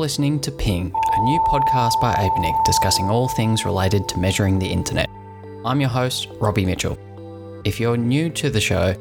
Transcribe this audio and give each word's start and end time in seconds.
listening 0.00 0.40
to 0.40 0.50
Ping, 0.50 0.90
a 1.12 1.20
new 1.24 1.38
podcast 1.40 2.00
by 2.00 2.14
APNIC 2.14 2.64
discussing 2.64 3.10
all 3.10 3.28
things 3.28 3.66
related 3.66 4.08
to 4.08 4.18
measuring 4.18 4.58
the 4.58 4.66
internet. 4.66 5.10
I'm 5.62 5.78
your 5.78 5.90
host, 5.90 6.28
Robbie 6.40 6.64
Mitchell. 6.64 6.96
If 7.66 7.78
you're 7.78 7.98
new 7.98 8.30
to 8.30 8.48
the 8.48 8.62
show 8.62 8.94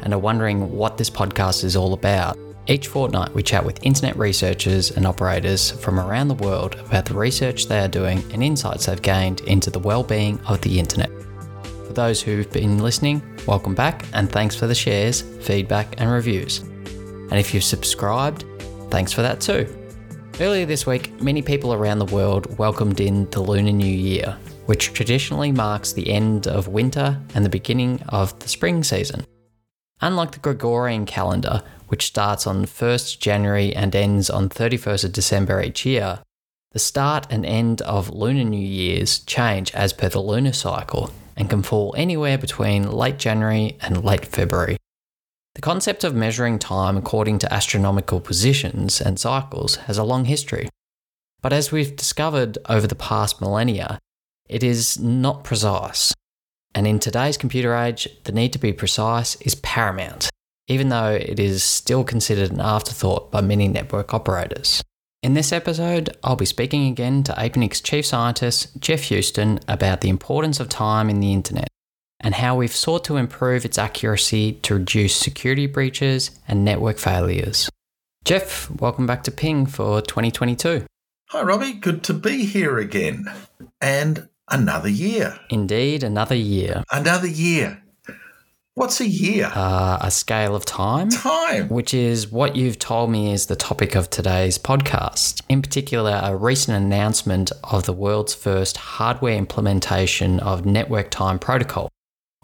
and 0.00 0.14
are 0.14 0.18
wondering 0.18 0.72
what 0.72 0.96
this 0.96 1.10
podcast 1.10 1.62
is 1.62 1.76
all 1.76 1.92
about, 1.92 2.38
each 2.68 2.86
fortnight 2.86 3.34
we 3.34 3.42
chat 3.42 3.66
with 3.66 3.84
internet 3.84 4.16
researchers 4.16 4.90
and 4.92 5.06
operators 5.06 5.72
from 5.72 6.00
around 6.00 6.28
the 6.28 6.34
world 6.34 6.76
about 6.76 7.04
the 7.04 7.12
research 7.12 7.66
they 7.66 7.80
are 7.80 7.88
doing 7.88 8.24
and 8.32 8.42
insights 8.42 8.86
they've 8.86 9.02
gained 9.02 9.42
into 9.42 9.68
the 9.68 9.78
well-being 9.78 10.40
of 10.46 10.62
the 10.62 10.78
internet. 10.78 11.10
For 11.86 11.92
those 11.92 12.22
who've 12.22 12.50
been 12.50 12.78
listening, 12.78 13.20
welcome 13.46 13.74
back 13.74 14.06
and 14.14 14.32
thanks 14.32 14.56
for 14.56 14.66
the 14.66 14.74
shares, 14.74 15.20
feedback 15.20 16.00
and 16.00 16.10
reviews. 16.10 16.60
And 16.60 17.34
if 17.34 17.52
you've 17.52 17.62
subscribed, 17.62 18.46
thanks 18.90 19.12
for 19.12 19.20
that 19.20 19.42
too. 19.42 19.85
Earlier 20.38 20.66
this 20.66 20.86
week, 20.86 21.18
many 21.22 21.40
people 21.40 21.72
around 21.72 21.98
the 21.98 22.14
world 22.14 22.58
welcomed 22.58 23.00
in 23.00 23.24
the 23.30 23.40
Lunar 23.40 23.72
New 23.72 23.86
Year, 23.86 24.36
which 24.66 24.92
traditionally 24.92 25.50
marks 25.50 25.94
the 25.94 26.12
end 26.12 26.46
of 26.46 26.68
winter 26.68 27.18
and 27.34 27.42
the 27.42 27.48
beginning 27.48 28.02
of 28.10 28.38
the 28.40 28.48
spring 28.48 28.84
season. 28.84 29.24
Unlike 30.02 30.32
the 30.32 30.40
Gregorian 30.40 31.06
calendar, 31.06 31.62
which 31.88 32.04
starts 32.04 32.46
on 32.46 32.66
1st 32.66 33.18
January 33.18 33.74
and 33.74 33.96
ends 33.96 34.28
on 34.28 34.50
31st 34.50 35.06
of 35.06 35.12
December 35.12 35.62
each 35.62 35.86
year, 35.86 36.18
the 36.72 36.78
start 36.78 37.26
and 37.30 37.46
end 37.46 37.80
of 37.80 38.10
Lunar 38.10 38.44
New 38.44 38.58
Year's 38.58 39.20
change 39.20 39.74
as 39.74 39.94
per 39.94 40.10
the 40.10 40.20
lunar 40.20 40.52
cycle 40.52 41.10
and 41.34 41.48
can 41.48 41.62
fall 41.62 41.94
anywhere 41.96 42.36
between 42.36 42.92
late 42.92 43.18
January 43.18 43.78
and 43.80 44.04
late 44.04 44.26
February. 44.26 44.76
The 45.56 45.62
concept 45.62 46.04
of 46.04 46.14
measuring 46.14 46.58
time 46.58 46.98
according 46.98 47.38
to 47.38 47.50
astronomical 47.50 48.20
positions 48.20 49.00
and 49.00 49.18
cycles 49.18 49.76
has 49.86 49.96
a 49.96 50.04
long 50.04 50.26
history. 50.26 50.68
But 51.40 51.54
as 51.54 51.72
we've 51.72 51.96
discovered 51.96 52.58
over 52.68 52.86
the 52.86 52.94
past 52.94 53.40
millennia, 53.40 53.98
it 54.50 54.62
is 54.62 55.00
not 55.00 55.44
precise. 55.44 56.12
And 56.74 56.86
in 56.86 56.98
today's 56.98 57.38
computer 57.38 57.74
age, 57.74 58.06
the 58.24 58.32
need 58.32 58.52
to 58.52 58.58
be 58.58 58.74
precise 58.74 59.36
is 59.36 59.54
paramount, 59.54 60.28
even 60.68 60.90
though 60.90 61.12
it 61.12 61.40
is 61.40 61.64
still 61.64 62.04
considered 62.04 62.52
an 62.52 62.60
afterthought 62.60 63.30
by 63.30 63.40
many 63.40 63.66
network 63.66 64.12
operators. 64.12 64.82
In 65.22 65.32
this 65.32 65.52
episode, 65.52 66.14
I'll 66.22 66.36
be 66.36 66.44
speaking 66.44 66.86
again 66.86 67.22
to 67.22 67.32
APNIC's 67.32 67.80
chief 67.80 68.04
scientist, 68.04 68.78
Geoff 68.78 69.08
Huston, 69.08 69.60
about 69.68 70.02
the 70.02 70.10
importance 70.10 70.60
of 70.60 70.68
time 70.68 71.08
in 71.08 71.20
the 71.20 71.32
internet 71.32 71.68
and 72.20 72.34
how 72.34 72.56
we've 72.56 72.74
sought 72.74 73.04
to 73.04 73.16
improve 73.16 73.64
its 73.64 73.78
accuracy 73.78 74.52
to 74.62 74.74
reduce 74.74 75.14
security 75.14 75.66
breaches 75.66 76.30
and 76.48 76.64
network 76.64 76.98
failures. 76.98 77.70
Geoff, 78.24 78.70
welcome 78.80 79.06
back 79.06 79.22
to 79.24 79.30
Ping 79.30 79.66
for 79.66 80.00
2022. 80.02 80.84
Hi, 81.30 81.42
Robbie. 81.42 81.74
Good 81.74 82.02
to 82.04 82.14
be 82.14 82.44
here 82.44 82.78
again. 82.78 83.26
And 83.80 84.28
another 84.50 84.88
year. 84.88 85.38
Indeed, 85.50 86.02
another 86.02 86.34
year. 86.34 86.82
Another 86.90 87.28
year. 87.28 87.82
What's 88.74 89.00
a 89.00 89.06
year? 89.06 89.50
Uh, 89.54 89.98
a 90.02 90.10
scale 90.10 90.54
of 90.54 90.66
time. 90.66 91.08
Time. 91.08 91.68
Which 91.68 91.94
is 91.94 92.30
what 92.30 92.56
you've 92.56 92.78
told 92.78 93.10
me 93.10 93.32
is 93.32 93.46
the 93.46 93.56
topic 93.56 93.94
of 93.94 94.10
today's 94.10 94.58
podcast. 94.58 95.42
In 95.48 95.62
particular, 95.62 96.20
a 96.22 96.36
recent 96.36 96.76
announcement 96.76 97.52
of 97.64 97.86
the 97.86 97.94
world's 97.94 98.34
first 98.34 98.76
hardware 98.76 99.36
implementation 99.36 100.40
of 100.40 100.66
network 100.66 101.10
time 101.10 101.38
protocol 101.38 101.88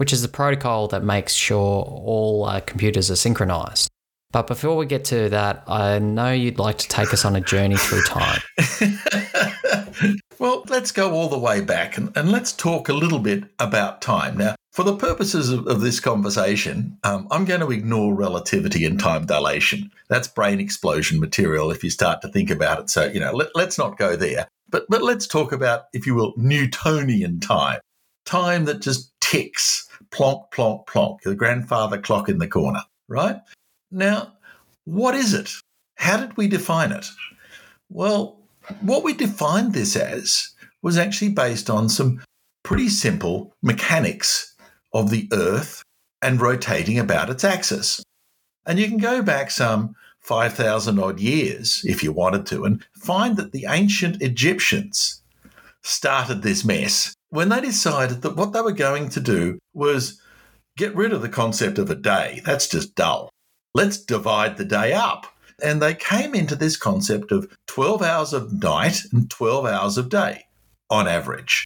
which 0.02 0.12
is 0.12 0.20
the 0.20 0.26
protocol 0.26 0.88
that 0.88 1.04
makes 1.04 1.32
sure 1.32 1.84
all 1.84 2.44
uh, 2.44 2.58
computers 2.58 3.08
are 3.08 3.14
synchronized. 3.14 3.88
But 4.32 4.48
before 4.48 4.76
we 4.76 4.84
get 4.84 5.04
to 5.04 5.28
that, 5.28 5.62
I 5.68 6.00
know 6.00 6.32
you'd 6.32 6.58
like 6.58 6.78
to 6.78 6.88
take 6.88 7.12
us 7.12 7.24
on 7.24 7.36
a 7.36 7.40
journey 7.40 7.76
through 7.76 8.02
time. 8.02 8.40
well, 10.40 10.64
let's 10.68 10.90
go 10.90 11.12
all 11.12 11.28
the 11.28 11.38
way 11.38 11.60
back 11.60 11.96
and, 11.98 12.10
and, 12.16 12.32
let's 12.32 12.50
talk 12.50 12.88
a 12.88 12.92
little 12.92 13.20
bit 13.20 13.44
about 13.60 14.02
time. 14.02 14.38
Now, 14.38 14.56
for 14.72 14.82
the 14.82 14.96
purposes 14.96 15.50
of, 15.50 15.68
of 15.68 15.82
this 15.82 16.00
conversation, 16.00 16.98
um, 17.04 17.28
I'm 17.30 17.44
going 17.44 17.60
to 17.60 17.70
ignore 17.70 18.12
relativity 18.12 18.84
and 18.84 18.98
time 18.98 19.24
dilation. 19.24 19.88
That's 20.08 20.26
brain 20.26 20.58
explosion 20.58 21.20
material 21.20 21.70
if 21.70 21.84
you 21.84 21.90
start 21.90 22.22
to 22.22 22.28
think 22.28 22.50
about 22.50 22.80
it. 22.80 22.90
So, 22.90 23.04
you 23.04 23.20
know, 23.20 23.30
let, 23.30 23.50
let's 23.54 23.78
not 23.78 23.98
go 23.98 24.16
there. 24.16 24.48
But, 24.68 24.84
but 24.88 25.04
let's 25.04 25.28
talk 25.28 25.52
about, 25.52 25.84
if 25.92 26.08
you 26.08 26.16
will, 26.16 26.34
Newtonian 26.36 27.38
time. 27.38 27.78
Time 28.24 28.64
that 28.64 28.80
just 28.80 29.12
ticks 29.20 29.88
plonk, 30.12 30.50
plonk, 30.52 30.86
plonk, 30.86 31.22
the 31.22 31.34
grandfather 31.34 31.98
clock 31.98 32.28
in 32.28 32.38
the 32.38 32.46
corner, 32.46 32.82
right? 33.08 33.40
Now, 33.90 34.34
what 34.84 35.14
is 35.14 35.34
it? 35.34 35.50
How 35.96 36.18
did 36.18 36.36
we 36.36 36.46
define 36.46 36.92
it? 36.92 37.06
Well, 37.90 38.38
what 38.80 39.02
we 39.02 39.14
defined 39.14 39.72
this 39.72 39.96
as 39.96 40.50
was 40.82 40.98
actually 40.98 41.30
based 41.30 41.68
on 41.68 41.88
some 41.88 42.22
pretty 42.62 42.88
simple 42.88 43.54
mechanics 43.62 44.54
of 44.92 45.10
the 45.10 45.28
Earth 45.32 45.82
and 46.20 46.40
rotating 46.40 46.98
about 46.98 47.30
its 47.30 47.44
axis. 47.44 48.02
And 48.66 48.78
you 48.78 48.88
can 48.88 48.98
go 48.98 49.22
back 49.22 49.50
some 49.50 49.96
5,000 50.20 50.98
odd 50.98 51.18
years 51.18 51.82
if 51.84 52.02
you 52.02 52.12
wanted 52.12 52.46
to 52.46 52.64
and 52.64 52.84
find 52.94 53.36
that 53.36 53.52
the 53.52 53.66
ancient 53.68 54.22
Egyptians 54.22 55.20
started 55.82 56.42
this 56.42 56.64
mess 56.64 57.14
when 57.32 57.48
they 57.48 57.62
decided 57.62 58.20
that 58.20 58.36
what 58.36 58.52
they 58.52 58.60
were 58.60 58.72
going 58.72 59.08
to 59.08 59.18
do 59.18 59.58
was 59.72 60.20
get 60.76 60.94
rid 60.94 61.14
of 61.14 61.22
the 61.22 61.30
concept 61.30 61.78
of 61.78 61.88
a 61.88 61.94
day. 61.94 62.42
That's 62.44 62.68
just 62.68 62.94
dull. 62.94 63.30
Let's 63.74 63.96
divide 63.96 64.58
the 64.58 64.66
day 64.66 64.92
up. 64.92 65.26
And 65.64 65.80
they 65.80 65.94
came 65.94 66.34
into 66.34 66.54
this 66.54 66.76
concept 66.76 67.32
of 67.32 67.50
12 67.68 68.02
hours 68.02 68.34
of 68.34 68.62
night 68.62 69.00
and 69.12 69.30
12 69.30 69.64
hours 69.64 69.96
of 69.96 70.10
day 70.10 70.44
on 70.90 71.08
average. 71.08 71.64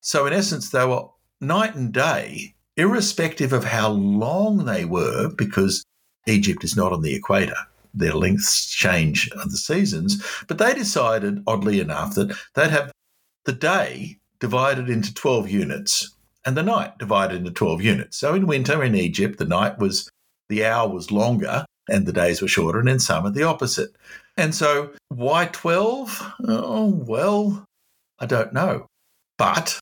So, 0.00 0.26
in 0.26 0.32
essence, 0.32 0.70
they 0.70 0.84
were 0.84 1.04
night 1.40 1.76
and 1.76 1.92
day, 1.92 2.56
irrespective 2.76 3.52
of 3.52 3.62
how 3.62 3.90
long 3.90 4.64
they 4.64 4.84
were, 4.84 5.28
because 5.28 5.84
Egypt 6.26 6.64
is 6.64 6.76
not 6.76 6.92
on 6.92 7.02
the 7.02 7.14
equator. 7.14 7.56
Their 7.94 8.14
lengths 8.14 8.66
change 8.66 9.30
of 9.30 9.52
the 9.52 9.56
seasons. 9.56 10.20
But 10.48 10.58
they 10.58 10.74
decided, 10.74 11.44
oddly 11.46 11.78
enough, 11.78 12.16
that 12.16 12.36
they'd 12.54 12.70
have 12.70 12.90
the 13.44 13.52
day 13.52 14.18
divided 14.40 14.88
into 14.88 15.14
12 15.14 15.50
units 15.50 16.16
and 16.46 16.56
the 16.56 16.62
night 16.62 16.96
divided 16.98 17.38
into 17.38 17.50
12 17.50 17.82
units. 17.82 18.16
So 18.16 18.34
in 18.34 18.46
winter 18.46 18.82
in 18.82 18.94
Egypt, 18.94 19.38
the 19.38 19.44
night 19.44 19.78
was, 19.78 20.08
the 20.48 20.64
hour 20.64 20.88
was 20.88 21.10
longer 21.10 21.66
and 21.88 22.06
the 22.06 22.12
days 22.12 22.40
were 22.40 22.48
shorter, 22.48 22.80
and 22.80 22.88
in 22.88 22.98
summer, 22.98 23.30
the 23.30 23.42
opposite. 23.42 23.90
And 24.36 24.54
so 24.54 24.90
why 25.08 25.46
12? 25.46 26.32
Oh, 26.48 27.04
well, 27.06 27.64
I 28.18 28.26
don't 28.26 28.52
know. 28.52 28.86
But 29.38 29.78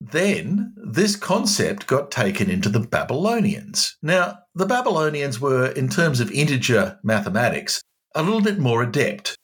then 0.00 0.72
this 0.76 1.16
concept 1.16 1.86
got 1.86 2.10
taken 2.10 2.48
into 2.50 2.68
the 2.68 2.80
Babylonians. 2.80 3.96
Now, 4.02 4.38
the 4.54 4.66
Babylonians 4.66 5.40
were, 5.40 5.66
in 5.66 5.88
terms 5.88 6.20
of 6.20 6.30
integer 6.30 6.98
mathematics, 7.02 7.82
a 8.14 8.22
little 8.22 8.40
bit 8.40 8.58
more 8.58 8.82
adept, 8.82 9.36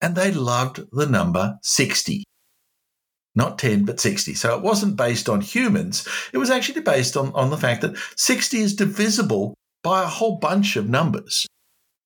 and 0.00 0.14
they 0.14 0.32
loved 0.32 0.80
the 0.92 1.06
number 1.06 1.58
60 1.62 2.24
not 3.38 3.58
10, 3.58 3.84
but 3.84 4.00
60. 4.00 4.34
So 4.34 4.54
it 4.54 4.62
wasn't 4.62 4.96
based 4.96 5.28
on 5.28 5.40
humans. 5.40 6.06
It 6.34 6.38
was 6.38 6.50
actually 6.50 6.82
based 6.82 7.16
on, 7.16 7.32
on 7.32 7.50
the 7.50 7.56
fact 7.56 7.80
that 7.80 7.96
60 8.16 8.58
is 8.58 8.74
divisible 8.74 9.54
by 9.82 10.02
a 10.02 10.08
whole 10.08 10.36
bunch 10.36 10.76
of 10.76 10.90
numbers. 10.90 11.46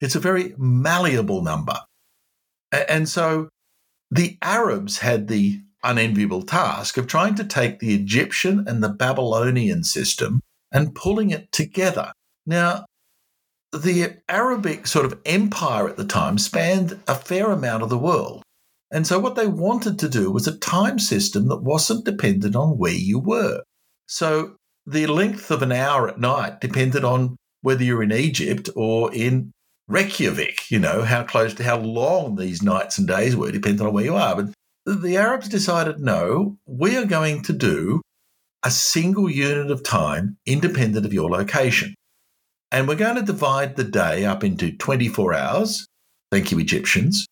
It's 0.00 0.14
a 0.14 0.20
very 0.20 0.54
malleable 0.58 1.42
number. 1.42 1.78
And 2.70 3.08
so 3.08 3.48
the 4.10 4.38
Arabs 4.42 4.98
had 4.98 5.28
the 5.28 5.62
unenviable 5.82 6.42
task 6.42 6.96
of 6.96 7.06
trying 7.06 7.34
to 7.36 7.44
take 7.44 7.78
the 7.78 7.94
Egyptian 7.94 8.68
and 8.68 8.82
the 8.82 8.88
Babylonian 8.88 9.84
system 9.84 10.40
and 10.70 10.94
pulling 10.94 11.30
it 11.30 11.50
together. 11.50 12.12
Now, 12.46 12.84
the 13.72 14.18
Arabic 14.28 14.86
sort 14.86 15.06
of 15.06 15.18
empire 15.24 15.88
at 15.88 15.96
the 15.96 16.04
time 16.04 16.36
spanned 16.36 17.00
a 17.08 17.14
fair 17.14 17.50
amount 17.50 17.82
of 17.82 17.88
the 17.88 17.98
world. 17.98 18.42
And 18.92 19.06
so 19.06 19.18
what 19.18 19.36
they 19.36 19.46
wanted 19.46 19.98
to 19.98 20.08
do 20.08 20.30
was 20.30 20.46
a 20.46 20.58
time 20.58 20.98
system 20.98 21.48
that 21.48 21.62
wasn't 21.62 22.04
dependent 22.04 22.54
on 22.54 22.76
where 22.76 22.92
you 22.92 23.18
were. 23.18 23.62
So 24.06 24.56
the 24.86 25.06
length 25.06 25.50
of 25.50 25.62
an 25.62 25.72
hour 25.72 26.08
at 26.08 26.20
night 26.20 26.60
depended 26.60 27.02
on 27.02 27.36
whether 27.62 27.82
you're 27.82 28.02
in 28.02 28.12
Egypt 28.12 28.68
or 28.76 29.12
in 29.14 29.50
Reykjavik, 29.88 30.70
you 30.70 30.78
know, 30.78 31.02
how 31.02 31.24
close 31.24 31.54
to 31.54 31.64
how 31.64 31.78
long 31.78 32.36
these 32.36 32.62
nights 32.62 32.98
and 32.98 33.08
days 33.08 33.34
were, 33.34 33.50
depending 33.50 33.86
on 33.86 33.94
where 33.94 34.04
you 34.04 34.14
are. 34.14 34.36
But 34.36 35.00
the 35.00 35.16
Arabs 35.16 35.48
decided 35.48 35.98
no, 35.98 36.58
we 36.66 36.96
are 36.98 37.06
going 37.06 37.42
to 37.44 37.52
do 37.52 38.02
a 38.62 38.70
single 38.70 39.30
unit 39.30 39.70
of 39.70 39.82
time 39.82 40.36
independent 40.46 41.06
of 41.06 41.14
your 41.14 41.30
location. 41.30 41.94
And 42.70 42.86
we're 42.86 42.94
going 42.96 43.16
to 43.16 43.22
divide 43.22 43.76
the 43.76 43.84
day 43.84 44.24
up 44.24 44.44
into 44.44 44.76
24 44.76 45.34
hours. 45.34 45.86
Thank 46.30 46.50
you, 46.50 46.58
Egyptians. 46.58 47.26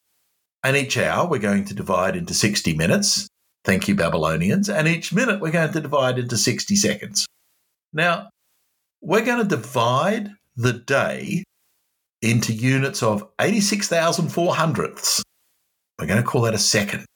And 0.62 0.76
each 0.76 0.98
hour 0.98 1.26
we're 1.26 1.38
going 1.38 1.64
to 1.66 1.74
divide 1.74 2.16
into 2.16 2.34
60 2.34 2.76
minutes. 2.76 3.28
Thank 3.64 3.88
you, 3.88 3.94
Babylonians. 3.94 4.68
And 4.68 4.88
each 4.88 5.12
minute 5.12 5.40
we're 5.40 5.50
going 5.50 5.72
to 5.72 5.80
divide 5.80 6.18
into 6.18 6.36
60 6.36 6.76
seconds. 6.76 7.26
Now, 7.92 8.30
we're 9.00 9.24
going 9.24 9.42
to 9.42 9.56
divide 9.56 10.30
the 10.56 10.72
day 10.72 11.44
into 12.22 12.52
units 12.52 13.02
of 13.02 13.26
86,000 13.40 14.28
four 14.28 14.54
hundredths. 14.54 15.22
We're 15.98 16.06
going 16.06 16.22
to 16.22 16.26
call 16.28 16.42
that 16.42 16.54
a 16.54 16.58
second. 16.58 17.06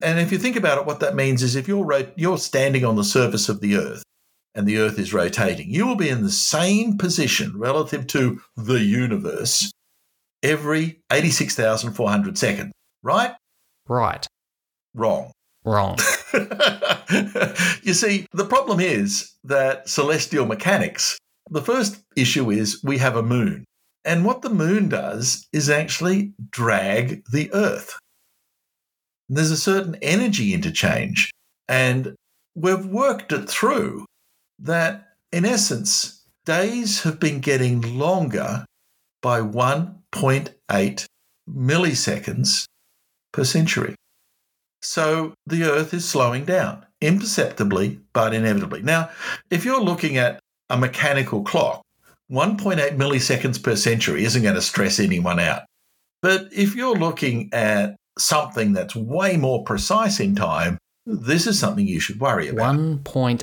And 0.00 0.18
if 0.18 0.32
you 0.32 0.38
think 0.38 0.56
about 0.56 0.78
it, 0.78 0.86
what 0.86 1.00
that 1.00 1.14
means 1.14 1.42
is 1.42 1.54
if 1.54 1.68
you're, 1.68 1.84
ro- 1.84 2.10
you're 2.16 2.38
standing 2.38 2.84
on 2.84 2.96
the 2.96 3.04
surface 3.04 3.48
of 3.48 3.60
the 3.60 3.76
Earth 3.76 4.02
and 4.54 4.66
the 4.66 4.78
Earth 4.78 4.98
is 4.98 5.14
rotating, 5.14 5.70
you 5.70 5.86
will 5.86 5.96
be 5.96 6.08
in 6.08 6.22
the 6.22 6.30
same 6.30 6.98
position 6.98 7.52
relative 7.56 8.06
to 8.08 8.40
the 8.56 8.80
universe 8.80 9.70
every 10.42 11.00
86,400 11.10 12.38
seconds, 12.38 12.72
right? 13.02 13.34
Right. 13.88 14.26
Wrong. 14.94 15.32
Wrong. 15.64 15.98
you 17.82 17.94
see, 17.94 18.26
the 18.32 18.46
problem 18.48 18.80
is 18.80 19.32
that 19.44 19.88
celestial 19.88 20.46
mechanics, 20.46 21.18
the 21.50 21.62
first 21.62 22.02
issue 22.16 22.50
is 22.50 22.82
we 22.82 22.98
have 22.98 23.16
a 23.16 23.22
moon. 23.22 23.64
And 24.04 24.24
what 24.24 24.42
the 24.42 24.50
moon 24.50 24.88
does 24.88 25.46
is 25.52 25.70
actually 25.70 26.32
drag 26.50 27.24
the 27.30 27.52
Earth. 27.54 27.96
There's 29.28 29.52
a 29.52 29.56
certain 29.56 29.96
energy 30.02 30.52
interchange. 30.52 31.30
And 31.68 32.16
we've 32.56 32.84
worked 32.84 33.32
it 33.32 33.48
through 33.48 34.06
that, 34.58 35.06
in 35.30 35.44
essence, 35.44 36.24
days 36.44 37.02
have 37.02 37.20
been 37.20 37.38
getting 37.38 37.80
longer 37.96 38.64
by 39.22 39.40
1.8 39.40 41.06
milliseconds 41.48 42.66
per 43.32 43.44
century. 43.44 43.94
So 44.82 45.32
the 45.46 45.64
Earth 45.64 45.94
is 45.94 46.08
slowing 46.08 46.44
down 46.44 46.84
imperceptibly, 47.00 48.00
but 48.12 48.34
inevitably. 48.34 48.82
Now, 48.82 49.10
if 49.50 49.64
you're 49.64 49.80
looking 49.80 50.18
at 50.18 50.40
a 50.70 50.76
mechanical 50.76 51.42
clock, 51.42 51.82
1.8 52.30 52.96
milliseconds 52.96 53.62
per 53.62 53.76
century 53.76 54.24
isn't 54.24 54.42
going 54.42 54.54
to 54.54 54.62
stress 54.62 54.98
anyone 54.98 55.38
out. 55.38 55.62
But 56.22 56.48
if 56.52 56.74
you're 56.74 56.96
looking 56.96 57.50
at 57.52 57.96
something 58.18 58.72
that's 58.72 58.94
way 58.94 59.36
more 59.36 59.64
precise 59.64 60.20
in 60.20 60.34
time, 60.34 60.78
this 61.04 61.46
is 61.46 61.58
something 61.58 61.86
you 61.86 62.00
should 62.00 62.20
worry 62.20 62.48
about. 62.48 62.76
1.8 62.76 63.42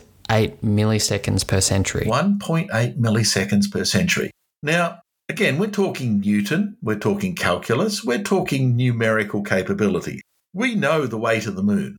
milliseconds 0.58 1.46
per 1.46 1.62
century. 1.62 2.06
1.8 2.06 2.98
milliseconds 2.98 3.70
per 3.72 3.84
century. 3.84 4.32
Now, 4.64 5.00
again, 5.30 5.58
we're 5.58 5.70
talking 5.70 6.20
Newton, 6.20 6.76
we're 6.82 7.00
talking 7.00 7.36
calculus, 7.36 8.04
we're 8.04 8.24
talking 8.24 8.76
numerical 8.76 9.44
capability. 9.44 10.22
We 10.54 10.76
know 10.76 11.06
the 11.06 11.18
way 11.18 11.40
to 11.40 11.52
the 11.52 11.64
moon, 11.64 11.96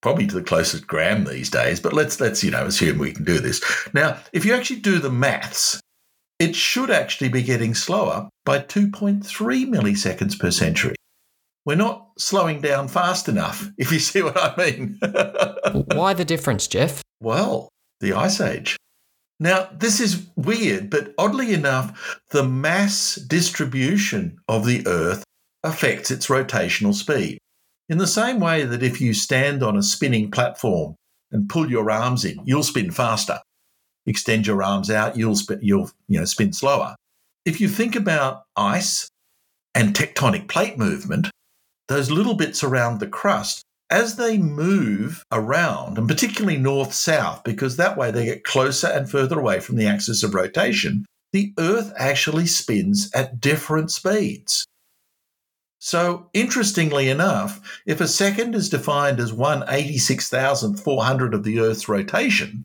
probably 0.00 0.26
to 0.28 0.34
the 0.36 0.42
closest 0.42 0.86
gram 0.86 1.24
these 1.24 1.50
days, 1.50 1.80
but 1.80 1.92
let's 1.92 2.20
let's 2.20 2.42
you 2.44 2.50
know 2.50 2.66
assume 2.66 2.98
we 2.98 3.12
can 3.12 3.24
do 3.24 3.40
this. 3.40 3.62
Now, 3.92 4.18
if 4.32 4.44
you 4.44 4.54
actually 4.54 4.80
do 4.80 4.98
the 5.00 5.10
maths, 5.10 5.80
it 6.38 6.54
should 6.54 6.90
actually 6.90 7.28
be 7.28 7.42
getting 7.42 7.74
slower 7.74 8.28
by 8.44 8.60
2.3 8.60 9.24
milliseconds 9.66 10.38
per 10.38 10.52
century. 10.52 10.94
We're 11.66 11.74
not 11.74 12.08
slowing 12.16 12.60
down 12.60 12.88
fast 12.88 13.28
enough, 13.28 13.68
if 13.76 13.92
you 13.92 13.98
see 13.98 14.22
what 14.22 14.38
I 14.38 14.56
mean. 14.56 14.98
Why 15.94 16.14
the 16.14 16.24
difference, 16.24 16.66
Geoff? 16.68 17.02
Well, 17.20 17.68
the 18.00 18.12
Ice 18.12 18.40
Age. 18.40 18.76
Now, 19.40 19.68
this 19.72 20.00
is 20.00 20.26
weird, 20.36 20.90
but 20.90 21.14
oddly 21.16 21.54
enough, 21.54 22.20
the 22.30 22.42
mass 22.42 23.14
distribution 23.14 24.38
of 24.48 24.66
the 24.66 24.86
Earth 24.86 25.24
affects 25.62 26.10
its 26.10 26.26
rotational 26.26 26.94
speed. 26.94 27.38
In 27.88 27.98
the 27.98 28.06
same 28.06 28.40
way 28.40 28.64
that 28.64 28.82
if 28.82 29.00
you 29.00 29.14
stand 29.14 29.62
on 29.62 29.76
a 29.76 29.82
spinning 29.82 30.30
platform 30.30 30.96
and 31.30 31.48
pull 31.48 31.70
your 31.70 31.90
arms 31.90 32.24
in, 32.24 32.38
you'll 32.44 32.62
spin 32.62 32.90
faster. 32.90 33.40
Extend 34.06 34.46
your 34.46 34.62
arms 34.62 34.90
out, 34.90 35.16
you'll 35.16 35.36
spin, 35.36 35.58
you'll 35.62 35.90
you 36.08 36.18
know 36.18 36.24
spin 36.24 36.52
slower. 36.52 36.96
If 37.44 37.60
you 37.60 37.68
think 37.68 37.94
about 37.94 38.42
ice 38.56 39.08
and 39.74 39.94
tectonic 39.94 40.48
plate 40.48 40.78
movement, 40.78 41.30
those 41.88 42.10
little 42.10 42.34
bits 42.34 42.64
around 42.64 43.00
the 43.00 43.06
crust, 43.06 43.62
as 43.90 44.16
they 44.16 44.38
move 44.38 45.24
around, 45.32 45.98
and 45.98 46.08
particularly 46.08 46.58
north 46.58 46.92
south, 46.92 47.42
because 47.44 47.76
that 47.76 47.96
way 47.96 48.10
they 48.10 48.26
get 48.26 48.44
closer 48.44 48.88
and 48.88 49.10
further 49.10 49.38
away 49.38 49.60
from 49.60 49.76
the 49.76 49.86
axis 49.86 50.22
of 50.22 50.34
rotation, 50.34 51.06
the 51.32 51.52
Earth 51.58 51.92
actually 51.96 52.46
spins 52.46 53.10
at 53.14 53.40
different 53.40 53.90
speeds. 53.90 54.66
So, 55.80 56.28
interestingly 56.32 57.08
enough, 57.08 57.80
if 57.86 58.00
a 58.00 58.08
second 58.08 58.54
is 58.54 58.68
defined 58.68 59.20
as 59.20 59.32
186,400 59.32 61.34
of 61.34 61.44
the 61.44 61.60
Earth's 61.60 61.88
rotation, 61.88 62.64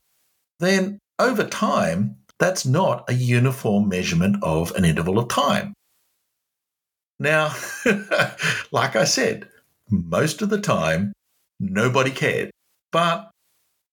then 0.59 0.97
over 1.19 1.43
time, 1.43 2.17
that's 2.39 2.65
not 2.65 3.07
a 3.09 3.13
uniform 3.13 3.87
measurement 3.87 4.37
of 4.41 4.71
an 4.75 4.83
interval 4.83 5.19
of 5.19 5.29
time. 5.29 5.73
Now, 7.19 7.55
like 8.71 8.95
I 8.95 9.03
said, 9.03 9.47
most 9.93 10.41
of 10.41 10.49
the 10.49 10.59
time, 10.59 11.13
nobody 11.59 12.09
cared. 12.09 12.49
But 12.91 13.29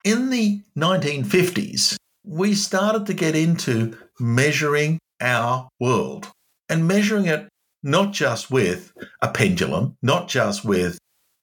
in 0.03 0.31
the 0.31 0.63
1950s, 0.77 1.97
we 2.25 2.55
started 2.55 3.07
to 3.07 3.15
get 3.15 3.37
into 3.37 3.97
measuring 4.19 4.99
our 5.21 5.69
world 5.79 6.29
and 6.69 6.89
measuring 6.89 7.27
it 7.27 7.49
not 7.83 8.13
just 8.13 8.51
with 8.51 8.93
a 9.21 9.29
pendulum, 9.29 9.97
not 10.03 10.29
just 10.29 10.65
with 10.65 10.99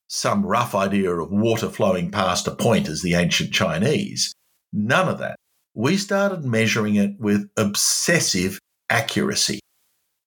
some 0.07 0.45
rough 0.45 0.74
idea 0.74 1.12
of 1.12 1.31
water 1.31 1.69
flowing 1.69 2.09
past 2.09 2.48
a 2.48 2.51
point 2.51 2.88
as 2.88 3.01
the 3.01 3.13
ancient 3.13 3.51
Chinese. 3.51 4.33
None 4.74 5.07
of 5.07 5.19
that. 5.19 5.36
We 5.74 5.98
started 5.98 6.45
measuring 6.45 6.95
it 6.95 7.19
with 7.19 7.50
obsessive 7.57 8.59
accuracy. 8.89 9.59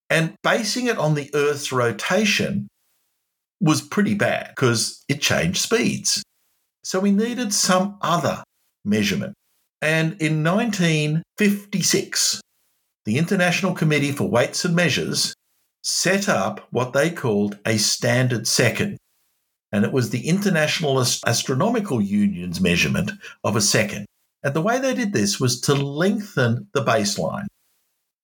And 0.09 0.35
basing 0.43 0.87
it 0.87 0.99
on 0.99 1.15
the 1.15 1.31
Earth's 1.35 1.73
rotation 1.73 2.69
was 3.61 3.81
pretty 3.83 4.15
bad 4.15 4.49
because 4.51 5.05
it 5.09 5.21
changed 5.21 5.59
speeds. 5.59 6.23
So 6.83 6.99
we 7.01 7.11
needed 7.11 7.53
some 7.53 7.99
other 8.01 8.43
measurement. 8.85 9.35
And 9.83 10.21
in 10.21 10.43
1956, 10.45 12.41
the 13.05 13.19
International 13.19 13.75
Committee 13.75 14.13
for 14.13 14.29
Weights 14.29 14.65
and 14.65 14.77
Measures 14.77 15.35
set 15.83 16.29
up 16.29 16.67
what 16.71 16.93
they 16.93 17.11
called 17.11 17.59
a 17.65 17.79
standard 17.79 18.47
second. 18.47 18.99
And 19.73 19.85
it 19.85 19.93
was 19.93 20.11
the 20.11 20.29
International 20.29 21.01
Astronomical 21.01 22.01
Union's 22.01 22.61
measurement 22.61 23.13
of 23.45 23.57
a 23.57 23.61
second. 23.61 24.07
And 24.43 24.55
the 24.55 24.63
way 24.63 24.79
they 24.79 24.95
did 24.95 25.13
this 25.13 25.39
was 25.39 25.61
to 25.63 25.75
lengthen 25.75 26.69
the 26.73 26.85
baseline, 26.85 27.47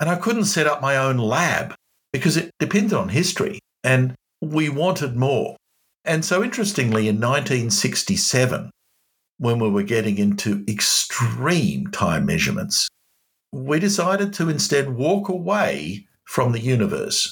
And 0.00 0.08
I 0.08 0.16
couldn't 0.16 0.46
set 0.46 0.66
up 0.66 0.80
my 0.80 0.96
own 0.96 1.18
lab 1.18 1.74
because 2.12 2.36
it 2.36 2.50
depended 2.58 2.94
on 2.94 3.10
history 3.10 3.60
and 3.84 4.14
we 4.40 4.68
wanted 4.68 5.14
more. 5.14 5.56
And 6.04 6.24
so, 6.24 6.42
interestingly, 6.42 7.08
in 7.08 7.16
1967, 7.16 8.70
when 9.38 9.58
we 9.58 9.68
were 9.68 9.82
getting 9.82 10.16
into 10.16 10.64
extreme 10.66 11.88
time 11.88 12.24
measurements, 12.24 12.88
we 13.52 13.78
decided 13.78 14.32
to 14.34 14.48
instead 14.48 14.90
walk 14.90 15.28
away 15.28 16.06
from 16.24 16.52
the 16.52 16.60
universe. 16.60 17.30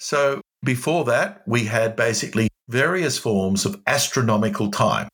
So, 0.00 0.40
before 0.64 1.04
that, 1.04 1.42
we 1.46 1.64
had 1.64 1.94
basically 1.94 2.48
various 2.68 3.18
forms 3.18 3.64
of 3.64 3.80
astronomical 3.86 4.70
time. 4.70 5.08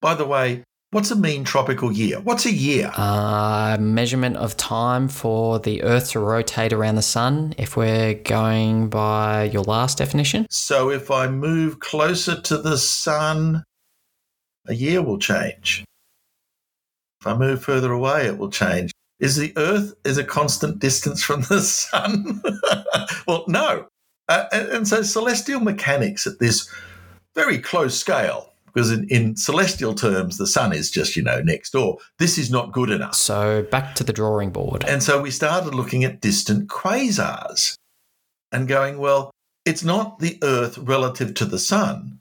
By 0.00 0.14
the 0.14 0.26
way, 0.26 0.64
What's 0.90 1.10
a 1.10 1.16
mean 1.16 1.44
tropical 1.44 1.92
year? 1.92 2.18
What's 2.18 2.46
a 2.46 2.50
year? 2.50 2.90
Uh, 2.96 3.76
measurement 3.78 4.38
of 4.38 4.56
time 4.56 5.08
for 5.08 5.58
the 5.58 5.82
Earth 5.82 6.12
to 6.12 6.20
rotate 6.20 6.72
around 6.72 6.94
the 6.94 7.02
sun, 7.02 7.54
if 7.58 7.76
we're 7.76 8.14
going 8.14 8.88
by 8.88 9.44
your 9.44 9.64
last 9.64 9.98
definition. 9.98 10.46
So 10.48 10.88
if 10.88 11.10
I 11.10 11.28
move 11.28 11.80
closer 11.80 12.40
to 12.40 12.56
the 12.56 12.78
sun, 12.78 13.64
a 14.66 14.74
year 14.74 15.02
will 15.02 15.18
change. 15.18 15.84
If 17.20 17.26
I 17.26 17.36
move 17.36 17.62
further 17.62 17.92
away, 17.92 18.24
it 18.24 18.38
will 18.38 18.50
change. 18.50 18.90
Is 19.20 19.36
the 19.36 19.52
Earth 19.58 19.92
is 20.06 20.16
a 20.16 20.24
constant 20.24 20.78
distance 20.78 21.22
from 21.22 21.42
the 21.42 21.60
sun? 21.60 22.40
well, 23.26 23.44
no. 23.46 23.88
Uh, 24.30 24.46
and, 24.52 24.68
and 24.70 24.88
so 24.88 25.02
celestial 25.02 25.60
mechanics 25.60 26.26
at 26.26 26.38
this 26.38 26.72
very 27.34 27.58
close 27.58 27.98
scale 28.00 28.54
because 28.78 28.92
in, 28.92 29.08
in, 29.08 29.34
celestial 29.34 29.92
terms, 29.92 30.38
the 30.38 30.46
sun 30.46 30.72
is 30.72 30.88
just, 30.88 31.16
you 31.16 31.22
know, 31.24 31.40
next 31.40 31.70
door. 31.70 31.98
This 32.20 32.38
is 32.38 32.48
not 32.48 32.70
good 32.70 32.90
enough. 32.90 33.16
So 33.16 33.64
back 33.64 33.96
to 33.96 34.04
the 34.04 34.12
drawing 34.12 34.50
board. 34.50 34.84
And 34.86 35.02
so 35.02 35.20
we 35.20 35.32
started 35.32 35.74
looking 35.74 36.04
at 36.04 36.20
distant 36.20 36.68
quasars 36.68 37.74
and 38.52 38.68
going, 38.68 38.98
well, 38.98 39.32
it's 39.64 39.82
not 39.82 40.20
the 40.20 40.38
Earth 40.44 40.78
relative 40.78 41.34
to 41.34 41.44
the 41.44 41.58
sun, 41.58 42.20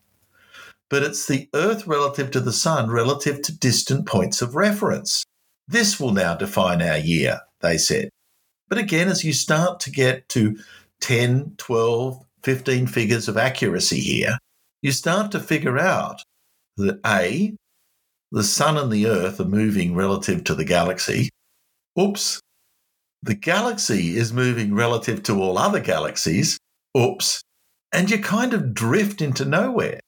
but 0.90 1.04
it's 1.04 1.28
the 1.28 1.48
Earth 1.54 1.86
relative 1.86 2.32
to 2.32 2.40
the 2.40 2.52
sun 2.52 2.90
relative 2.90 3.44
to 3.44 3.56
distant 3.56 4.08
points 4.08 4.42
of 4.42 4.56
reference. 4.56 5.24
This 5.68 6.00
will 6.00 6.12
now 6.12 6.34
define 6.34 6.82
our 6.82 6.98
year, 6.98 7.42
they 7.62 7.78
said. 7.78 8.10
But 8.68 8.80
again, 8.80 9.10
as 9.10 9.24
you 9.24 9.32
start 9.32 9.80
to 9.82 9.92
get 9.92 10.28
to 10.30 10.58
10, 11.02 11.54
12, 11.60 12.26
15 12.42 12.88
figures 12.88 13.28
of 13.28 13.38
accuracy 13.38 14.00
here, 14.00 14.40
you 14.82 14.92
start 14.92 15.32
to 15.34 15.40
figure 15.40 15.78
out 15.78 16.24
that 16.78 17.00
A, 17.06 17.56
the 18.32 18.44
sun 18.44 18.78
and 18.78 18.92
the 18.92 19.08
earth 19.08 19.40
are 19.40 19.46
moving 19.46 19.96
relative 19.96 20.44
to 20.46 20.56
the 20.56 20.66
galaxy. 20.66 21.30
Oops. 22.00 22.40
The 23.24 23.36
galaxy 23.36 24.16
is 24.16 24.32
moving 24.32 24.76
relative 24.76 25.24
to 25.24 25.42
all 25.42 25.58
other 25.58 25.80
galaxies. 25.80 26.58
Oops. 26.98 27.42
And 27.94 28.10
you 28.12 28.20
kind 28.20 28.54
of 28.54 28.74
drift 28.74 29.22
into 29.22 29.46
nowhere. 29.46 30.00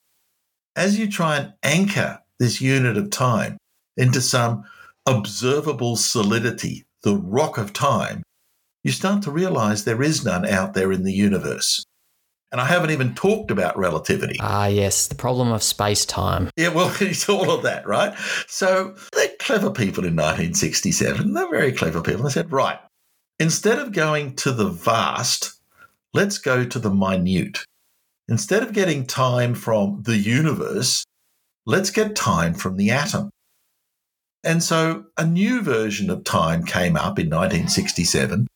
As 0.76 1.00
you 1.00 1.10
try 1.10 1.38
and 1.38 1.54
anchor 1.64 2.20
this 2.40 2.62
unit 2.62 2.98
of 2.98 3.10
time 3.10 3.58
into 3.98 4.22
some 4.22 4.64
observable 5.06 5.96
solidity, 5.96 6.86
the 7.04 7.16
rock 7.16 7.58
of 7.58 7.74
time, 7.74 8.24
you 8.84 8.92
start 8.92 9.24
to 9.24 9.32
realize 9.32 9.84
there 9.84 10.04
is 10.04 10.24
none 10.24 10.46
out 10.46 10.74
there 10.74 10.92
in 10.92 11.04
the 11.04 11.14
universe. 11.14 11.84
And 12.52 12.60
I 12.60 12.66
haven't 12.66 12.90
even 12.90 13.14
talked 13.14 13.52
about 13.52 13.78
relativity. 13.78 14.38
Ah, 14.40 14.66
yes, 14.66 15.08
the 15.08 15.16
problem 15.16 15.52
of 15.52 15.62
space 15.62 16.04
time. 16.04 16.50
Yeah, 16.56 16.70
well, 16.70 16.92
it's 17.02 17.30
all 17.30 17.52
of 17.52 17.64
that, 17.64 17.88
right? 17.88 18.18
So 18.48 18.96
they're 19.14 19.30
clever 19.40 19.70
people 19.70 20.04
in 20.04 20.16
1967. 20.16 21.34
They're 21.34 21.50
very 21.50 21.72
clever 21.72 22.02
people. 22.02 22.24
They 22.24 22.32
said, 22.32 22.52
right, 22.52 22.80
instead 23.40 23.78
of 23.78 23.92
going 23.92 24.36
to 24.38 24.52
the 24.52 24.70
vast, 24.70 25.60
let's 26.14 26.40
go 26.40 26.66
to 26.66 26.80
the 26.80 26.90
minute. 26.90 27.60
Instead 28.28 28.64
of 28.64 28.74
getting 28.74 29.06
time 29.06 29.54
from 29.54 30.02
the 30.04 30.18
universe, 30.18 31.04
let's 31.66 31.92
get 31.92 32.16
time 32.16 32.54
from 32.54 32.78
the 32.78 32.90
atom. 32.90 33.30
And 34.44 34.64
so 34.64 35.06
a 35.18 35.26
new 35.26 35.62
version 35.62 36.10
of 36.10 36.24
time 36.24 36.64
came 36.64 36.96
up 36.96 37.20
in 37.20 37.28
1967, 37.28 38.48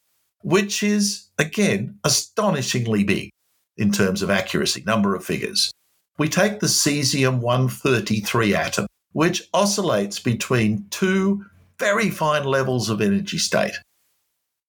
which 0.42 0.82
is, 0.82 1.30
again, 1.38 2.00
astonishingly 2.04 3.04
big 3.04 3.30
in 3.78 3.92
terms 3.92 4.22
of 4.22 4.30
accuracy, 4.30 4.84
number 4.86 5.16
of 5.16 5.26
figures. 5.26 5.72
We 6.18 6.30
take 6.30 6.60
the 6.60 6.68
cesium 6.68 7.40
133 7.40 8.56
atom, 8.56 8.88
which 9.14 9.48
oscillates 9.54 10.20
between 10.20 10.86
two 10.90 11.46
very 11.80 12.10
fine 12.10 12.44
levels 12.44 12.90
of 12.90 13.02
energy 13.02 13.38
state. 13.38 13.76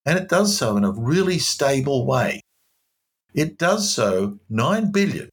And 0.07 0.19
it 0.19 0.29
does 0.29 0.57
so 0.57 0.77
in 0.77 0.85
a 0.85 0.91
really 0.91 1.39
stable 1.39 2.07
way. 2.07 2.41
It 3.35 3.59
does 3.59 3.93
so 3.93 4.39
9 4.49 4.93
billion, 4.93 5.29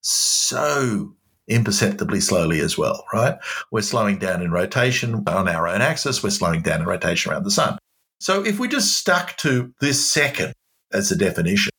so 0.00 1.14
imperceptibly 1.48 2.20
slowly 2.20 2.60
as 2.60 2.76
well, 2.76 3.04
right? 3.12 3.38
We're 3.70 3.80
slowing 3.80 4.18
down 4.18 4.42
in 4.42 4.50
rotation 4.50 5.24
on 5.26 5.48
our 5.48 5.66
own 5.66 5.80
axis, 5.80 6.22
we're 6.22 6.30
slowing 6.30 6.62
down 6.62 6.82
in 6.82 6.86
rotation 6.86 7.32
around 7.32 7.44
the 7.44 7.50
sun. 7.50 7.78
So 8.20 8.44
if 8.44 8.58
we 8.58 8.68
just 8.68 8.98
stuck 8.98 9.36
to 9.38 9.72
this 9.80 10.04
second 10.04 10.52
as 10.92 11.10
a 11.10 11.16
definition, 11.16 11.70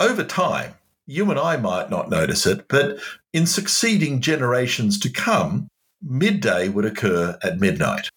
over 0.00 0.22
time, 0.22 0.74
you 1.06 1.30
and 1.30 1.38
I 1.38 1.56
might 1.56 1.90
not 1.90 2.10
notice 2.10 2.46
it, 2.46 2.68
but 2.68 2.98
in 3.32 3.46
succeeding 3.46 4.20
generations 4.20 4.98
to 5.00 5.10
come, 5.10 5.68
midday 6.02 6.68
would 6.68 6.84
occur 6.84 7.38
at 7.42 7.58
midnight. 7.58 8.08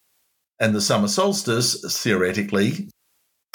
And 0.60 0.74
the 0.74 0.80
summer 0.80 1.08
solstice, 1.08 2.02
theoretically, 2.02 2.88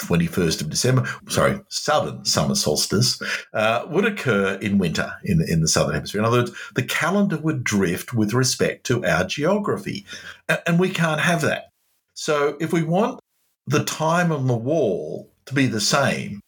21st 0.00 0.60
of 0.60 0.70
December, 0.70 1.08
sorry, 1.28 1.60
southern 1.68 2.24
summer 2.24 2.54
solstice, 2.54 3.20
uh, 3.52 3.86
would 3.88 4.04
occur 4.04 4.54
in 4.60 4.78
winter 4.78 5.12
in, 5.24 5.42
in 5.48 5.60
the 5.60 5.68
southern 5.68 5.94
hemisphere. 5.94 6.20
In 6.20 6.26
other 6.26 6.38
words, 6.38 6.52
the 6.74 6.82
calendar 6.82 7.38
would 7.38 7.62
drift 7.62 8.12
with 8.12 8.34
respect 8.34 8.84
to 8.86 9.04
our 9.04 9.24
geography. 9.24 10.04
And, 10.48 10.62
and 10.66 10.80
we 10.80 10.90
can't 10.90 11.20
have 11.20 11.42
that. 11.42 11.70
So 12.14 12.56
if 12.60 12.72
we 12.72 12.82
want 12.82 13.20
the 13.66 13.84
time 13.84 14.32
on 14.32 14.46
the 14.46 14.56
wall 14.56 15.30
to 15.46 15.54
be 15.54 15.66
the 15.66 15.80
same, 15.80 16.40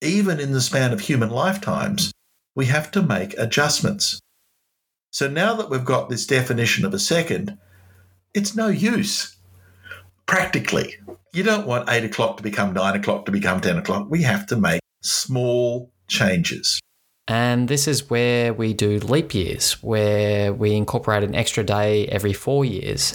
even 0.00 0.40
in 0.40 0.52
the 0.52 0.60
span 0.60 0.92
of 0.92 1.00
human 1.00 1.30
lifetimes, 1.30 2.12
we 2.54 2.66
have 2.66 2.90
to 2.92 3.02
make 3.02 3.36
adjustments. 3.38 4.20
So 5.10 5.28
now 5.28 5.54
that 5.54 5.70
we've 5.70 5.84
got 5.84 6.08
this 6.08 6.26
definition 6.26 6.84
of 6.84 6.94
a 6.94 6.98
second, 6.98 7.58
it's 8.34 8.56
no 8.56 8.68
use 8.68 9.33
practically. 10.26 10.96
You 11.32 11.42
don't 11.42 11.66
want 11.66 11.88
eight 11.90 12.04
o'clock 12.04 12.36
to 12.38 12.42
become 12.42 12.72
nine 12.72 12.96
o'clock 12.96 13.26
to 13.26 13.32
become 13.32 13.60
10 13.60 13.78
o'clock. 13.78 14.06
We 14.08 14.22
have 14.22 14.46
to 14.46 14.56
make 14.56 14.80
small 15.02 15.92
changes. 16.08 16.80
And 17.26 17.68
this 17.68 17.88
is 17.88 18.10
where 18.10 18.52
we 18.52 18.74
do 18.74 18.98
leap 18.98 19.34
years, 19.34 19.82
where 19.82 20.52
we 20.52 20.74
incorporate 20.74 21.22
an 21.22 21.34
extra 21.34 21.64
day 21.64 22.06
every 22.08 22.34
four 22.34 22.64
years, 22.64 23.14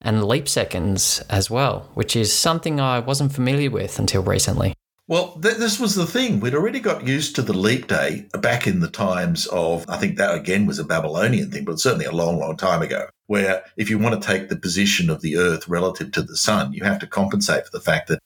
and 0.00 0.24
leap 0.24 0.48
seconds 0.48 1.20
as 1.28 1.50
well, 1.50 1.90
which 1.94 2.16
is 2.16 2.32
something 2.32 2.80
I 2.80 3.00
wasn't 3.00 3.32
familiar 3.32 3.70
with 3.70 3.98
until 3.98 4.22
recently. 4.22 4.74
Well, 5.10 5.32
th- 5.42 5.56
this 5.56 5.80
was 5.80 5.96
the 5.96 6.06
thing. 6.06 6.38
We'd 6.38 6.54
already 6.54 6.78
got 6.78 7.04
used 7.04 7.34
to 7.34 7.42
the 7.42 7.52
leap 7.52 7.88
day 7.88 8.28
back 8.40 8.68
in 8.68 8.78
the 8.78 8.88
times 8.88 9.46
of, 9.46 9.84
I 9.88 9.96
think 9.96 10.16
that 10.18 10.36
again 10.36 10.66
was 10.66 10.78
a 10.78 10.84
Babylonian 10.84 11.50
thing, 11.50 11.64
but 11.64 11.80
certainly 11.80 12.04
a 12.04 12.12
long, 12.12 12.38
long 12.38 12.56
time 12.56 12.80
ago, 12.80 13.08
where 13.26 13.64
if 13.76 13.90
you 13.90 13.98
want 13.98 14.22
to 14.22 14.24
take 14.24 14.48
the 14.48 14.56
position 14.56 15.10
of 15.10 15.20
the 15.20 15.36
Earth 15.36 15.66
relative 15.66 16.12
to 16.12 16.22
the 16.22 16.36
sun, 16.36 16.72
you 16.72 16.84
have 16.84 17.00
to 17.00 17.08
compensate 17.08 17.64
for 17.64 17.72
the 17.72 17.80
fact 17.82 18.06
that 18.06 18.20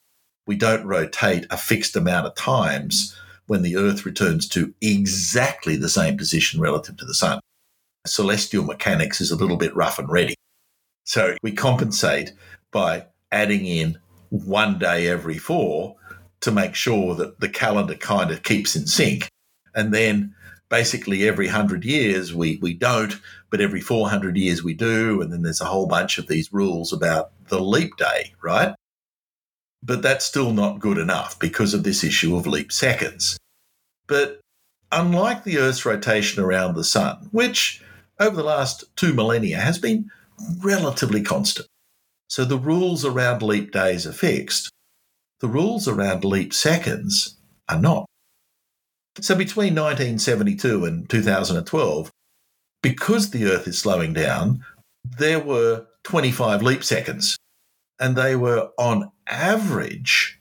we 0.45 0.55
don't 0.55 0.85
rotate 0.85 1.47
a 1.49 1.57
fixed 1.57 1.95
amount 1.95 2.27
of 2.27 2.35
times 2.35 3.17
when 3.47 3.63
the 3.63 3.77
Earth 3.77 4.05
returns 4.05 4.47
to 4.49 4.71
exactly 4.79 5.75
the 5.77 5.89
same 5.89 6.17
position 6.17 6.61
relative 6.61 6.97
to 6.97 7.05
the 7.05 7.15
sun. 7.15 7.39
Celestial 8.05 8.63
mechanics 8.63 9.21
is 9.21 9.31
a 9.31 9.35
little 9.35 9.57
bit 9.57 9.75
rough 9.75 9.97
and 9.97 10.07
ready. 10.07 10.35
So 11.03 11.35
we 11.41 11.51
compensate 11.51 12.33
by 12.69 13.07
adding 13.31 13.65
in 13.65 13.97
one 14.29 14.77
day 14.77 15.07
every 15.07 15.39
four 15.39 15.95
to 16.45 16.51
make 16.51 16.75
sure 16.75 17.15
that 17.15 17.39
the 17.39 17.49
calendar 17.49 17.95
kind 17.95 18.31
of 18.31 18.43
keeps 18.43 18.75
in 18.75 18.87
sync. 18.87 19.27
And 19.75 19.93
then 19.93 20.33
basically 20.69 21.27
every 21.27 21.47
100 21.47 21.83
years 21.83 22.33
we, 22.33 22.57
we 22.61 22.73
don't, 22.73 23.15
but 23.49 23.61
every 23.61 23.81
400 23.81 24.37
years 24.37 24.63
we 24.63 24.73
do. 24.73 25.21
And 25.21 25.33
then 25.33 25.41
there's 25.41 25.61
a 25.61 25.65
whole 25.65 25.87
bunch 25.87 26.17
of 26.17 26.27
these 26.27 26.53
rules 26.53 26.93
about 26.93 27.31
the 27.47 27.59
leap 27.59 27.97
day, 27.97 28.33
right? 28.43 28.73
But 29.83 30.01
that's 30.01 30.25
still 30.25 30.51
not 30.51 30.79
good 30.79 30.97
enough 30.97 31.37
because 31.39 31.73
of 31.73 31.83
this 31.83 32.03
issue 32.03 32.35
of 32.35 32.47
leap 32.47 32.71
seconds. 32.71 33.37
But 34.07 34.39
unlike 34.91 35.43
the 35.43 35.57
Earth's 35.57 35.85
rotation 35.85 36.43
around 36.43 36.75
the 36.75 36.83
sun, 36.83 37.29
which 37.31 37.83
over 38.19 38.35
the 38.35 38.43
last 38.43 38.83
two 38.95 39.13
millennia 39.13 39.57
has 39.57 39.77
been 39.77 40.09
relatively 40.61 41.21
constant. 41.21 41.67
So 42.27 42.45
the 42.45 42.57
rules 42.57 43.03
around 43.03 43.41
leap 43.41 43.71
days 43.71 44.05
are 44.05 44.13
fixed. 44.13 44.69
The 45.41 45.47
rules 45.47 45.87
around 45.87 46.23
leap 46.23 46.53
seconds 46.53 47.37
are 47.69 47.79
not. 47.79 48.05
So 49.21 49.35
between 49.35 49.75
1972 49.75 50.85
and 50.85 51.09
2012, 51.09 52.11
because 52.81 53.29
the 53.29 53.45
Earth 53.45 53.67
is 53.67 53.79
slowing 53.79 54.13
down, 54.13 54.63
there 55.17 55.39
were 55.39 55.85
25 56.03 56.61
leap 56.61 56.83
seconds, 56.83 57.37
and 57.99 58.15
they 58.15 58.35
were 58.35 58.69
on 58.77 59.11
average 59.27 60.39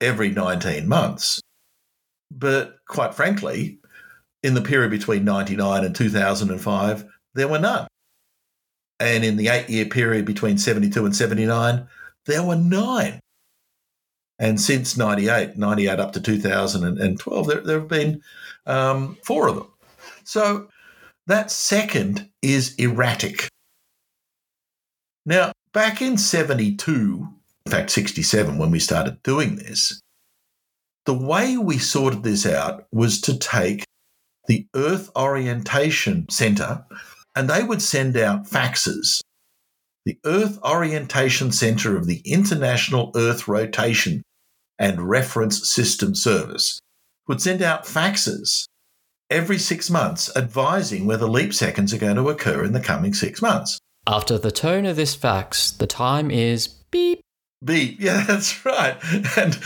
every 0.00 0.30
19 0.30 0.88
months. 0.88 1.40
But 2.30 2.78
quite 2.88 3.14
frankly, 3.14 3.78
in 4.42 4.54
the 4.54 4.62
period 4.62 4.90
between 4.90 5.24
99 5.24 5.84
and 5.84 5.94
2005, 5.94 7.04
there 7.34 7.48
were 7.48 7.58
none. 7.58 7.86
And 9.00 9.24
in 9.24 9.36
the 9.36 9.48
eight 9.48 9.68
year 9.68 9.86
period 9.86 10.24
between 10.24 10.58
72 10.58 11.04
and 11.04 11.14
79, 11.14 11.86
there 12.26 12.42
were 12.42 12.56
nine. 12.56 13.20
And 14.44 14.60
since 14.60 14.98
98, 14.98 15.56
98 15.56 15.98
up 15.98 16.12
to 16.12 16.20
2012, 16.20 17.46
there, 17.46 17.60
there 17.62 17.78
have 17.78 17.88
been 17.88 18.22
um, 18.66 19.16
four 19.24 19.48
of 19.48 19.54
them. 19.56 19.68
So 20.24 20.68
that 21.26 21.50
second 21.50 22.28
is 22.42 22.74
erratic. 22.74 23.48
Now, 25.24 25.52
back 25.72 26.02
in 26.02 26.18
72, 26.18 27.26
in 27.64 27.72
fact, 27.72 27.88
67, 27.88 28.58
when 28.58 28.70
we 28.70 28.78
started 28.78 29.22
doing 29.22 29.56
this, 29.56 29.98
the 31.06 31.14
way 31.14 31.56
we 31.56 31.78
sorted 31.78 32.22
this 32.22 32.44
out 32.44 32.84
was 32.92 33.22
to 33.22 33.38
take 33.38 33.86
the 34.46 34.66
Earth 34.74 35.08
Orientation 35.16 36.28
Center 36.28 36.84
and 37.34 37.48
they 37.48 37.62
would 37.62 37.80
send 37.80 38.14
out 38.18 38.44
faxes. 38.44 39.22
The 40.04 40.18
Earth 40.26 40.58
Orientation 40.62 41.50
Center 41.50 41.96
of 41.96 42.06
the 42.06 42.20
International 42.26 43.10
Earth 43.16 43.48
Rotation 43.48 44.22
and 44.78 45.08
Reference 45.08 45.68
System 45.68 46.14
Service 46.14 46.80
would 47.26 47.40
send 47.40 47.62
out 47.62 47.84
faxes 47.84 48.66
every 49.30 49.58
six 49.58 49.90
months 49.90 50.34
advising 50.36 51.06
whether 51.06 51.26
leap 51.26 51.54
seconds 51.54 51.94
are 51.94 51.98
going 51.98 52.16
to 52.16 52.28
occur 52.28 52.64
in 52.64 52.72
the 52.72 52.80
coming 52.80 53.14
six 53.14 53.40
months. 53.40 53.78
After 54.06 54.36
the 54.36 54.50
tone 54.50 54.84
of 54.84 54.96
this 54.96 55.14
fax, 55.14 55.70
the 55.70 55.86
time 55.86 56.30
is 56.30 56.68
beep. 56.68 57.20
Beep. 57.64 57.98
Yeah, 58.00 58.24
that's 58.24 58.64
right. 58.66 58.96
And, 59.38 59.58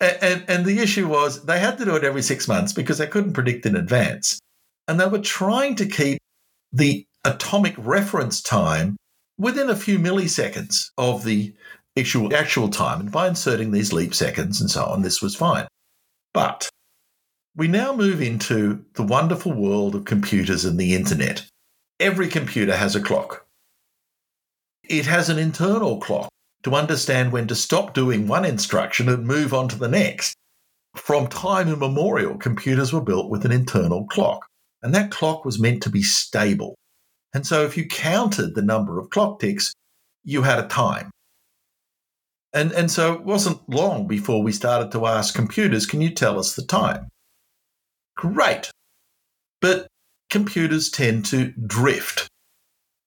and 0.00 0.44
and 0.48 0.64
the 0.64 0.78
issue 0.78 1.06
was 1.06 1.44
they 1.44 1.60
had 1.60 1.76
to 1.78 1.84
do 1.84 1.96
it 1.96 2.04
every 2.04 2.22
six 2.22 2.48
months 2.48 2.72
because 2.72 2.96
they 2.96 3.06
couldn't 3.06 3.34
predict 3.34 3.66
in 3.66 3.76
advance. 3.76 4.38
And 4.88 4.98
they 4.98 5.06
were 5.06 5.18
trying 5.18 5.74
to 5.76 5.86
keep 5.86 6.18
the 6.72 7.04
atomic 7.24 7.74
reference 7.76 8.40
time 8.40 8.96
within 9.36 9.68
a 9.68 9.76
few 9.76 9.98
milliseconds 9.98 10.90
of 10.96 11.24
the 11.24 11.54
actual 11.98 12.34
actual 12.34 12.68
time. 12.68 13.00
And 13.00 13.12
by 13.12 13.28
inserting 13.28 13.70
these 13.70 13.92
leap 13.92 14.14
seconds 14.14 14.60
and 14.60 14.70
so 14.70 14.84
on, 14.84 15.02
this 15.02 15.20
was 15.20 15.34
fine. 15.34 15.66
But 16.32 16.68
we 17.56 17.68
now 17.68 17.94
move 17.94 18.22
into 18.22 18.84
the 18.94 19.02
wonderful 19.02 19.52
world 19.52 19.94
of 19.94 20.04
computers 20.04 20.64
and 20.64 20.78
the 20.78 20.94
internet. 20.94 21.44
Every 21.98 22.28
computer 22.28 22.76
has 22.76 22.96
a 22.96 23.00
clock 23.00 23.46
it 24.90 25.06
has 25.06 25.28
an 25.28 25.38
internal 25.38 25.98
clock 26.00 26.28
to 26.64 26.74
understand 26.74 27.30
when 27.30 27.46
to 27.46 27.54
stop 27.54 27.94
doing 27.94 28.26
one 28.26 28.44
instruction 28.44 29.08
and 29.08 29.24
move 29.24 29.54
on 29.54 29.68
to 29.68 29.78
the 29.78 29.88
next. 29.88 30.34
From 30.96 31.28
time 31.28 31.68
immemorial, 31.68 32.36
computers 32.36 32.92
were 32.92 33.00
built 33.00 33.30
with 33.30 33.44
an 33.44 33.52
internal 33.52 34.06
clock, 34.08 34.44
and 34.82 34.92
that 34.92 35.12
clock 35.12 35.44
was 35.44 35.60
meant 35.60 35.84
to 35.84 35.90
be 35.90 36.02
stable. 36.02 36.74
And 37.32 37.46
so 37.46 37.64
if 37.64 37.76
you 37.76 37.86
counted 37.86 38.56
the 38.56 38.62
number 38.62 38.98
of 38.98 39.10
clock 39.10 39.38
ticks, 39.38 39.72
you 40.24 40.42
had 40.42 40.58
a 40.58 40.66
time. 40.66 41.12
And, 42.52 42.72
and 42.72 42.90
so 42.90 43.14
it 43.14 43.22
wasn't 43.22 43.68
long 43.68 44.06
before 44.06 44.42
we 44.42 44.52
started 44.52 44.90
to 44.92 45.06
ask 45.06 45.34
computers, 45.34 45.86
can 45.86 46.00
you 46.00 46.10
tell 46.10 46.38
us 46.38 46.54
the 46.54 46.62
time? 46.62 47.08
Great. 48.16 48.70
But 49.60 49.86
computers 50.30 50.90
tend 50.90 51.24
to 51.26 51.52
drift 51.66 52.28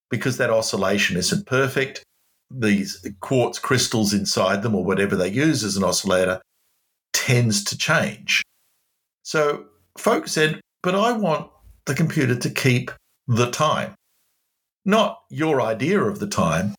because 0.10 0.38
that 0.38 0.50
oscillation 0.50 1.18
isn't 1.18 1.48
perfect, 1.48 2.04
these 2.52 3.06
quartz 3.20 3.58
crystals 3.58 4.14
inside 4.14 4.62
them 4.62 4.76
or 4.76 4.86
whatever 4.86 5.16
they 5.16 5.30
use 5.30 5.64
as 5.64 5.76
an 5.76 5.84
oscillator 5.84 6.40
tends 7.14 7.64
to 7.64 7.78
change. 7.78 8.44
So 9.24 9.66
folks 9.98 10.32
said, 10.32 10.62
but 10.84 10.96
I 10.96 11.14
want 11.14 11.50
the 11.86 11.96
computer 11.96 12.36
to 12.36 12.50
keep 12.50 12.92
the 13.28 13.50
time, 13.50 13.96
not 14.86 15.22
your 15.30 15.62
idea 15.62 16.02
of 16.02 16.20
the 16.20 16.28
time, 16.28 16.76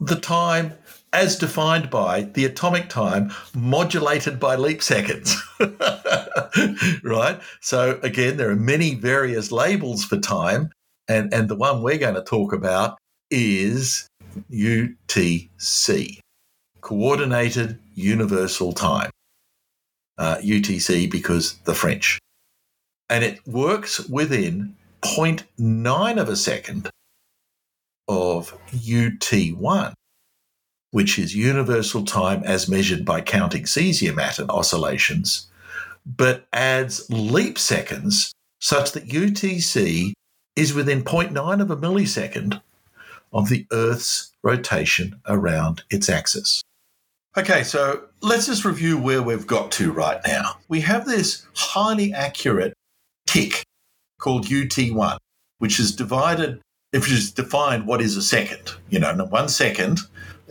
the 0.00 0.16
time 0.16 0.74
as 1.12 1.36
defined 1.36 1.90
by 1.90 2.22
the 2.22 2.44
atomic 2.44 2.88
time 2.88 3.32
modulated 3.54 4.40
by 4.40 4.56
leap 4.56 4.82
seconds. 4.82 5.36
right? 7.02 7.40
So, 7.60 7.98
again, 8.02 8.36
there 8.36 8.50
are 8.50 8.56
many 8.56 8.94
various 8.94 9.52
labels 9.52 10.04
for 10.04 10.18
time, 10.18 10.70
and, 11.08 11.32
and 11.32 11.48
the 11.48 11.56
one 11.56 11.82
we're 11.82 11.98
going 11.98 12.14
to 12.14 12.22
talk 12.22 12.52
about 12.52 12.98
is 13.30 14.06
UTC, 14.50 16.18
Coordinated 16.80 17.78
Universal 17.94 18.72
Time. 18.72 19.10
Uh, 20.18 20.36
UTC 20.36 21.10
because 21.10 21.54
the 21.64 21.74
French. 21.74 22.18
And 23.08 23.24
it 23.24 23.46
works 23.46 24.06
within 24.08 24.76
0.9 25.02 26.20
of 26.20 26.28
a 26.28 26.36
second 26.36 26.90
of 28.08 28.56
UT1, 28.70 29.94
which 30.92 31.18
is 31.18 31.34
universal 31.34 32.04
time 32.04 32.44
as 32.44 32.68
measured 32.68 33.04
by 33.04 33.20
counting 33.20 33.64
cesium 33.64 34.22
atom 34.22 34.48
oscillations, 34.50 35.48
but 36.06 36.46
adds 36.52 37.10
leap 37.10 37.58
seconds 37.58 38.32
such 38.60 38.92
that 38.92 39.08
UTC 39.08 40.12
is 40.54 40.74
within 40.74 41.02
0.9 41.02 41.60
of 41.60 41.70
a 41.70 41.76
millisecond 41.76 42.60
of 43.32 43.48
the 43.48 43.66
Earth's 43.72 44.32
rotation 44.42 45.20
around 45.26 45.82
its 45.90 46.08
axis. 46.08 46.62
Okay, 47.36 47.64
so 47.64 48.02
let's 48.20 48.46
just 48.46 48.66
review 48.66 48.98
where 48.98 49.22
we've 49.22 49.46
got 49.46 49.72
to 49.72 49.90
right 49.90 50.20
now. 50.26 50.58
We 50.68 50.80
have 50.82 51.06
this 51.06 51.46
highly 51.54 52.12
accurate 52.12 52.74
tick 53.26 53.62
called 54.18 54.44
UT1, 54.46 55.16
which 55.58 55.80
is 55.80 55.96
divided, 55.96 56.60
if 56.92 57.06
it 57.06 57.12
is 57.12 57.32
defined 57.32 57.86
what 57.86 58.02
is 58.02 58.18
a 58.18 58.22
second. 58.22 58.72
You 58.90 58.98
know, 58.98 59.14
one 59.30 59.48
second 59.48 60.00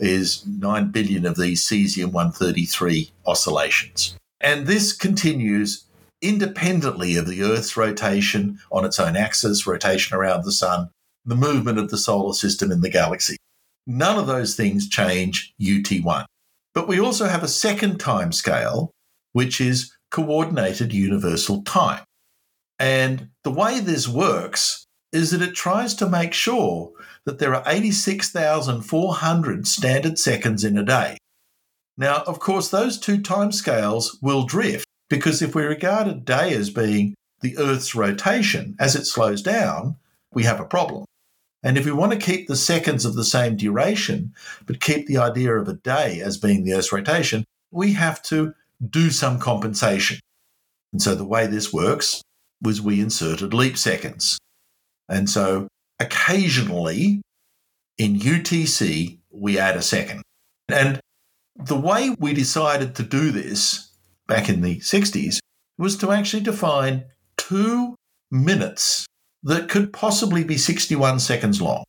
is 0.02 0.44
9 0.46 0.90
billion 0.90 1.24
of 1.24 1.36
these 1.36 1.62
cesium 1.62 2.12
133 2.12 3.10
oscillations. 3.26 4.16
And 4.40 4.66
this 4.66 4.92
continues 4.92 5.84
independently 6.20 7.16
of 7.16 7.26
the 7.26 7.42
Earth's 7.42 7.76
rotation 7.76 8.58
on 8.70 8.84
its 8.84 8.98
own 8.98 9.16
axis, 9.16 9.66
rotation 9.66 10.16
around 10.16 10.44
the 10.44 10.52
sun, 10.52 10.90
the 11.24 11.36
movement 11.36 11.78
of 11.78 11.90
the 11.90 11.98
solar 11.98 12.34
system 12.34 12.72
in 12.72 12.80
the 12.80 12.90
galaxy. 12.90 13.36
None 13.86 14.18
of 14.18 14.26
those 14.26 14.56
things 14.56 14.88
change 14.88 15.54
UT1. 15.60 16.24
But 16.74 16.88
we 16.88 17.00
also 17.00 17.26
have 17.26 17.42
a 17.42 17.48
second 17.48 17.98
time 17.98 18.32
scale, 18.32 18.90
which 19.32 19.60
is 19.60 19.92
coordinated 20.10 20.92
universal 20.92 21.62
time. 21.62 22.02
And 22.78 23.28
the 23.44 23.50
way 23.50 23.80
this 23.80 24.08
works 24.08 24.81
is 25.12 25.30
that 25.30 25.42
it 25.42 25.54
tries 25.54 25.94
to 25.94 26.08
make 26.08 26.32
sure 26.32 26.90
that 27.24 27.38
there 27.38 27.54
are 27.54 27.62
86,400 27.66 29.66
standard 29.66 30.18
seconds 30.18 30.64
in 30.64 30.78
a 30.78 30.84
day. 30.84 31.18
Now, 31.96 32.22
of 32.26 32.40
course, 32.40 32.68
those 32.68 32.98
two 32.98 33.20
time 33.20 33.52
scales 33.52 34.18
will 34.22 34.44
drift 34.44 34.86
because 35.10 35.42
if 35.42 35.54
we 35.54 35.62
regard 35.62 36.08
a 36.08 36.14
day 36.14 36.54
as 36.54 36.70
being 36.70 37.14
the 37.42 37.58
Earth's 37.58 37.94
rotation, 37.94 38.74
as 38.80 38.96
it 38.96 39.04
slows 39.04 39.42
down, 39.42 39.96
we 40.32 40.44
have 40.44 40.60
a 40.60 40.64
problem. 40.64 41.04
And 41.62 41.76
if 41.76 41.84
we 41.84 41.92
want 41.92 42.12
to 42.12 42.18
keep 42.18 42.48
the 42.48 42.56
seconds 42.56 43.04
of 43.04 43.14
the 43.14 43.24
same 43.24 43.56
duration, 43.56 44.34
but 44.66 44.80
keep 44.80 45.06
the 45.06 45.18
idea 45.18 45.54
of 45.54 45.68
a 45.68 45.74
day 45.74 46.20
as 46.20 46.38
being 46.38 46.64
the 46.64 46.72
Earth's 46.72 46.92
rotation, 46.92 47.44
we 47.70 47.92
have 47.92 48.22
to 48.24 48.54
do 48.88 49.10
some 49.10 49.38
compensation. 49.38 50.18
And 50.92 51.00
so 51.00 51.14
the 51.14 51.24
way 51.24 51.46
this 51.46 51.72
works 51.72 52.22
was 52.60 52.80
we 52.80 53.00
inserted 53.00 53.54
leap 53.54 53.78
seconds. 53.78 54.38
And 55.12 55.28
so 55.28 55.68
occasionally 56.00 57.20
in 57.98 58.18
UTC, 58.18 59.18
we 59.30 59.58
add 59.58 59.76
a 59.76 59.82
second. 59.82 60.22
And 60.68 61.00
the 61.54 61.78
way 61.78 62.16
we 62.18 62.32
decided 62.32 62.94
to 62.94 63.02
do 63.02 63.30
this 63.30 63.92
back 64.26 64.48
in 64.48 64.62
the 64.62 64.78
60s 64.78 65.38
was 65.76 65.98
to 65.98 66.12
actually 66.12 66.42
define 66.42 67.04
two 67.36 67.94
minutes 68.30 69.04
that 69.42 69.68
could 69.68 69.92
possibly 69.92 70.44
be 70.44 70.56
61 70.56 71.20
seconds 71.20 71.60
long. 71.60 71.84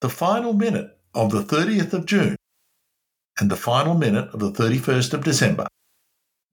The 0.00 0.08
final 0.08 0.54
minute 0.54 0.96
of 1.12 1.32
the 1.32 1.42
30th 1.42 1.92
of 1.92 2.06
June 2.06 2.36
and 3.38 3.50
the 3.50 3.56
final 3.56 3.94
minute 3.94 4.30
of 4.32 4.40
the 4.40 4.52
31st 4.52 5.12
of 5.12 5.24
December, 5.24 5.66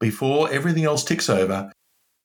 before 0.02 0.52
everything 0.52 0.84
else 0.84 1.06
ticks 1.06 1.30
over, 1.30 1.72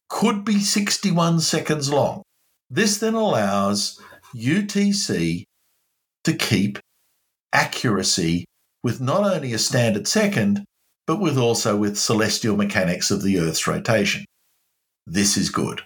could 0.09 0.45
be 0.45 0.59
61 0.59 1.41
seconds 1.41 1.93
long. 1.93 2.23
This 2.71 2.99
then 2.99 3.15
allows 3.15 4.01
UTC 4.35 5.45
to 6.25 6.33
keep 6.35 6.79
accuracy 7.53 8.45
with 8.83 9.01
not 9.01 9.25
only 9.25 9.53
a 9.53 9.59
standard 9.59 10.09
second, 10.09 10.65
but 11.07 11.21
with 11.21 11.39
also 11.39 11.77
with 11.77 11.99
celestial 11.99 12.57
mechanics 12.57 13.11
of 13.11 13.23
the 13.23 13.39
Earth's 13.39 13.67
rotation. 13.67 14.25
This 15.07 15.37
is 15.37 15.51
good. 15.51 15.81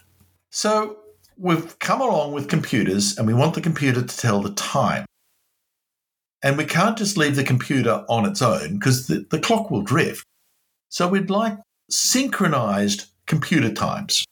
So 0.51 0.99
we've 1.37 1.79
come 1.79 2.01
along 2.01 2.33
with 2.33 2.49
computers 2.49 3.17
and 3.19 3.27
we 3.27 3.35
want 3.35 3.55
the 3.55 3.61
computer 3.61 4.03
to 4.03 4.17
tell 4.17 4.41
the 4.41 4.53
time. 4.53 5.05
And 6.43 6.57
we 6.57 6.65
can't 6.65 6.97
just 6.97 7.19
leave 7.19 7.37
the 7.37 7.45
computer 7.45 8.05
on 8.09 8.25
its 8.25 8.41
own 8.41 8.79
because 8.79 9.07
the, 9.07 9.27
the 9.31 9.39
clock 9.39 9.71
will 9.71 9.83
drift. 9.83 10.25
So 10.89 11.07
we'd 11.07 11.29
like 11.29 11.59
synchronized 11.91 13.07
computer 13.27 13.73
times. 13.73 14.25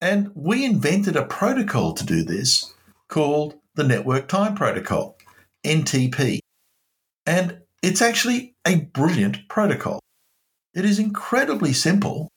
And 0.00 0.30
we 0.34 0.64
invented 0.64 1.16
a 1.16 1.24
protocol 1.24 1.92
to 1.94 2.04
do 2.04 2.22
this 2.22 2.72
called 3.08 3.54
the 3.74 3.84
Network 3.84 4.28
Time 4.28 4.54
Protocol, 4.54 5.16
NTP. 5.64 6.38
And 7.26 7.58
it's 7.82 8.02
actually 8.02 8.54
a 8.66 8.76
brilliant 8.76 9.48
protocol. 9.48 10.00
It 10.74 10.84
is 10.84 10.98
incredibly 10.98 11.72
simple, 11.72 12.28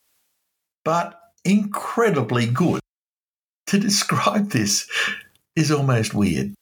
but 0.84 1.20
incredibly 1.46 2.48
good. 2.48 2.80
To 3.68 3.80
describe 3.80 4.50
this 4.50 4.90
is 5.56 5.72
almost 5.72 6.14
weird. 6.14 6.54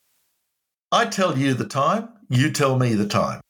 I 0.92 1.06
tell 1.06 1.36
you 1.36 1.56
the 1.56 1.66
time, 1.66 2.10
you 2.30 2.52
tell 2.52 2.78
me 2.78 2.94
the 2.94 3.08
time. 3.08 3.42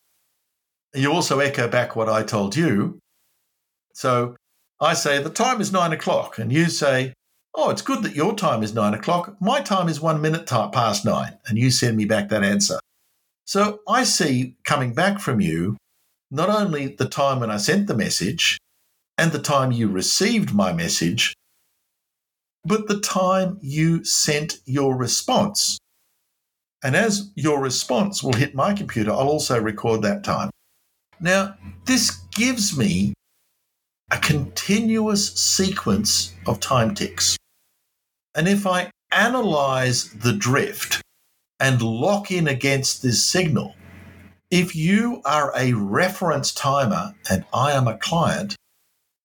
You 0.93 1.11
also 1.11 1.39
echo 1.39 1.67
back 1.67 1.93
what 1.93 2.07
I 2.07 2.23
told 2.23 2.55
you. 2.55 2.99
So 3.93 4.37
I 4.79 4.93
say 4.93 5.21
the 5.21 5.29
time 5.29 5.59
is 5.59 5.73
nine 5.73 5.91
o'clock, 5.91 6.39
and 6.39 6.53
you 6.53 6.67
say, 6.67 7.13
Oh, 7.55 7.69
it's 7.69 7.81
good 7.81 8.03
that 8.03 8.15
your 8.15 8.35
time 8.35 8.63
is 8.63 8.73
nine 8.73 8.93
o'clock. 8.93 9.35
My 9.41 9.59
time 9.59 9.89
is 9.89 9.99
one 9.99 10.21
minute 10.21 10.47
past 10.47 11.05
nine. 11.05 11.37
And 11.47 11.57
you 11.57 11.71
send 11.71 11.97
me 11.97 12.05
back 12.05 12.29
that 12.29 12.43
answer. 12.43 12.79
So 13.45 13.79
I 13.87 14.03
see 14.03 14.55
coming 14.63 14.93
back 14.93 15.19
from 15.19 15.41
you 15.41 15.77
not 16.31 16.49
only 16.49 16.95
the 16.95 17.07
time 17.07 17.39
when 17.39 17.49
I 17.49 17.57
sent 17.57 17.87
the 17.87 17.95
message 17.95 18.59
and 19.17 19.31
the 19.31 19.41
time 19.41 19.71
you 19.71 19.87
received 19.87 20.53
my 20.53 20.71
message, 20.71 21.33
but 22.63 22.87
the 22.87 22.99
time 22.99 23.57
you 23.61 24.03
sent 24.03 24.59
your 24.65 24.95
response. 24.95 25.79
And 26.83 26.95
as 26.95 27.31
your 27.35 27.59
response 27.59 28.23
will 28.23 28.33
hit 28.33 28.53
my 28.55 28.73
computer, 28.73 29.11
I'll 29.11 29.27
also 29.27 29.59
record 29.59 30.03
that 30.03 30.23
time. 30.23 30.51
Now, 31.19 31.55
this 31.85 32.11
gives 32.31 32.77
me 32.77 33.13
a 34.11 34.17
continuous 34.17 35.33
sequence 35.35 36.33
of 36.47 36.59
time 36.59 36.95
ticks. 36.95 37.37
And 38.35 38.47
if 38.47 38.65
I 38.65 38.91
analyze 39.11 40.11
the 40.11 40.33
drift 40.33 41.01
and 41.59 41.81
lock 41.81 42.31
in 42.31 42.47
against 42.47 43.01
this 43.01 43.23
signal, 43.23 43.75
if 44.49 44.75
you 44.75 45.21
are 45.25 45.53
a 45.55 45.73
reference 45.73 46.51
timer 46.51 47.13
and 47.29 47.45
I 47.53 47.73
am 47.73 47.87
a 47.87 47.97
client, 47.97 48.55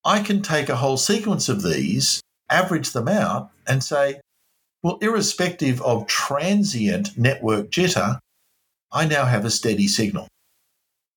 I 0.04 0.22
can 0.22 0.42
take 0.42 0.68
a 0.68 0.76
whole 0.76 0.98
sequence 0.98 1.48
of 1.48 1.62
these, 1.62 2.20
average 2.50 2.90
them 2.92 3.08
out, 3.08 3.50
and 3.66 3.82
say, 3.82 4.20
well, 4.82 4.98
irrespective 5.00 5.80
of 5.80 6.06
transient 6.06 7.16
network 7.16 7.70
jitter, 7.70 8.18
I 8.92 9.06
now 9.06 9.24
have 9.24 9.46
a 9.46 9.50
steady 9.50 9.88
signal. 9.88 10.28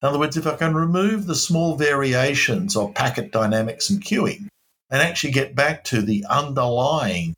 In 0.02 0.08
other 0.08 0.20
words, 0.20 0.38
if 0.38 0.46
I 0.46 0.56
can 0.56 0.76
remove 0.76 1.26
the 1.26 1.36
small 1.36 1.76
variations 1.76 2.76
of 2.76 2.94
packet 2.94 3.32
dynamics 3.32 3.90
and 3.90 4.04
queuing 4.04 4.48
and 4.92 5.02
actually 5.02 5.32
get 5.32 5.56
back 5.56 5.84
to 5.86 6.02
the 6.02 6.26
underlying 6.30 7.34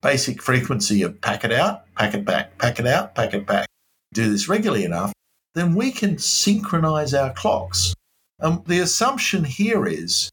basic 0.00 0.40
frequency 0.40 1.02
of 1.02 1.20
packet 1.20 1.50
out, 1.50 1.82
packet 1.96 2.24
back, 2.24 2.56
packet 2.58 2.86
out, 2.86 3.14
packet 3.14 3.46
back, 3.46 3.66
do 4.12 4.30
this 4.30 4.48
regularly 4.48 4.84
enough, 4.84 5.12
then 5.54 5.74
we 5.74 5.90
can 5.90 6.18
synchronize 6.18 7.14
our 7.14 7.32
clocks. 7.32 7.94
And 8.38 8.64
the 8.66 8.80
assumption 8.80 9.44
here 9.44 9.86
is 9.86 10.30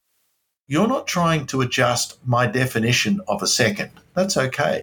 you're 0.67 0.87
not 0.87 1.07
trying 1.07 1.47
to 1.47 1.61
adjust 1.61 2.19
my 2.25 2.45
definition 2.47 3.21
of 3.27 3.41
a 3.41 3.47
second. 3.47 3.91
That's 4.13 4.37
okay. 4.37 4.81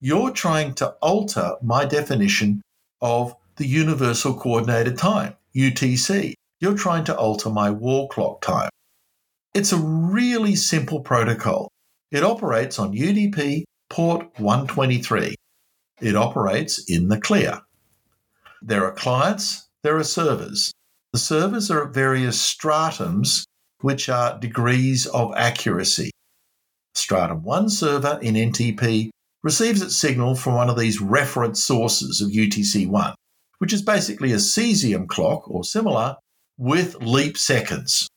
You're 0.00 0.32
trying 0.32 0.74
to 0.74 0.88
alter 1.00 1.56
my 1.62 1.84
definition 1.84 2.60
of 3.00 3.36
the 3.56 3.66
Universal 3.66 4.34
Coordinated 4.34 4.98
Time. 4.98 5.36
UTC. 5.54 6.34
You're 6.60 6.76
trying 6.76 7.04
to 7.04 7.16
alter 7.16 7.50
my 7.50 7.70
wall 7.70 8.08
clock 8.08 8.40
time. 8.40 8.70
It's 9.54 9.72
a 9.72 9.76
really 9.76 10.56
simple 10.56 11.00
protocol. 11.00 11.70
It 12.10 12.24
operates 12.24 12.78
on 12.78 12.94
UDP 12.94 13.64
port 13.90 14.28
123. 14.38 15.34
It 16.00 16.16
operates 16.16 16.90
in 16.90 17.08
the 17.08 17.20
clear. 17.20 17.60
There 18.62 18.84
are 18.86 18.92
clients, 18.92 19.68
there 19.82 19.96
are 19.96 20.04
servers. 20.04 20.72
The 21.12 21.18
servers 21.18 21.70
are 21.70 21.86
at 21.88 21.94
various 21.94 22.38
stratums, 22.38 23.44
which 23.80 24.08
are 24.08 24.38
degrees 24.38 25.06
of 25.06 25.34
accuracy. 25.36 26.10
Stratum 26.94 27.42
1 27.42 27.68
server 27.68 28.18
in 28.22 28.34
NTP 28.34 29.10
receives 29.42 29.82
its 29.82 29.96
signal 29.96 30.36
from 30.36 30.54
one 30.54 30.70
of 30.70 30.78
these 30.78 31.00
reference 31.00 31.62
sources 31.62 32.20
of 32.20 32.30
UTC1 32.30 33.14
which 33.62 33.72
is 33.72 33.80
basically 33.80 34.32
a 34.32 34.38
cesium 34.38 35.06
clock 35.06 35.48
or 35.48 35.62
similar 35.62 36.16
with 36.58 37.00
leap 37.00 37.38
seconds. 37.38 38.08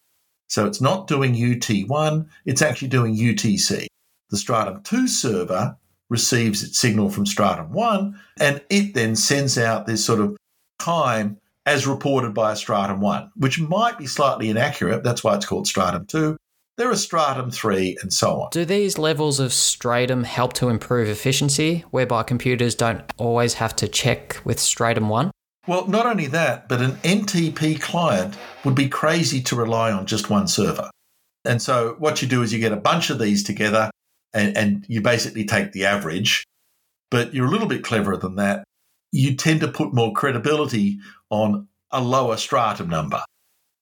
So 0.48 0.66
it's 0.66 0.82
not 0.82 1.06
doing 1.06 1.36
UT1, 1.36 2.28
it's 2.46 2.64
actually 2.64 2.88
doing 2.88 3.16
UTC. 3.16 3.86
The 4.32 4.38
Stratum 4.38 4.82
2 4.82 5.08
server 5.08 5.78
receives 6.10 6.64
its 6.64 6.80
signal 6.80 7.12
from 7.12 7.28
Stratum 7.28 7.72
1 7.72 8.20
and 8.40 8.60
it 8.72 8.96
then 8.96 9.16
sends 9.16 9.56
out 9.56 9.86
this 9.86 10.04
sort 10.04 10.20
of 10.20 10.36
time 10.80 11.38
as 11.68 11.86
reported 11.86 12.34
by 12.34 12.54
a 12.54 12.56
Stratum 12.56 13.00
1, 13.00 13.30
which 13.36 13.60
might 13.60 14.00
be 14.00 14.08
slightly 14.08 14.50
inaccurate. 14.50 15.04
That's 15.04 15.24
why 15.24 15.36
it's 15.36 15.46
called 15.46 15.68
Stratum 15.68 16.08
2. 16.08 16.38
There 16.78 16.90
are 16.90 16.96
Stratum 16.96 17.52
3 17.52 18.00
and 18.02 18.12
so 18.12 18.42
on. 18.42 18.50
Do 18.50 18.66
these 18.66 18.98
levels 18.98 19.40
of 19.40 19.54
Stratum 19.54 20.24
help 20.24 20.54
to 20.54 20.70
improve 20.70 21.08
efficiency, 21.08 21.86
whereby 21.92 22.24
computers 22.24 22.74
don't 22.74 23.04
always 23.18 23.54
have 23.54 23.76
to 23.76 23.88
check 23.88 24.42
with 24.44 24.60
Stratum 24.60 25.08
1? 25.08 25.30
Well, 25.68 25.88
not 25.88 26.06
only 26.06 26.28
that, 26.28 26.70
but 26.70 26.82
an 26.82 26.92
NTP 26.98 27.82
client 27.82 28.38
would 28.64 28.76
be 28.76 28.88
crazy 28.88 29.42
to 29.44 29.56
rely 29.56 29.92
on 29.92 30.06
just 30.06 30.30
one 30.30 30.48
server. 30.48 30.92
And 31.44 31.62
so 31.62 31.96
what 31.98 32.22
you 32.22 32.28
do 32.28 32.44
is 32.44 32.54
you 32.54 32.60
get 32.60 32.72
a 32.72 32.78
bunch 32.78 33.10
of 33.10 33.20
these 33.20 33.44
together 33.44 33.90
and, 34.34 34.56
and 34.56 34.86
you 34.88 35.02
basically 35.02 35.46
take 35.46 35.72
the 35.72 35.86
average, 35.86 36.46
but 37.10 37.34
you're 37.34 37.48
a 37.48 37.50
little 37.50 37.68
bit 37.68 37.84
cleverer 37.84 38.18
than 38.18 38.36
that. 38.36 38.64
You 39.12 39.36
tend 39.36 39.62
to 39.62 39.68
put 39.68 39.94
more 39.94 40.14
credibility 40.14 41.00
on 41.30 41.68
a 41.92 42.02
lower 42.02 42.38
stratum 42.38 42.90
number. 42.90 43.24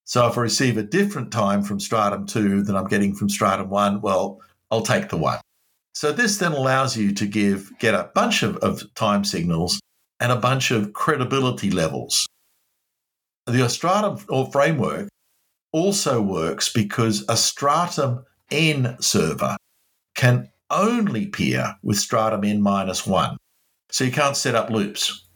So 0.05 0.27
if 0.27 0.37
I 0.37 0.41
receive 0.41 0.77
a 0.77 0.83
different 0.83 1.31
time 1.31 1.63
from 1.63 1.79
stratum 1.79 2.27
2 2.27 2.63
than 2.63 2.75
I'm 2.75 2.87
getting 2.87 3.15
from 3.15 3.29
stratum 3.29 3.69
1, 3.69 4.01
well, 4.01 4.39
I'll 4.69 4.81
take 4.81 5.09
the 5.09 5.17
1. 5.17 5.39
So 5.95 6.11
this 6.11 6.37
then 6.37 6.51
allows 6.53 6.97
you 6.97 7.13
to 7.13 7.25
give 7.25 7.71
get 7.79 7.93
a 7.93 8.09
bunch 8.13 8.43
of, 8.43 8.57
of 8.57 8.93
time 8.95 9.23
signals 9.23 9.79
and 10.19 10.31
a 10.31 10.37
bunch 10.37 10.71
of 10.71 10.93
credibility 10.93 11.71
levels. 11.71 12.27
The 13.45 13.67
stratum 13.67 14.23
or 14.29 14.51
framework 14.51 15.09
also 15.71 16.21
works 16.21 16.71
because 16.71 17.25
a 17.27 17.35
stratum 17.35 18.23
n 18.51 18.95
server 19.01 19.57
can 20.15 20.49
only 20.69 21.25
peer 21.25 21.75
with 21.83 21.97
stratum 21.97 22.43
n 22.43 22.61
minus 22.61 23.05
one. 23.05 23.37
So 23.89 24.03
you 24.05 24.11
can't 24.11 24.37
set 24.37 24.55
up 24.55 24.69
loops. 24.69 25.27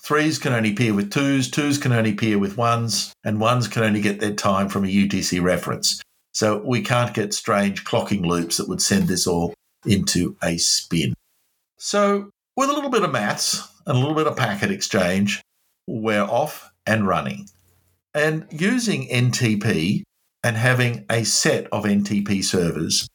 Threes 0.00 0.38
can 0.38 0.52
only 0.52 0.72
peer 0.72 0.94
with 0.94 1.10
twos, 1.10 1.50
twos 1.50 1.78
can 1.78 1.92
only 1.92 2.14
peer 2.14 2.38
with 2.38 2.56
ones, 2.56 3.12
and 3.24 3.40
ones 3.40 3.68
can 3.68 3.82
only 3.82 4.00
get 4.00 4.20
their 4.20 4.34
time 4.34 4.68
from 4.68 4.84
a 4.84 4.88
UTC 4.88 5.42
reference. 5.42 6.00
So 6.32 6.62
we 6.64 6.82
can't 6.82 7.14
get 7.14 7.34
strange 7.34 7.84
clocking 7.84 8.24
loops 8.24 8.58
that 8.58 8.68
would 8.68 8.80
send 8.80 9.08
this 9.08 9.26
all 9.26 9.54
into 9.84 10.36
a 10.42 10.56
spin. 10.58 11.14
So 11.78 12.30
with 12.56 12.70
a 12.70 12.72
little 12.72 12.90
bit 12.90 13.02
of 13.02 13.12
maths, 13.12 13.66
and 13.88 13.96
a 13.96 14.00
little 14.00 14.14
bit 14.14 14.26
of 14.26 14.36
packet 14.36 14.70
exchange, 14.70 15.42
we're 15.86 16.22
off 16.22 16.70
and 16.86 17.06
running. 17.06 17.48
And 18.14 18.46
using 18.50 19.08
NTP 19.08 20.02
and 20.44 20.56
having 20.56 21.06
a 21.10 21.24
set 21.24 21.66
of 21.72 21.84
NTP 21.84 22.44
servers, 22.44 23.08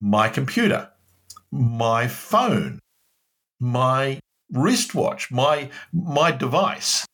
my 0.00 0.28
computer, 0.30 0.90
my 1.52 2.08
phone, 2.08 2.78
my 3.60 4.18
wristwatch, 4.50 5.30
my, 5.30 5.70
my 5.92 6.32
device, 6.32 7.04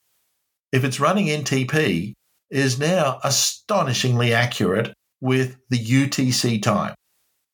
if 0.72 0.84
it's 0.84 1.00
running 1.00 1.26
NTP, 1.26 2.12
is 2.50 2.78
now 2.78 3.18
astonishingly 3.24 4.32
accurate 4.32 4.94
with 5.20 5.56
the 5.70 5.78
UTC 5.78 6.62
time. 6.62 6.94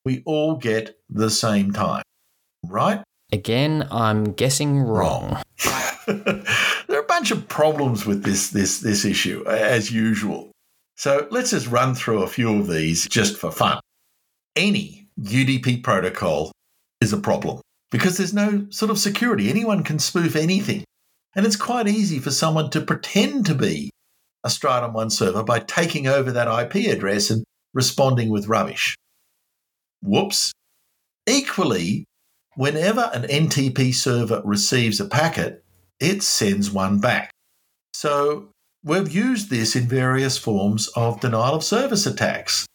We 0.04 0.22
all 0.26 0.56
get 0.56 0.96
the 1.08 1.30
same 1.30 1.72
time, 1.72 2.02
right? 2.64 3.02
Again, 3.32 3.88
I'm 3.90 4.32
guessing 4.32 4.78
wrong. 4.78 5.42
there 6.06 6.44
are 6.90 7.00
a 7.00 7.06
bunch 7.06 7.30
of 7.30 7.48
problems 7.48 8.06
with 8.06 8.22
this 8.22 8.50
this 8.50 8.80
this 8.80 9.04
issue 9.04 9.44
as 9.46 9.90
usual. 9.90 10.52
So 10.96 11.26
let's 11.30 11.50
just 11.50 11.66
run 11.66 11.94
through 11.94 12.22
a 12.22 12.28
few 12.28 12.58
of 12.60 12.68
these 12.68 13.06
just 13.08 13.36
for 13.36 13.50
fun. 13.50 13.80
Any 14.54 15.08
UDP 15.20 15.82
protocol 15.82 16.52
is 17.00 17.12
a 17.12 17.18
problem. 17.18 17.60
because 17.90 18.16
there's 18.16 18.34
no 18.34 18.66
sort 18.70 18.90
of 18.90 18.98
security. 18.98 19.48
Anyone 19.48 19.82
can 19.84 19.98
spoof 19.98 20.36
anything. 20.36 20.84
And 21.34 21.46
it's 21.46 21.56
quite 21.56 21.86
easy 21.86 22.18
for 22.18 22.30
someone 22.30 22.70
to 22.70 22.80
pretend 22.80 23.46
to 23.46 23.54
be 23.54 23.90
a 24.42 24.50
Stratum 24.50 24.92
1 24.92 25.10
server 25.10 25.42
by 25.42 25.60
taking 25.60 26.06
over 26.06 26.32
that 26.32 26.48
IP 26.48 26.86
address 26.86 27.30
and 27.30 27.44
responding 27.74 28.30
with 28.30 28.48
rubbish. 28.48 28.96
Whoops. 30.02 30.52
Equally, 31.26 32.04
whenever 32.56 33.10
an 33.14 33.22
NTP 33.22 33.94
server 33.94 34.42
receives 34.44 34.98
a 34.98 35.04
packet, 35.04 35.64
it 36.00 36.22
sends 36.22 36.70
one 36.70 36.98
back. 36.98 37.30
So 37.94 38.48
we've 38.82 39.12
used 39.12 39.48
this 39.48 39.76
in 39.76 39.86
various 39.86 40.36
forms 40.36 40.88
of 40.88 41.20
denial 41.20 41.54
of 41.54 41.64
service 41.64 42.06
attacks 42.06 42.66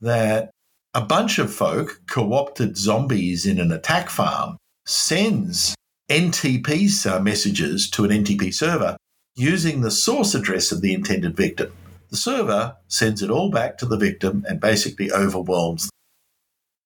that 0.00 0.50
a 0.94 1.00
bunch 1.00 1.38
of 1.38 1.52
folk, 1.52 2.02
co 2.06 2.34
opted 2.34 2.76
zombies 2.76 3.46
in 3.46 3.58
an 3.58 3.72
attack 3.72 4.10
farm, 4.10 4.58
sends 4.84 5.74
NTP 6.10 7.22
messages 7.22 7.88
to 7.90 8.04
an 8.04 8.10
NTP 8.10 8.52
server 8.52 8.96
using 9.34 9.80
the 9.80 9.90
source 9.90 10.34
address 10.34 10.70
of 10.72 10.82
the 10.82 10.92
intended 10.92 11.36
victim. 11.36 11.72
The 12.10 12.16
server 12.18 12.76
sends 12.88 13.22
it 13.22 13.30
all 13.30 13.50
back 13.50 13.78
to 13.78 13.86
the 13.86 13.96
victim 13.96 14.44
and 14.46 14.60
basically 14.60 15.10
overwhelms 15.10 15.88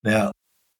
them. 0.04 0.12
Now, 0.12 0.32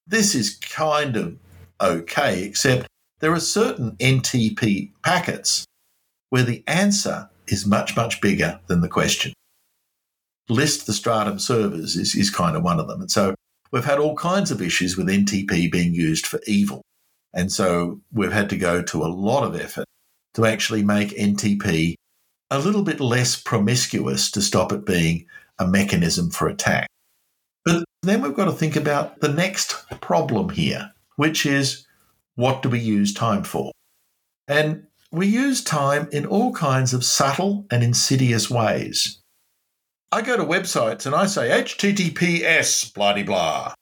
this 0.06 0.36
is 0.36 0.54
kind 0.54 1.16
of 1.16 1.36
okay, 1.80 2.42
except 2.44 2.86
there 3.20 3.32
are 3.32 3.40
certain 3.40 3.92
NTP 3.92 4.92
packets 5.02 5.64
where 6.30 6.42
the 6.42 6.62
answer 6.66 7.30
is 7.46 7.66
much, 7.66 7.96
much 7.96 8.20
bigger 8.20 8.60
than 8.66 8.80
the 8.80 8.88
question. 8.88 9.32
List 10.48 10.86
the 10.86 10.92
Stratum 10.92 11.38
servers 11.38 11.96
is, 11.96 12.14
is 12.14 12.30
kind 12.30 12.56
of 12.56 12.62
one 12.62 12.78
of 12.78 12.88
them. 12.88 13.00
And 13.00 13.10
so 13.10 13.34
we've 13.72 13.84
had 13.84 13.98
all 13.98 14.16
kinds 14.16 14.50
of 14.50 14.62
issues 14.62 14.96
with 14.96 15.06
NTP 15.06 15.70
being 15.70 15.94
used 15.94 16.26
for 16.26 16.40
evil. 16.46 16.82
And 17.34 17.52
so 17.52 18.00
we've 18.12 18.32
had 18.32 18.50
to 18.50 18.56
go 18.56 18.82
to 18.82 19.04
a 19.04 19.08
lot 19.08 19.44
of 19.44 19.58
effort 19.58 19.86
to 20.34 20.46
actually 20.46 20.82
make 20.82 21.10
NTP 21.10 21.94
a 22.50 22.58
little 22.58 22.82
bit 22.82 23.00
less 23.00 23.40
promiscuous 23.40 24.30
to 24.30 24.40
stop 24.40 24.72
it 24.72 24.86
being 24.86 25.26
a 25.58 25.66
mechanism 25.66 26.30
for 26.30 26.48
attack. 26.48 26.88
But 27.64 27.84
then 28.02 28.22
we've 28.22 28.34
got 28.34 28.44
to 28.44 28.52
think 28.52 28.76
about 28.76 29.20
the 29.20 29.28
next 29.28 29.84
problem 30.00 30.50
here, 30.50 30.92
which 31.16 31.44
is 31.44 31.86
what 32.34 32.62
do 32.62 32.68
we 32.68 32.78
use 32.78 33.12
time 33.12 33.42
for? 33.42 33.72
And 34.46 34.86
we 35.10 35.26
use 35.26 35.64
time 35.64 36.08
in 36.12 36.26
all 36.26 36.52
kinds 36.52 36.92
of 36.92 37.04
subtle 37.04 37.66
and 37.70 37.82
insidious 37.82 38.50
ways. 38.50 39.20
I 40.12 40.22
go 40.22 40.36
to 40.36 40.44
websites 40.44 41.06
and 41.06 41.14
I 41.14 41.26
say 41.26 41.48
HTTPS, 41.48 42.94
blah, 42.94 43.22
blah. 43.22 43.74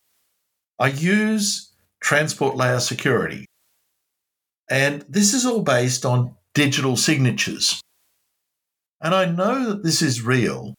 I 0.78 0.88
use 0.88 1.72
transport 2.00 2.56
layer 2.56 2.80
security. 2.80 3.46
And 4.70 5.04
this 5.08 5.34
is 5.34 5.44
all 5.44 5.62
based 5.62 6.06
on 6.06 6.34
digital 6.54 6.96
signatures. 6.96 7.80
And 9.00 9.14
I 9.14 9.26
know 9.26 9.68
that 9.68 9.82
this 9.82 10.00
is 10.00 10.22
real 10.22 10.74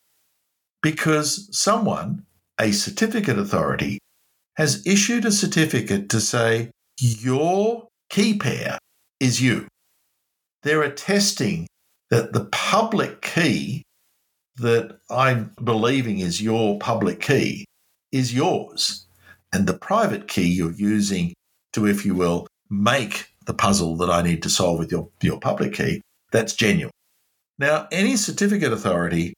because 0.81 1.47
someone, 1.55 2.25
a 2.59 2.71
certificate 2.71 3.37
authority, 3.37 3.99
has 4.57 4.85
issued 4.85 5.25
a 5.25 5.31
certificate 5.31 6.09
to 6.09 6.19
say 6.19 6.71
your 6.99 7.87
key 8.09 8.37
pair 8.37 8.77
is 9.19 9.41
you. 9.41 9.67
They're 10.63 10.83
attesting 10.83 11.67
that 12.09 12.33
the 12.33 12.45
public 12.45 13.21
key 13.21 13.83
that 14.57 14.97
I'm 15.09 15.53
believing 15.63 16.19
is 16.19 16.41
your 16.41 16.79
public 16.79 17.19
key 17.19 17.65
is 18.11 18.33
yours. 18.33 19.05
And 19.51 19.67
the 19.67 19.77
private 19.77 20.27
key 20.27 20.47
you're 20.47 20.71
using 20.71 21.33
to, 21.73 21.85
if 21.85 22.05
you 22.05 22.15
will, 22.15 22.47
make 22.69 23.29
the 23.45 23.53
puzzle 23.53 23.97
that 23.97 24.09
I 24.09 24.21
need 24.21 24.43
to 24.43 24.49
solve 24.49 24.79
with 24.79 24.91
your, 24.91 25.09
your 25.21 25.39
public 25.39 25.73
key, 25.73 26.01
that's 26.31 26.53
genuine. 26.53 26.91
Now, 27.57 27.87
any 27.91 28.17
certificate 28.17 28.73
authority 28.73 29.33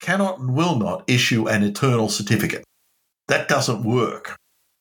cannot 0.00 0.38
and 0.38 0.54
will 0.54 0.76
not 0.76 1.04
issue 1.06 1.48
an 1.48 1.62
eternal 1.62 2.08
certificate. 2.08 2.64
That 3.26 3.48
doesn't 3.48 3.82
work. 3.82 4.36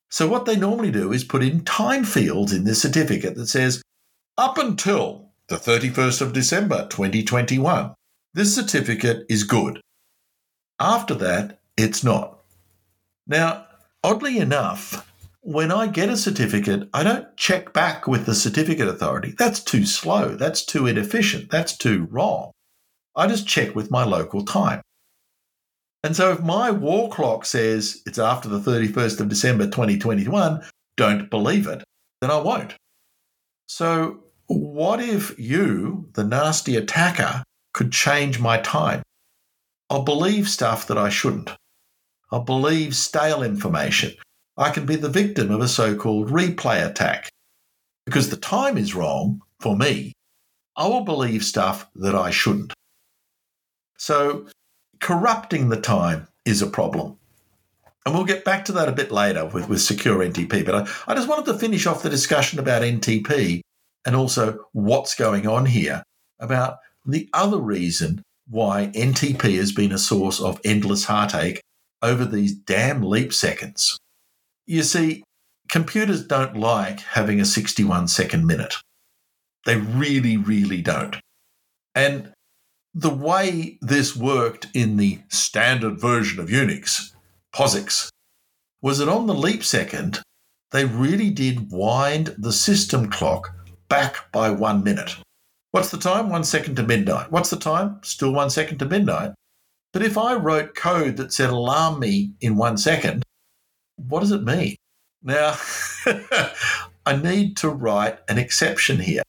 So, 0.10 0.28
what 0.28 0.46
they 0.46 0.56
normally 0.56 0.92
do 0.92 1.12
is 1.12 1.24
put 1.24 1.44
in 1.44 1.66
time 1.66 2.04
fields 2.04 2.54
in 2.54 2.64
this 2.64 2.82
certificate 2.82 3.36
that 3.36 3.48
says, 3.48 3.82
up 4.38 4.58
until 4.58 5.32
the 5.48 5.56
31st 5.56 6.22
of 6.22 6.34
December 6.34 6.88
2021, 6.90 7.94
this 8.34 8.54
certificate 8.54 9.26
is 9.30 9.44
good. 9.44 9.82
After 10.80 11.16
that, 11.16 11.60
it's 11.76 12.04
not. 12.04 12.40
Now, 13.26 13.66
oddly 14.04 14.38
enough, 14.38 15.12
when 15.42 15.72
I 15.72 15.88
get 15.88 16.10
a 16.10 16.18
certificate, 16.18 16.90
I 16.94 17.04
don't 17.04 17.36
check 17.36 17.74
back 17.74 18.08
with 18.08 18.26
the 18.26 18.36
certificate 18.36 18.88
authority. 18.88 19.34
That's 19.38 19.64
too 19.64 19.86
slow. 19.86 20.36
That's 20.36 20.66
too 20.66 20.88
inefficient. 20.88 21.50
That's 21.50 21.76
too 21.76 22.08
wrong. 22.12 22.52
I 23.16 23.28
just 23.28 23.48
check 23.48 23.76
with 23.76 23.90
my 23.90 24.04
local 24.04 24.46
time. 24.46 24.82
And 26.04 26.16
so 26.16 26.32
if 26.32 26.42
my 26.42 26.72
war 26.72 27.10
clock 27.10 27.46
says 27.46 28.02
it's 28.06 28.20
after 28.20 28.48
the 28.48 28.60
31st 28.60 29.20
of 29.20 29.30
December 29.30 29.66
2021, 29.66 30.64
don't 30.96 31.30
believe 31.30 31.68
it, 31.68 31.84
then 32.22 32.32
I 32.32 32.38
won't. 32.38 32.76
So, 33.68 34.24
what 34.48 35.02
if 35.02 35.38
you, 35.38 36.10
the 36.14 36.24
nasty 36.24 36.78
attacker, 36.78 37.44
could 37.74 37.92
change 37.92 38.40
my 38.40 38.60
time? 38.60 39.04
I'll 39.90 40.04
believe 40.04 40.50
stuff 40.50 40.88
that 40.88 40.98
I 40.98 41.10
shouldn't. 41.10 41.52
I'll 42.32 42.44
believe 42.44 42.96
stale 42.96 43.44
information. 43.44 44.14
I 44.58 44.72
can 44.72 44.86
be 44.86 44.96
the 44.96 45.10
victim 45.10 45.52
of 45.52 45.62
a 45.62 45.68
so 45.68 45.96
called 45.96 46.30
replay 46.30 46.86
attack. 46.86 47.30
Because 48.06 48.30
the 48.30 48.38
time 48.38 48.78
is 48.78 48.96
wrong 48.96 49.42
for 49.60 49.76
me, 49.76 50.14
I 50.76 50.88
will 50.88 51.04
believe 51.04 51.44
stuff 51.44 51.88
that 51.96 52.16
I 52.16 52.30
shouldn't. 52.32 52.74
So, 53.98 54.48
corrupting 55.00 55.70
the 55.70 55.80
time 55.80 56.28
is 56.46 56.62
a 56.62 56.68
problem. 56.68 57.18
And 58.06 58.16
we'll 58.16 58.24
get 58.24 58.46
back 58.46 58.64
to 58.66 58.72
that 58.74 58.88
a 58.88 58.94
bit 58.94 59.12
later 59.12 59.46
with, 59.46 59.68
with 59.68 59.82
secure 59.82 60.20
NTP. 60.20 60.66
But 60.66 60.76
I, 60.76 61.12
I 61.12 61.16
just 61.16 61.28
wanted 61.28 61.46
to 61.46 61.58
finish 61.58 61.86
off 61.86 62.04
the 62.04 62.10
discussion 62.10 62.58
about 62.58 62.82
NTP 62.82 63.62
and 64.06 64.16
also 64.16 64.66
what's 64.72 65.14
going 65.14 65.46
on 65.46 65.66
here 65.66 66.04
about 66.40 66.78
the 67.06 67.30
other 67.34 67.60
reason 67.60 68.22
why 68.48 68.92
NTP 68.96 69.58
has 69.58 69.74
been 69.74 69.92
a 69.92 69.98
source 69.98 70.40
of 70.40 70.62
endless 70.64 71.06
heartache 71.06 71.62
over 72.02 72.24
these 72.24 72.54
damn 72.54 73.04
leap 73.04 73.34
seconds. 73.34 73.98
You 74.66 74.84
see, 74.84 75.24
computers 75.70 76.26
don't 76.26 76.56
like 76.56 77.02
having 77.02 77.42
a 77.42 77.46
61 77.46 78.08
second 78.08 78.46
minute. 78.46 78.76
They 79.66 79.76
really, 79.76 80.38
really 80.38 80.82
don't. 80.82 81.18
And 81.94 82.32
the 82.98 83.14
way 83.14 83.78
this 83.80 84.16
worked 84.16 84.66
in 84.74 84.98
the 84.98 85.20
standard 85.30 86.02
version 86.02 86.40
of 86.40 86.50
Unix, 86.50 87.12
POSIX, 87.54 88.10
was 88.82 88.98
that 88.98 89.08
on 89.08 89.28
the 89.28 89.36
leap 89.36 89.64
second, 89.64 90.20
they 90.72 90.84
really 90.84 91.30
did 91.30 91.72
wind 91.72 92.34
the 92.40 92.52
system 92.52 93.08
clock 93.12 93.54
back 93.88 94.32
by 94.32 94.50
one 94.50 94.84
minute. 94.84 95.16
What's 95.70 95.92
the 95.92 96.00
time? 96.00 96.32
One 96.32 96.44
second 96.44 96.76
to 96.78 96.84
midnight. 96.84 97.32
What's 97.32 97.52
the 97.52 97.58
time? 97.58 98.00
Still 98.02 98.34
one 98.34 98.50
second 98.50 98.80
to 98.80 98.86
midnight. 98.86 99.34
But 99.94 100.02
if 100.02 100.18
I 100.18 100.34
wrote 100.34 100.74
code 100.74 101.18
that 101.18 101.32
said 101.32 101.52
alarm 101.52 102.00
me 102.00 102.32
in 102.42 102.58
one 102.58 102.78
second, 102.78 103.22
what 103.98 104.22
does 104.22 104.32
it 104.32 104.44
mean? 104.44 104.76
Now, 105.22 105.56
I 107.06 107.16
need 107.16 107.58
to 107.58 107.70
write 107.70 108.18
an 108.28 108.40
exception 108.40 109.00
here. 109.00 109.22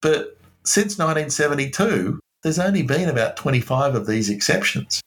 But 0.00 0.38
since 0.64 0.96
1972, 0.96 2.18
there's 2.42 2.58
only 2.58 2.82
been 2.82 3.08
about 3.08 3.36
25 3.36 3.94
of 3.94 4.06
these 4.06 4.30
exceptions. 4.30 5.00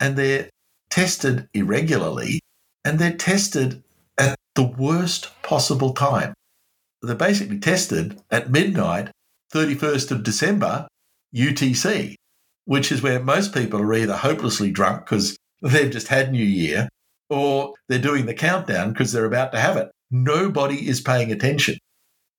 And 0.00 0.16
they're 0.16 0.48
tested 0.90 1.48
irregularly 1.54 2.40
and 2.84 2.98
they're 2.98 3.16
tested 3.16 3.82
at 4.18 4.36
the 4.54 4.62
worst 4.62 5.30
possible 5.42 5.92
time. 5.92 6.34
They're 7.02 7.14
basically 7.14 7.58
tested 7.58 8.20
at 8.30 8.50
midnight, 8.50 9.10
31st 9.52 10.10
of 10.10 10.22
December, 10.22 10.88
UTC, 11.34 12.14
which 12.64 12.92
is 12.92 13.02
where 13.02 13.20
most 13.20 13.52
people 13.52 13.80
are 13.80 13.94
either 13.94 14.16
hopelessly 14.16 14.70
drunk 14.70 15.04
because 15.04 15.36
they've 15.62 15.90
just 15.90 16.08
had 16.08 16.32
New 16.32 16.44
Year 16.44 16.88
or 17.28 17.74
they're 17.88 17.98
doing 17.98 18.26
the 18.26 18.34
countdown 18.34 18.92
because 18.92 19.12
they're 19.12 19.24
about 19.24 19.52
to 19.52 19.60
have 19.60 19.76
it. 19.76 19.90
Nobody 20.10 20.88
is 20.88 21.00
paying 21.00 21.32
attention. 21.32 21.76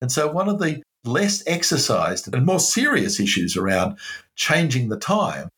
And 0.01 0.11
so, 0.11 0.31
one 0.31 0.47
of 0.47 0.59
the 0.59 0.81
less 1.07 1.43
exercised 1.47 2.33
and 2.33 2.45
more 2.45 2.59
serious 2.59 3.19
issues 3.19 3.55
around 3.55 3.97
changing 4.35 4.89
the 4.89 4.97
time 4.97 5.49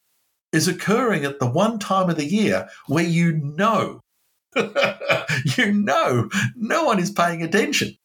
is 0.54 0.68
occurring 0.68 1.26
at 1.26 1.40
the 1.40 1.50
one 1.50 1.80
time 1.80 2.10
of 2.10 2.18
the 2.18 2.26
year 2.26 2.68
where 2.88 3.04
you 3.04 3.34
know, 3.34 4.02
you 4.56 5.72
know, 5.72 6.30
no 6.56 6.84
one 6.86 7.00
is 7.00 7.12
paying 7.12 7.44
attention. 7.44 7.96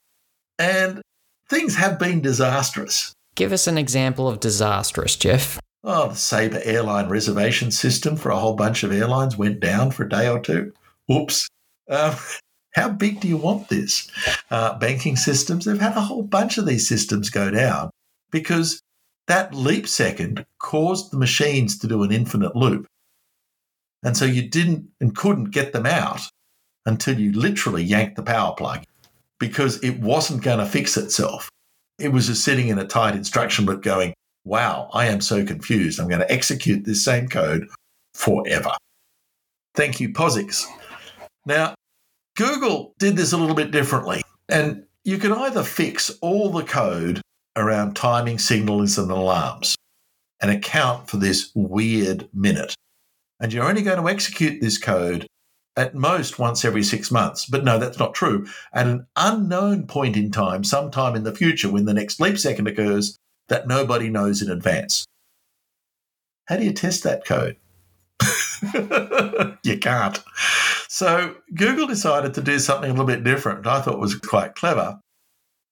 And 0.58 1.00
things 1.48 1.76
have 1.76 1.98
been 1.98 2.20
disastrous. 2.20 3.12
Give 3.34 3.52
us 3.52 3.66
an 3.66 3.78
example 3.78 4.28
of 4.28 4.40
disastrous, 4.40 5.16
Geoff. 5.16 5.58
Oh, 5.84 6.08
the 6.08 6.14
Sabre 6.14 6.60
airline 6.64 7.08
reservation 7.08 7.70
system 7.70 8.16
for 8.16 8.30
a 8.30 8.38
whole 8.38 8.54
bunch 8.54 8.84
of 8.84 8.92
airlines 8.92 9.36
went 9.36 9.60
down 9.60 9.90
for 9.90 10.04
a 10.04 10.08
day 10.08 10.28
or 10.28 10.38
two. 10.38 10.72
Oops. 11.10 11.48
Um, 11.88 12.14
How 12.72 12.88
big 12.88 13.20
do 13.20 13.28
you 13.28 13.36
want 13.36 13.68
this? 13.68 14.10
Uh, 14.50 14.78
banking 14.78 15.16
systems, 15.16 15.64
they've 15.64 15.80
had 15.80 15.96
a 15.96 16.00
whole 16.00 16.22
bunch 16.22 16.58
of 16.58 16.66
these 16.66 16.88
systems 16.88 17.30
go 17.30 17.50
down 17.50 17.90
because 18.30 18.80
that 19.28 19.54
leap 19.54 19.86
second 19.86 20.44
caused 20.58 21.12
the 21.12 21.18
machines 21.18 21.78
to 21.78 21.86
do 21.86 22.02
an 22.02 22.12
infinite 22.12 22.56
loop. 22.56 22.86
And 24.02 24.16
so 24.16 24.24
you 24.24 24.48
didn't 24.48 24.88
and 25.00 25.14
couldn't 25.14 25.50
get 25.50 25.72
them 25.72 25.86
out 25.86 26.22
until 26.86 27.18
you 27.18 27.32
literally 27.32 27.84
yanked 27.84 28.16
the 28.16 28.22
power 28.22 28.54
plug 28.54 28.84
because 29.38 29.82
it 29.82 30.00
wasn't 30.00 30.42
going 30.42 30.58
to 30.58 30.66
fix 30.66 30.96
itself. 30.96 31.48
It 31.98 32.08
was 32.08 32.26
just 32.26 32.44
sitting 32.44 32.68
in 32.68 32.78
a 32.78 32.86
tight 32.86 33.14
instruction 33.14 33.64
loop 33.64 33.82
going, 33.82 34.14
wow, 34.44 34.90
I 34.92 35.06
am 35.06 35.20
so 35.20 35.44
confused. 35.44 36.00
I'm 36.00 36.08
going 36.08 36.20
to 36.20 36.32
execute 36.32 36.84
this 36.84 37.04
same 37.04 37.28
code 37.28 37.68
forever. 38.14 38.72
Thank 39.74 40.00
you, 40.00 40.12
POSIX. 40.12 40.66
Now, 41.46 41.74
Google 42.36 42.94
did 42.98 43.16
this 43.16 43.32
a 43.32 43.36
little 43.36 43.54
bit 43.54 43.70
differently. 43.70 44.22
And 44.48 44.84
you 45.04 45.18
can 45.18 45.32
either 45.32 45.62
fix 45.62 46.10
all 46.20 46.50
the 46.50 46.64
code 46.64 47.20
around 47.56 47.94
timing 47.94 48.38
signals 48.38 48.98
and 48.98 49.10
alarms 49.10 49.76
and 50.40 50.50
account 50.50 51.08
for 51.08 51.18
this 51.18 51.50
weird 51.54 52.28
minute. 52.32 52.74
And 53.40 53.52
you're 53.52 53.68
only 53.68 53.82
going 53.82 54.00
to 54.00 54.08
execute 54.08 54.60
this 54.60 54.78
code 54.78 55.26
at 55.76 55.94
most 55.94 56.38
once 56.38 56.64
every 56.64 56.82
six 56.82 57.10
months. 57.10 57.46
But 57.46 57.64
no, 57.64 57.78
that's 57.78 57.98
not 57.98 58.14
true. 58.14 58.46
At 58.72 58.86
an 58.86 59.06
unknown 59.16 59.86
point 59.86 60.16
in 60.16 60.30
time, 60.30 60.64
sometime 60.64 61.16
in 61.16 61.24
the 61.24 61.34
future, 61.34 61.70
when 61.70 61.84
the 61.84 61.94
next 61.94 62.20
leap 62.20 62.38
second 62.38 62.66
occurs, 62.66 63.16
that 63.48 63.66
nobody 63.66 64.08
knows 64.08 64.42
in 64.42 64.50
advance. 64.50 65.06
How 66.46 66.56
do 66.56 66.64
you 66.64 66.72
test 66.72 67.02
that 67.04 67.24
code? 67.24 67.56
you 69.64 69.78
can't. 69.78 70.20
So 70.88 71.36
Google 71.54 71.86
decided 71.86 72.34
to 72.34 72.42
do 72.42 72.58
something 72.58 72.90
a 72.90 72.92
little 72.92 73.06
bit 73.06 73.24
different. 73.24 73.66
I 73.66 73.80
thought 73.80 73.98
was 73.98 74.14
quite 74.14 74.54
clever. 74.54 75.00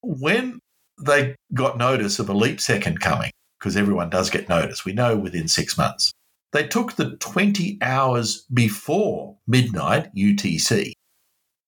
When 0.01 0.59
they 1.03 1.35
got 1.53 1.77
notice 1.77 2.19
of 2.19 2.29
a 2.29 2.33
leap 2.33 2.59
second 2.59 2.99
coming, 2.99 3.31
because 3.59 3.77
everyone 3.77 4.09
does 4.09 4.29
get 4.29 4.49
notice, 4.49 4.83
we 4.83 4.93
know 4.93 5.15
within 5.15 5.47
six 5.47 5.77
months, 5.77 6.11
they 6.51 6.67
took 6.67 6.93
the 6.93 7.15
20 7.17 7.77
hours 7.81 8.45
before 8.53 9.37
midnight 9.47 10.13
UTC 10.15 10.93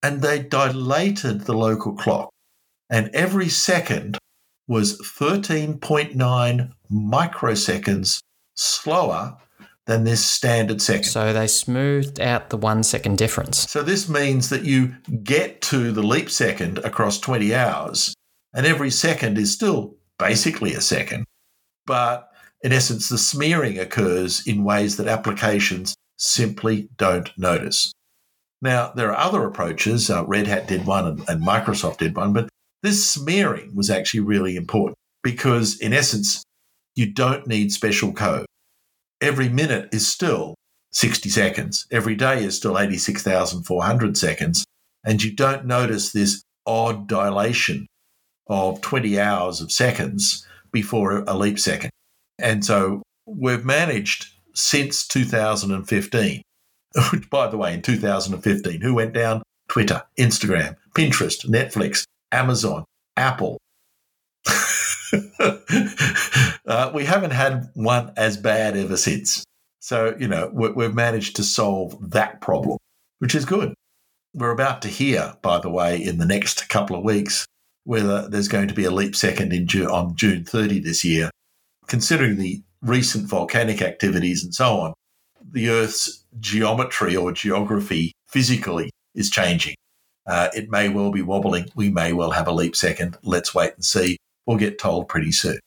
and 0.02 0.22
they 0.22 0.40
dilated 0.40 1.42
the 1.42 1.54
local 1.54 1.94
clock. 1.94 2.30
And 2.90 3.10
every 3.14 3.50
second 3.50 4.18
was 4.68 5.00
13.9 5.02 6.72
microseconds 6.92 8.20
slower 8.56 9.38
than 9.86 10.04
this 10.04 10.26
standard 10.26 10.82
second. 10.82 11.04
So 11.04 11.34
they 11.34 11.48
smoothed 11.48 12.20
out 12.20 12.50
the 12.50 12.58
one 12.58 12.84
second 12.84 13.18
difference. 13.18 13.70
So 13.70 13.84
this 13.84 14.08
means 14.08 14.50
that 14.50 14.64
you 14.64 14.96
get 15.24 15.62
to 15.64 15.92
the 15.92 16.04
leap 16.04 16.30
second 16.30 16.78
across 16.80 17.20
20 17.20 17.54
hours, 17.54 18.14
and 18.54 18.66
every 18.66 18.90
second 18.90 19.38
is 19.38 19.52
still 19.52 19.96
basically 20.18 20.74
a 20.74 20.82
second. 20.82 21.26
But 21.86 22.30
in 22.62 22.72
essence, 22.72 23.10
the 23.10 23.18
smearing 23.18 23.78
occurs 23.78 24.48
in 24.48 24.64
ways 24.64 24.96
that 24.98 25.08
applications 25.08 25.96
simply 26.18 26.90
don't 26.98 27.30
notice. 27.38 27.92
Now, 28.62 28.94
there 28.96 29.12
are 29.12 29.18
other 29.18 29.44
approaches. 29.46 30.10
Uh, 30.10 30.26
Red 30.26 30.48
Hat 30.48 30.68
did 30.68 30.86
one 30.86 31.06
and, 31.06 31.30
and 31.30 31.46
Microsoft 31.46 31.98
did 31.98 32.16
one, 32.16 32.32
but 32.32 32.48
this 32.82 33.06
smearing 33.06 33.76
was 33.76 33.90
actually 33.90 34.22
really 34.22 34.56
important 34.56 34.96
because, 35.22 35.78
in 35.80 35.92
essence, 35.92 36.42
you 36.96 37.12
don't 37.12 37.46
need 37.48 37.74
special 37.74 38.14
code. 38.14 38.46
Every 39.24 39.48
minute 39.48 39.88
is 39.94 40.06
still 40.06 40.54
60 40.92 41.30
seconds. 41.30 41.88
Every 41.90 42.14
day 42.14 42.44
is 42.44 42.58
still 42.58 42.78
86,400 42.78 44.18
seconds. 44.18 44.66
And 45.06 45.24
you 45.24 45.34
don't 45.34 45.66
notice 45.66 46.12
this 46.12 46.44
odd 46.66 47.08
dilation 47.08 47.88
of 48.48 48.82
20 48.82 49.18
hours 49.22 49.62
of 49.62 49.72
seconds 49.72 50.46
before 50.74 51.24
a 51.26 51.38
leap 51.38 51.58
second. 51.58 51.90
And 52.38 52.66
so 52.66 53.02
we've 53.26 53.64
managed 53.64 54.28
since 54.56 55.08
2015, 55.08 56.42
which, 57.14 57.30
by 57.30 57.48
the 57.48 57.56
way, 57.56 57.74
in 57.76 57.82
2015, 57.82 58.82
who 58.82 58.94
went 58.94 59.14
down? 59.14 59.42
Twitter, 59.70 60.04
Instagram, 60.20 60.76
Pinterest, 60.98 61.46
Netflix, 61.50 62.04
Amazon, 62.34 62.84
Apple. 63.16 63.58
uh, 66.66 66.92
we 66.94 67.06
haven't 67.06 67.32
had 67.32 67.70
one 67.74 68.12
as 68.18 68.38
bad 68.38 68.78
ever 68.78 68.98
since. 68.98 69.44
So, 69.80 70.16
you 70.18 70.28
know, 70.28 70.50
we've 70.54 70.96
managed 70.96 71.36
to 71.38 71.44
solve 71.44 72.12
that 72.12 72.42
problem, 72.42 72.78
which 73.20 73.36
is 73.36 73.46
good. 73.46 73.74
We're 74.34 74.52
about 74.52 74.82
to 74.84 74.88
hear, 74.88 75.36
by 75.42 75.60
the 75.60 75.70
way, 75.70 76.02
in 76.02 76.18
the 76.18 76.26
next 76.26 76.70
couple 76.70 76.96
of 76.96 77.04
weeks, 77.04 77.46
whether 77.84 78.28
there's 78.28 78.48
going 78.48 78.70
to 78.70 78.74
be 78.74 78.86
a 78.86 78.92
leap 78.92 79.16
second 79.16 79.54
in 79.54 79.68
June, 79.68 79.88
on 79.88 80.16
June 80.16 80.46
30 80.46 80.80
this 80.80 81.04
year. 81.04 81.30
Considering 81.88 82.38
the 82.38 82.64
recent 82.82 83.28
volcanic 83.28 83.82
activities 83.82 84.44
and 84.44 84.56
so 84.56 84.80
on, 84.80 84.94
the 85.52 85.70
Earth's 85.70 86.24
geometry 86.40 87.16
or 87.16 87.32
geography 87.32 88.14
physically 88.28 88.90
is 89.14 89.30
changing. 89.30 89.76
Uh, 90.26 90.48
it 90.56 90.70
may 90.70 90.90
well 90.90 91.12
be 91.12 91.22
wobbling. 91.22 91.68
We 91.76 91.90
may 91.90 92.14
well 92.14 92.32
have 92.32 92.48
a 92.48 92.54
leap 92.54 92.76
second. 92.76 93.18
Let's 93.24 93.54
wait 93.54 93.74
and 93.76 93.84
see. 93.84 94.18
We'll 94.46 94.58
get 94.58 94.80
told 94.80 95.08
pretty 95.08 95.32
soon. 95.32 95.60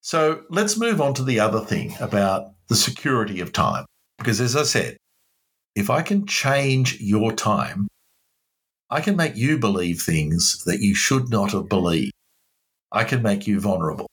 So 0.00 0.42
let's 0.50 0.78
move 0.78 1.00
on 1.00 1.14
to 1.14 1.24
the 1.24 1.40
other 1.40 1.60
thing 1.60 1.94
about 2.00 2.52
the 2.68 2.76
security 2.76 3.40
of 3.40 3.52
time. 3.52 3.84
Because 4.18 4.40
as 4.40 4.56
I 4.56 4.62
said, 4.62 4.96
if 5.74 5.90
I 5.90 6.02
can 6.02 6.26
change 6.26 7.00
your 7.00 7.32
time, 7.32 7.88
I 8.88 9.00
can 9.00 9.16
make 9.16 9.36
you 9.36 9.58
believe 9.58 10.00
things 10.00 10.62
that 10.64 10.80
you 10.80 10.94
should 10.94 11.28
not 11.28 11.52
have 11.52 11.68
believed. 11.68 12.12
I 12.92 13.04
can 13.04 13.22
make 13.22 13.46
you 13.46 13.60
vulnerable. 13.60 14.06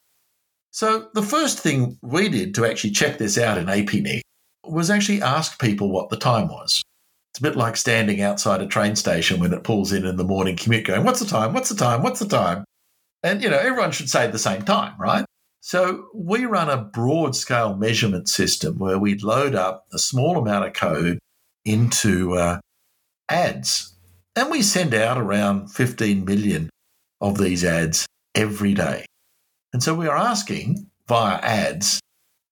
So 0.71 1.09
the 1.13 1.21
first 1.21 1.59
thing 1.59 1.97
we 2.01 2.29
did 2.29 2.55
to 2.55 2.65
actually 2.65 2.91
check 2.91 3.19
this 3.19 3.37
out 3.37 3.59
in 3.59 3.67
APNIC 3.67 4.21
was 4.65 4.89
actually 4.89 5.21
ask 5.21 5.61
people 5.61 5.91
what 5.91 6.09
the 6.09 6.17
time 6.17 6.47
was. 6.47 6.81
It's 7.31 7.39
a 7.39 7.43
bit 7.43 7.55
like 7.55 7.77
standing 7.77 8.21
outside 8.21 8.61
a 8.61 8.67
train 8.67 8.95
station 8.95 9.39
when 9.39 9.53
it 9.53 9.63
pulls 9.63 9.91
in 9.91 10.05
in 10.05 10.17
the 10.17 10.23
morning 10.23 10.55
commute 10.55 10.85
going, 10.85 11.03
What's 11.03 11.19
the 11.19 11.25
time? 11.27 11.53
What's 11.53 11.69
the 11.69 11.75
time? 11.75 12.01
What's 12.01 12.19
the 12.19 12.27
time? 12.27 12.65
And, 13.23 13.41
you 13.41 13.49
know, 13.49 13.57
everyone 13.57 13.91
should 13.91 14.09
say 14.09 14.25
at 14.25 14.31
the 14.31 14.39
same 14.39 14.63
time, 14.63 14.93
right? 14.99 15.25
So 15.61 16.07
we 16.13 16.45
run 16.45 16.69
a 16.69 16.83
broad 16.83 17.35
scale 17.37 17.75
measurement 17.75 18.27
system 18.27 18.77
where 18.77 18.99
we 18.99 19.17
load 19.17 19.55
up 19.55 19.85
a 19.93 19.97
small 19.97 20.37
amount 20.37 20.65
of 20.65 20.73
code 20.73 21.19
into 21.63 22.35
uh, 22.35 22.59
ads. 23.29 23.95
And 24.35 24.51
we 24.51 24.61
send 24.61 24.93
out 24.93 25.17
around 25.17 25.71
15 25.71 26.25
million 26.25 26.69
of 27.21 27.37
these 27.37 27.63
ads 27.63 28.05
every 28.35 28.73
day. 28.73 29.05
And 29.71 29.81
so 29.81 29.93
we 29.93 30.07
are 30.07 30.17
asking 30.17 30.89
via 31.07 31.37
ads 31.37 32.01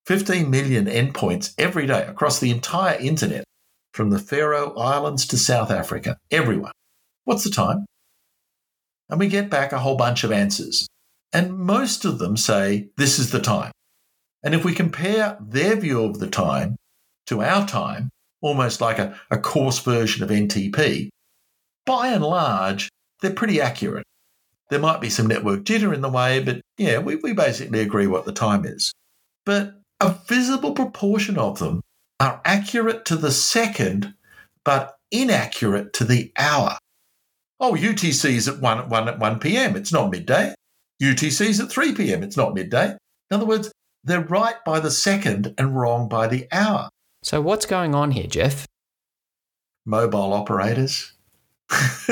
15 0.06 0.50
million 0.50 0.86
endpoints 0.86 1.54
every 1.58 1.86
day 1.86 2.06
across 2.06 2.40
the 2.40 2.50
entire 2.50 2.98
internet 2.98 3.44
from 3.92 4.10
the 4.10 4.18
Faroe 4.18 4.74
Islands 4.76 5.26
to 5.26 5.36
South 5.36 5.70
Africa, 5.70 6.16
everyone. 6.30 6.72
What's 7.24 7.44
the 7.44 7.50
time? 7.50 7.84
And 9.12 9.20
we 9.20 9.28
get 9.28 9.50
back 9.50 9.72
a 9.72 9.78
whole 9.78 9.96
bunch 9.96 10.24
of 10.24 10.32
answers. 10.32 10.88
And 11.34 11.58
most 11.58 12.06
of 12.06 12.18
them 12.18 12.34
say, 12.34 12.88
this 12.96 13.18
is 13.18 13.30
the 13.30 13.40
time. 13.40 13.70
And 14.42 14.54
if 14.54 14.64
we 14.64 14.72
compare 14.72 15.36
their 15.38 15.76
view 15.76 16.02
of 16.02 16.18
the 16.18 16.28
time 16.28 16.76
to 17.26 17.42
our 17.42 17.68
time, 17.68 18.08
almost 18.40 18.80
like 18.80 18.98
a, 18.98 19.20
a 19.30 19.36
coarse 19.36 19.80
version 19.80 20.22
of 20.22 20.30
NTP, 20.30 21.10
by 21.84 22.08
and 22.08 22.24
large, 22.24 22.88
they're 23.20 23.34
pretty 23.34 23.60
accurate. 23.60 24.06
There 24.70 24.80
might 24.80 25.02
be 25.02 25.10
some 25.10 25.26
network 25.26 25.64
jitter 25.64 25.94
in 25.94 26.00
the 26.00 26.08
way, 26.08 26.42
but 26.42 26.62
yeah, 26.78 26.98
we, 26.98 27.16
we 27.16 27.34
basically 27.34 27.80
agree 27.80 28.06
what 28.06 28.24
the 28.24 28.32
time 28.32 28.64
is. 28.64 28.94
But 29.44 29.74
a 30.00 30.16
visible 30.26 30.72
proportion 30.72 31.36
of 31.36 31.58
them 31.58 31.82
are 32.18 32.40
accurate 32.46 33.04
to 33.06 33.16
the 33.16 33.30
second, 33.30 34.14
but 34.64 34.96
inaccurate 35.10 35.92
to 35.92 36.04
the 36.04 36.32
hour. 36.38 36.78
Oh, 37.64 37.74
UTC 37.74 38.30
is 38.30 38.48
at 38.48 38.58
1, 38.58 38.88
1 38.88 39.08
at 39.08 39.20
1 39.20 39.38
p.m. 39.38 39.76
It's 39.76 39.92
not 39.92 40.10
midday. 40.10 40.52
UTC 41.00 41.46
is 41.46 41.60
at 41.60 41.70
3 41.70 41.94
p.m. 41.94 42.24
It's 42.24 42.36
not 42.36 42.54
midday. 42.54 42.86
In 42.86 42.98
other 43.30 43.46
words, 43.46 43.70
they're 44.02 44.20
right 44.20 44.56
by 44.64 44.80
the 44.80 44.90
second 44.90 45.54
and 45.56 45.76
wrong 45.76 46.08
by 46.08 46.26
the 46.26 46.48
hour. 46.50 46.88
So, 47.22 47.40
what's 47.40 47.64
going 47.64 47.94
on 47.94 48.10
here, 48.10 48.26
Geoff? 48.26 48.66
Mobile 49.86 50.32
operators. 50.32 51.12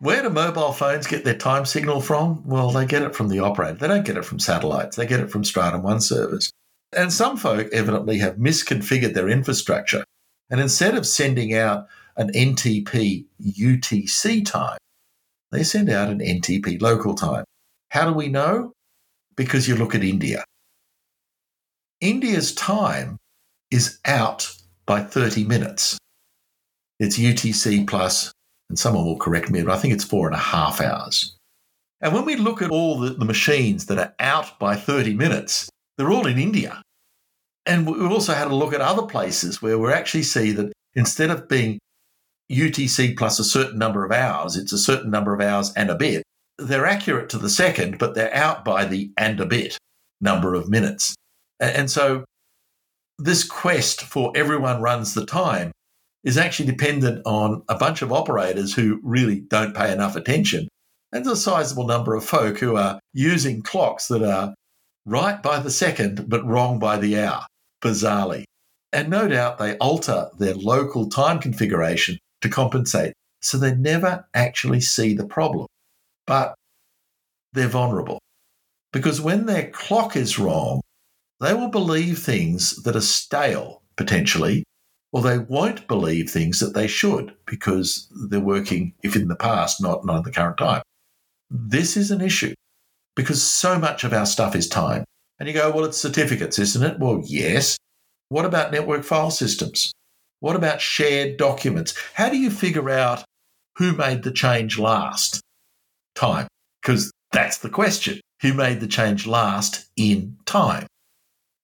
Where 0.00 0.22
do 0.22 0.30
mobile 0.30 0.72
phones 0.72 1.06
get 1.06 1.24
their 1.24 1.36
time 1.36 1.66
signal 1.66 2.00
from? 2.00 2.42
Well, 2.46 2.70
they 2.70 2.86
get 2.86 3.02
it 3.02 3.14
from 3.14 3.28
the 3.28 3.40
operator. 3.40 3.74
They 3.74 3.88
don't 3.88 4.06
get 4.06 4.16
it 4.16 4.24
from 4.24 4.38
satellites, 4.38 4.96
they 4.96 5.04
get 5.04 5.20
it 5.20 5.30
from 5.30 5.44
Stratum 5.44 5.82
1 5.82 6.00
servers. 6.00 6.50
And 6.96 7.12
some 7.12 7.36
folk 7.36 7.68
evidently 7.74 8.18
have 8.20 8.36
misconfigured 8.36 9.12
their 9.12 9.28
infrastructure. 9.28 10.04
And 10.48 10.62
instead 10.62 10.96
of 10.96 11.06
sending 11.06 11.52
out 11.52 11.88
an 12.16 12.32
NTP 12.32 13.26
UTC 13.42 14.44
time, 14.44 14.78
they 15.52 15.62
send 15.62 15.90
out 15.90 16.08
an 16.08 16.18
NTP 16.20 16.80
local 16.80 17.14
time. 17.14 17.44
How 17.90 18.06
do 18.06 18.12
we 18.12 18.28
know? 18.28 18.72
Because 19.36 19.68
you 19.68 19.76
look 19.76 19.94
at 19.94 20.02
India. 20.02 20.44
India's 22.00 22.54
time 22.54 23.16
is 23.70 23.98
out 24.04 24.50
by 24.86 25.02
30 25.02 25.44
minutes. 25.44 25.98
It's 26.98 27.18
UTC 27.18 27.86
plus 27.86 28.32
and 28.68 28.78
someone 28.78 29.04
will 29.04 29.18
correct 29.18 29.50
me, 29.50 29.62
but 29.62 29.72
I 29.72 29.78
think 29.78 29.94
it's 29.94 30.04
four 30.04 30.26
and 30.26 30.34
a 30.34 30.40
half 30.40 30.80
hours. 30.80 31.36
And 32.00 32.12
when 32.12 32.24
we 32.24 32.36
look 32.36 32.62
at 32.62 32.70
all 32.70 32.98
the, 32.98 33.10
the 33.10 33.24
machines 33.24 33.86
that 33.86 33.98
are 33.98 34.14
out 34.18 34.58
by 34.58 34.76
30 34.76 35.14
minutes, 35.14 35.68
they're 35.96 36.10
all 36.10 36.26
in 36.26 36.38
India. 36.38 36.82
And 37.64 37.86
we've 37.86 38.10
also 38.10 38.34
had 38.34 38.48
a 38.48 38.54
look 38.54 38.72
at 38.72 38.80
other 38.80 39.02
places 39.02 39.62
where 39.62 39.78
we 39.78 39.92
actually 39.92 40.22
see 40.22 40.52
that 40.52 40.72
instead 40.94 41.30
of 41.30 41.48
being 41.48 41.78
UTC 42.50 43.16
plus 43.16 43.38
a 43.38 43.44
certain 43.44 43.78
number 43.78 44.04
of 44.04 44.12
hours, 44.12 44.56
it's 44.56 44.72
a 44.72 44.78
certain 44.78 45.10
number 45.10 45.34
of 45.34 45.40
hours 45.40 45.72
and 45.76 45.90
a 45.90 45.94
bit. 45.96 46.22
They're 46.58 46.86
accurate 46.86 47.28
to 47.30 47.38
the 47.38 47.50
second, 47.50 47.98
but 47.98 48.14
they're 48.14 48.34
out 48.34 48.64
by 48.64 48.84
the 48.84 49.10
and 49.18 49.40
a 49.40 49.46
bit 49.46 49.76
number 50.20 50.54
of 50.54 50.68
minutes. 50.68 51.14
And 51.60 51.90
so 51.90 52.24
this 53.18 53.44
quest 53.44 54.02
for 54.02 54.32
everyone 54.34 54.82
runs 54.82 55.14
the 55.14 55.26
time 55.26 55.72
is 56.24 56.36
actually 56.36 56.66
dependent 56.66 57.22
on 57.24 57.62
a 57.68 57.76
bunch 57.76 58.02
of 58.02 58.12
operators 58.12 58.74
who 58.74 59.00
really 59.02 59.40
don't 59.40 59.74
pay 59.74 59.92
enough 59.92 60.16
attention 60.16 60.68
and 61.12 61.26
a 61.26 61.36
sizable 61.36 61.86
number 61.86 62.14
of 62.14 62.24
folk 62.24 62.58
who 62.58 62.76
are 62.76 62.98
using 63.12 63.62
clocks 63.62 64.08
that 64.08 64.22
are 64.22 64.54
right 65.06 65.42
by 65.42 65.60
the 65.60 65.70
second 65.70 66.28
but 66.28 66.44
wrong 66.44 66.78
by 66.78 66.98
the 66.98 67.18
hour, 67.18 67.46
bizarrely. 67.82 68.44
And 68.92 69.08
no 69.08 69.28
doubt 69.28 69.58
they 69.58 69.76
alter 69.78 70.28
their 70.38 70.54
local 70.54 71.08
time 71.08 71.38
configuration 71.38 72.18
to 72.42 72.48
compensate. 72.48 73.12
So 73.40 73.58
they 73.58 73.74
never 73.74 74.26
actually 74.34 74.80
see 74.80 75.14
the 75.14 75.26
problem. 75.26 75.66
But 76.26 76.54
they're 77.52 77.68
vulnerable 77.68 78.18
because 78.92 79.20
when 79.20 79.46
their 79.46 79.70
clock 79.70 80.16
is 80.16 80.38
wrong, 80.38 80.80
they 81.40 81.54
will 81.54 81.68
believe 81.68 82.18
things 82.18 82.82
that 82.82 82.96
are 82.96 83.00
stale 83.00 83.82
potentially, 83.96 84.64
or 85.12 85.22
they 85.22 85.38
won't 85.38 85.86
believe 85.86 86.30
things 86.30 86.60
that 86.60 86.74
they 86.74 86.86
should 86.86 87.34
because 87.46 88.08
they're 88.28 88.40
working, 88.40 88.94
if 89.02 89.16
in 89.16 89.28
the 89.28 89.36
past, 89.36 89.82
not, 89.82 90.04
not 90.04 90.18
in 90.18 90.22
the 90.22 90.32
current 90.32 90.58
time. 90.58 90.82
This 91.50 91.96
is 91.96 92.10
an 92.10 92.20
issue 92.20 92.54
because 93.14 93.42
so 93.42 93.78
much 93.78 94.04
of 94.04 94.12
our 94.12 94.26
stuff 94.26 94.54
is 94.54 94.68
time. 94.68 95.04
And 95.38 95.48
you 95.48 95.54
go, 95.54 95.70
well, 95.70 95.84
it's 95.84 95.98
certificates, 95.98 96.58
isn't 96.58 96.82
it? 96.82 96.98
Well, 96.98 97.22
yes. 97.24 97.76
What 98.28 98.44
about 98.44 98.72
network 98.72 99.04
file 99.04 99.30
systems? 99.30 99.92
What 100.40 100.56
about 100.56 100.80
shared 100.80 101.36
documents? 101.36 101.94
How 102.14 102.28
do 102.28 102.36
you 102.36 102.50
figure 102.50 102.90
out 102.90 103.24
who 103.76 103.92
made 103.92 104.22
the 104.22 104.32
change 104.32 104.78
last? 104.78 105.40
Time. 106.14 106.48
Because 106.82 107.10
that's 107.32 107.58
the 107.58 107.70
question. 107.70 108.20
Who 108.42 108.54
made 108.54 108.80
the 108.80 108.86
change 108.86 109.26
last 109.26 109.86
in 109.96 110.36
time? 110.46 110.86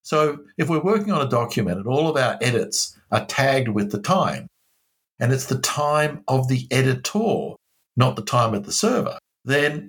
So 0.02 0.38
if 0.58 0.68
we're 0.68 0.82
working 0.82 1.12
on 1.12 1.24
a 1.24 1.30
document 1.30 1.78
and 1.78 1.86
all 1.86 2.08
of 2.08 2.16
our 2.16 2.38
edits 2.40 2.98
are 3.10 3.24
tagged 3.26 3.68
with 3.68 3.92
the 3.92 4.00
time, 4.00 4.46
and 5.20 5.32
it's 5.32 5.46
the 5.46 5.60
time 5.60 6.24
of 6.26 6.48
the 6.48 6.66
editor, 6.70 7.54
not 7.96 8.16
the 8.16 8.22
time 8.22 8.54
of 8.54 8.64
the 8.64 8.72
server, 8.72 9.18
then 9.44 9.88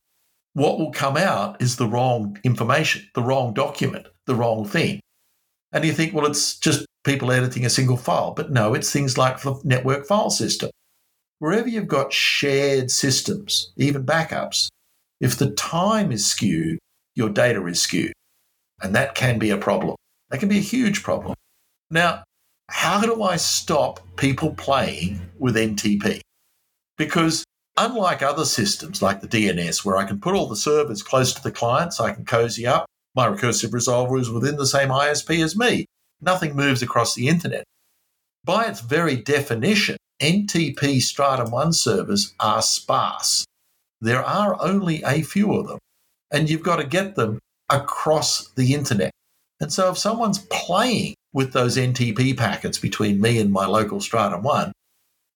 what 0.53 0.77
will 0.77 0.91
come 0.91 1.17
out 1.17 1.61
is 1.61 1.77
the 1.77 1.87
wrong 1.87 2.37
information, 2.43 3.07
the 3.15 3.23
wrong 3.23 3.53
document, 3.53 4.07
the 4.27 4.35
wrong 4.35 4.65
thing. 4.65 4.99
And 5.73 5.83
you 5.83 5.91
think, 5.91 6.13
well, 6.13 6.27
it's 6.27 6.57
just 6.57 6.85
people 7.03 7.31
editing 7.31 7.65
a 7.65 7.69
single 7.69 7.97
file. 7.97 8.31
But 8.31 8.51
no, 8.51 8.73
it's 8.73 8.91
things 8.91 9.17
like 9.17 9.41
the 9.41 9.59
network 9.63 10.05
file 10.05 10.29
system. 10.29 10.69
Wherever 11.39 11.67
you've 11.67 11.87
got 11.87 12.13
shared 12.13 12.91
systems, 12.91 13.73
even 13.75 14.05
backups, 14.05 14.69
if 15.19 15.37
the 15.37 15.51
time 15.51 16.11
is 16.11 16.25
skewed, 16.25 16.79
your 17.15 17.29
data 17.29 17.65
is 17.65 17.81
skewed. 17.81 18.13
And 18.81 18.95
that 18.95 19.15
can 19.15 19.39
be 19.39 19.49
a 19.49 19.57
problem. 19.57 19.95
That 20.29 20.39
can 20.39 20.49
be 20.49 20.59
a 20.59 20.61
huge 20.61 21.03
problem. 21.03 21.35
Now, 21.89 22.23
how 22.69 23.01
do 23.01 23.23
I 23.23 23.35
stop 23.35 23.99
people 24.15 24.53
playing 24.53 25.21
with 25.37 25.55
NTP? 25.55 26.21
Because 26.97 27.43
unlike 27.77 28.21
other 28.21 28.45
systems 28.45 29.01
like 29.01 29.21
the 29.21 29.27
DNS, 29.27 29.83
where 29.83 29.97
I 29.97 30.05
can 30.05 30.19
put 30.19 30.35
all 30.35 30.47
the 30.47 30.55
servers 30.55 31.03
close 31.03 31.33
to 31.33 31.43
the 31.43 31.51
client 31.51 31.93
so 31.93 32.03
I 32.03 32.13
can 32.13 32.25
cozy 32.25 32.65
up, 32.65 32.85
my 33.15 33.27
recursive 33.27 33.71
resolver 33.71 34.19
is 34.19 34.29
within 34.29 34.55
the 34.55 34.65
same 34.65 34.89
ISP 34.89 35.43
as 35.43 35.57
me. 35.57 35.85
Nothing 36.21 36.55
moves 36.55 36.81
across 36.81 37.15
the 37.15 37.27
internet. 37.27 37.63
By 38.45 38.65
its 38.65 38.81
very 38.81 39.15
definition, 39.15 39.97
NTP 40.21 41.01
Stratum 41.01 41.51
1 41.51 41.73
servers 41.73 42.33
are 42.39 42.61
sparse. 42.61 43.45
There 44.01 44.23
are 44.23 44.57
only 44.61 45.01
a 45.03 45.21
few 45.21 45.53
of 45.53 45.67
them, 45.67 45.79
and 46.31 46.49
you've 46.49 46.63
got 46.63 46.77
to 46.77 46.85
get 46.85 47.15
them 47.15 47.39
across 47.69 48.49
the 48.51 48.73
internet. 48.73 49.11
And 49.59 49.71
so 49.71 49.91
if 49.91 49.97
someone's 49.97 50.45
playing 50.49 51.15
with 51.31 51.53
those 51.53 51.77
NTP 51.77 52.37
packets 52.37 52.77
between 52.77 53.21
me 53.21 53.39
and 53.39 53.51
my 53.51 53.65
local 53.65 54.01
Stratum 54.01 54.43
1, 54.43 54.71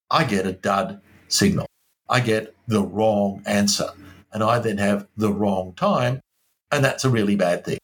I 0.10 0.24
get 0.24 0.46
a 0.46 0.54
dud 0.54 1.02
signal. 1.28 1.66
I 2.10 2.20
get 2.20 2.56
the 2.68 2.82
wrong 2.82 3.42
answer. 3.46 3.90
And 4.32 4.44
I 4.44 4.60
then 4.60 4.78
have 4.78 5.08
the 5.16 5.32
wrong 5.32 5.74
time. 5.76 6.20
And 6.72 6.84
that's 6.84 7.06
a 7.06 7.10
really 7.10 7.36
bad 7.36 7.66
thing. 7.66 7.78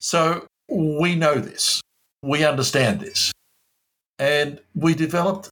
So 0.00 0.46
we 0.68 1.14
know 1.14 1.36
this. 1.36 1.80
We 2.22 2.44
understand 2.44 3.00
this. 3.00 3.32
And 4.18 4.60
we 4.74 4.94
developed 4.94 5.48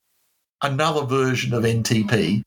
another 0.62 1.04
version 1.04 1.54
of 1.54 1.64
NTP 1.64 2.42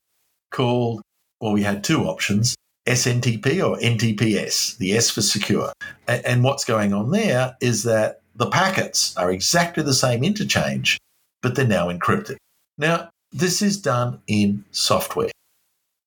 called, 0.51 1.01
well, 1.41 1.53
we 1.53 1.63
had 1.63 1.83
two 1.83 2.03
options 2.03 2.55
SNTP 2.85 3.65
or 3.65 3.77
NTPS, 3.77 4.77
the 4.77 4.93
S 4.93 5.09
for 5.09 5.21
secure. 5.21 5.71
And 6.07 6.43
what's 6.43 6.65
going 6.65 6.93
on 6.93 7.11
there 7.11 7.55
is 7.61 7.83
that 7.83 8.21
the 8.35 8.49
packets 8.49 9.15
are 9.15 9.31
exactly 9.31 9.83
the 9.83 9.93
same 9.93 10.23
interchange, 10.23 10.97
but 11.41 11.55
they're 11.55 11.67
now 11.67 11.89
encrypted. 11.89 12.37
Now, 12.77 13.09
this 13.31 13.61
is 13.61 13.81
done 13.81 14.21
in 14.27 14.65
software, 14.71 15.31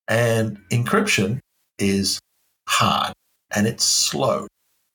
and 0.06 0.58
encryption 0.70 1.40
is 1.78 2.20
hard 2.68 3.12
and 3.56 3.66
it's 3.66 3.84
slow. 3.84 4.46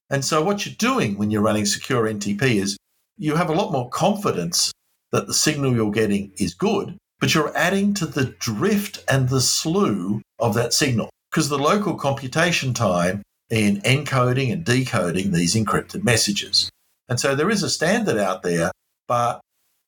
And 0.09 0.23
so, 0.23 0.41
what 0.41 0.65
you're 0.65 0.75
doing 0.75 1.17
when 1.17 1.31
you're 1.31 1.41
running 1.41 1.65
secure 1.65 2.05
NTP 2.05 2.41
is 2.55 2.77
you 3.17 3.35
have 3.35 3.49
a 3.49 3.53
lot 3.53 3.71
more 3.71 3.89
confidence 3.89 4.71
that 5.11 5.27
the 5.27 5.33
signal 5.33 5.73
you're 5.73 5.91
getting 5.91 6.31
is 6.37 6.53
good, 6.53 6.95
but 7.19 7.33
you're 7.33 7.55
adding 7.57 7.93
to 7.95 8.05
the 8.05 8.25
drift 8.39 9.03
and 9.09 9.27
the 9.27 9.41
slew 9.41 10.21
of 10.39 10.53
that 10.53 10.73
signal 10.73 11.09
because 11.29 11.49
the 11.49 11.57
local 11.57 11.95
computation 11.95 12.73
time 12.73 13.21
in 13.49 13.81
encoding 13.81 14.51
and 14.51 14.63
decoding 14.63 15.31
these 15.31 15.55
encrypted 15.55 16.03
messages. 16.03 16.69
And 17.09 17.19
so 17.19 17.35
there 17.35 17.49
is 17.49 17.63
a 17.63 17.69
standard 17.69 18.17
out 18.17 18.43
there, 18.43 18.71
but 19.07 19.41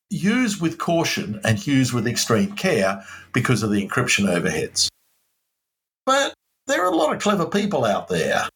use 0.09 0.59
with 0.59 0.77
caution 0.77 1.39
and 1.43 1.65
use 1.65 1.93
with 1.93 2.07
extreme 2.07 2.53
care 2.53 3.03
because 3.33 3.63
of 3.63 3.71
the 3.71 3.85
encryption 3.85 4.25
overheads. 4.25 4.89
But 6.05 6.33
there 6.67 6.85
are 6.85 6.91
a 6.91 6.95
lot 6.95 7.13
of 7.13 7.21
clever 7.21 7.45
people 7.45 7.85
out 7.85 8.07
there. 8.07 8.47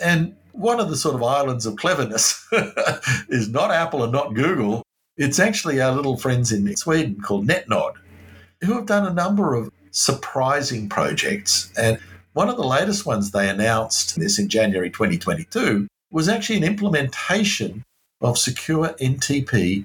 And 0.00 0.34
one 0.52 0.80
of 0.80 0.88
the 0.88 0.96
sort 0.96 1.14
of 1.14 1.22
islands 1.22 1.66
of 1.66 1.76
cleverness 1.76 2.46
is 3.28 3.48
not 3.48 3.70
Apple 3.70 4.02
and 4.02 4.12
not 4.12 4.34
Google. 4.34 4.82
It's 5.16 5.38
actually 5.38 5.80
our 5.80 5.92
little 5.92 6.16
friends 6.16 6.52
in 6.52 6.74
Sweden 6.76 7.20
called 7.20 7.46
NetNod, 7.46 7.94
who 8.62 8.74
have 8.74 8.86
done 8.86 9.06
a 9.06 9.12
number 9.12 9.54
of 9.54 9.70
surprising 9.90 10.88
projects. 10.88 11.72
And 11.76 11.98
one 12.32 12.48
of 12.48 12.56
the 12.56 12.64
latest 12.64 13.06
ones 13.06 13.30
they 13.30 13.48
announced 13.48 14.16
this 14.16 14.38
in 14.38 14.48
January 14.48 14.90
2022 14.90 15.86
was 16.10 16.28
actually 16.28 16.56
an 16.56 16.64
implementation 16.64 17.82
of 18.20 18.38
secure 18.38 18.88
NTP 19.00 19.84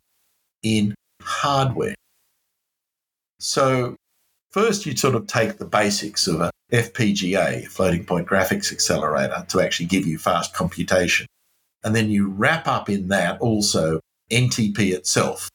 in 0.64 0.96
hardware. 1.22 1.96
So, 3.40 3.96
first 4.56 4.86
you 4.86 4.96
sort 4.96 5.16
of 5.16 5.28
take 5.28 5.58
the 5.58 5.66
basics 5.66 6.28
of 6.28 6.40
a 6.40 6.50
FPGA, 6.72 7.68
floating 7.68 8.06
point 8.06 8.26
graphics 8.26 8.72
accelerator, 8.72 9.46
to 9.50 9.60
actually 9.60 9.86
give 9.86 10.08
you 10.08 10.18
fast 10.18 10.54
computation. 10.54 11.28
And 11.84 11.94
then 11.94 12.10
you 12.10 12.30
wrap 12.30 12.66
up 12.66 12.90
in 12.90 13.10
that 13.10 13.42
also 13.42 14.00
NTP 14.32 14.94
itself. 14.94 15.50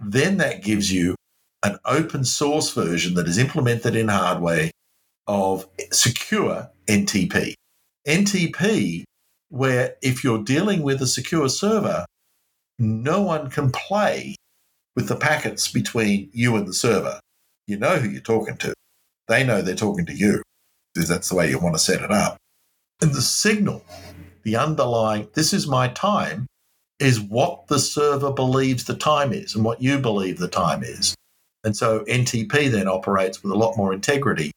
Then 0.00 0.38
that 0.38 0.64
gives 0.64 0.92
you 0.92 1.14
an 1.62 1.78
open 1.84 2.24
source 2.24 2.74
version 2.74 3.14
that 3.14 3.28
is 3.28 3.38
implemented 3.38 3.94
in 3.94 4.08
hardware 4.08 4.72
of 5.28 5.68
secure 5.92 6.72
NTP. 6.88 7.54
NTP, 8.04 9.04
where 9.48 9.94
if 10.02 10.24
you're 10.24 10.42
dealing 10.42 10.82
with 10.82 11.00
a 11.00 11.06
secure 11.06 11.48
server, 11.48 12.04
no 12.80 13.22
one 13.22 13.48
can 13.48 13.70
play 13.70 14.34
with 14.96 15.06
the 15.06 15.16
packets 15.16 15.70
between 15.70 16.30
you 16.32 16.56
and 16.56 16.66
the 16.66 16.74
server. 16.74 17.20
You 17.68 17.76
know 17.76 17.96
who 17.96 18.08
you're 18.08 18.22
talking 18.22 18.56
to. 18.56 18.72
They 19.28 19.44
know 19.44 19.60
they're 19.60 19.74
talking 19.74 20.06
to 20.06 20.14
you 20.14 20.42
because 20.94 21.06
that's 21.06 21.28
the 21.28 21.34
way 21.34 21.50
you 21.50 21.58
want 21.58 21.74
to 21.74 21.78
set 21.78 22.00
it 22.00 22.10
up. 22.10 22.38
And 23.02 23.12
the 23.12 23.20
signal, 23.20 23.84
the 24.42 24.56
underlying, 24.56 25.28
this 25.34 25.52
is 25.52 25.66
my 25.66 25.88
time, 25.88 26.46
is 26.98 27.20
what 27.20 27.68
the 27.68 27.78
server 27.78 28.32
believes 28.32 28.84
the 28.84 28.96
time 28.96 29.34
is 29.34 29.54
and 29.54 29.66
what 29.66 29.82
you 29.82 29.98
believe 29.98 30.38
the 30.38 30.48
time 30.48 30.82
is. 30.82 31.14
And 31.62 31.76
so 31.76 32.06
NTP 32.06 32.70
then 32.70 32.88
operates 32.88 33.42
with 33.42 33.52
a 33.52 33.56
lot 33.56 33.76
more 33.76 33.92
integrity 33.92 34.50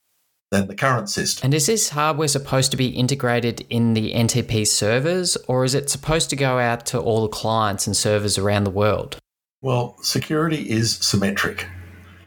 than 0.49 0.67
the 0.67 0.75
current 0.75 1.09
system. 1.09 1.47
And 1.47 1.53
is 1.53 1.67
this 1.67 1.89
hardware 1.89 2.29
supposed 2.29 2.71
to 2.71 2.77
be 2.77 2.87
integrated 2.87 3.65
in 3.69 3.93
the 3.93 4.13
NTP 4.13 4.65
servers 4.65 5.35
or 5.49 5.65
is 5.65 5.75
it 5.75 5.89
supposed 5.89 6.29
to 6.29 6.37
go 6.37 6.59
out 6.59 6.85
to 6.87 6.99
all 6.99 7.23
the 7.23 7.27
clients 7.27 7.87
and 7.87 7.95
servers 7.95 8.37
around 8.37 8.63
the 8.63 8.71
world? 8.71 9.17
Well, 9.61 9.97
security 10.01 10.69
is 10.69 10.95
symmetric. 10.95 11.67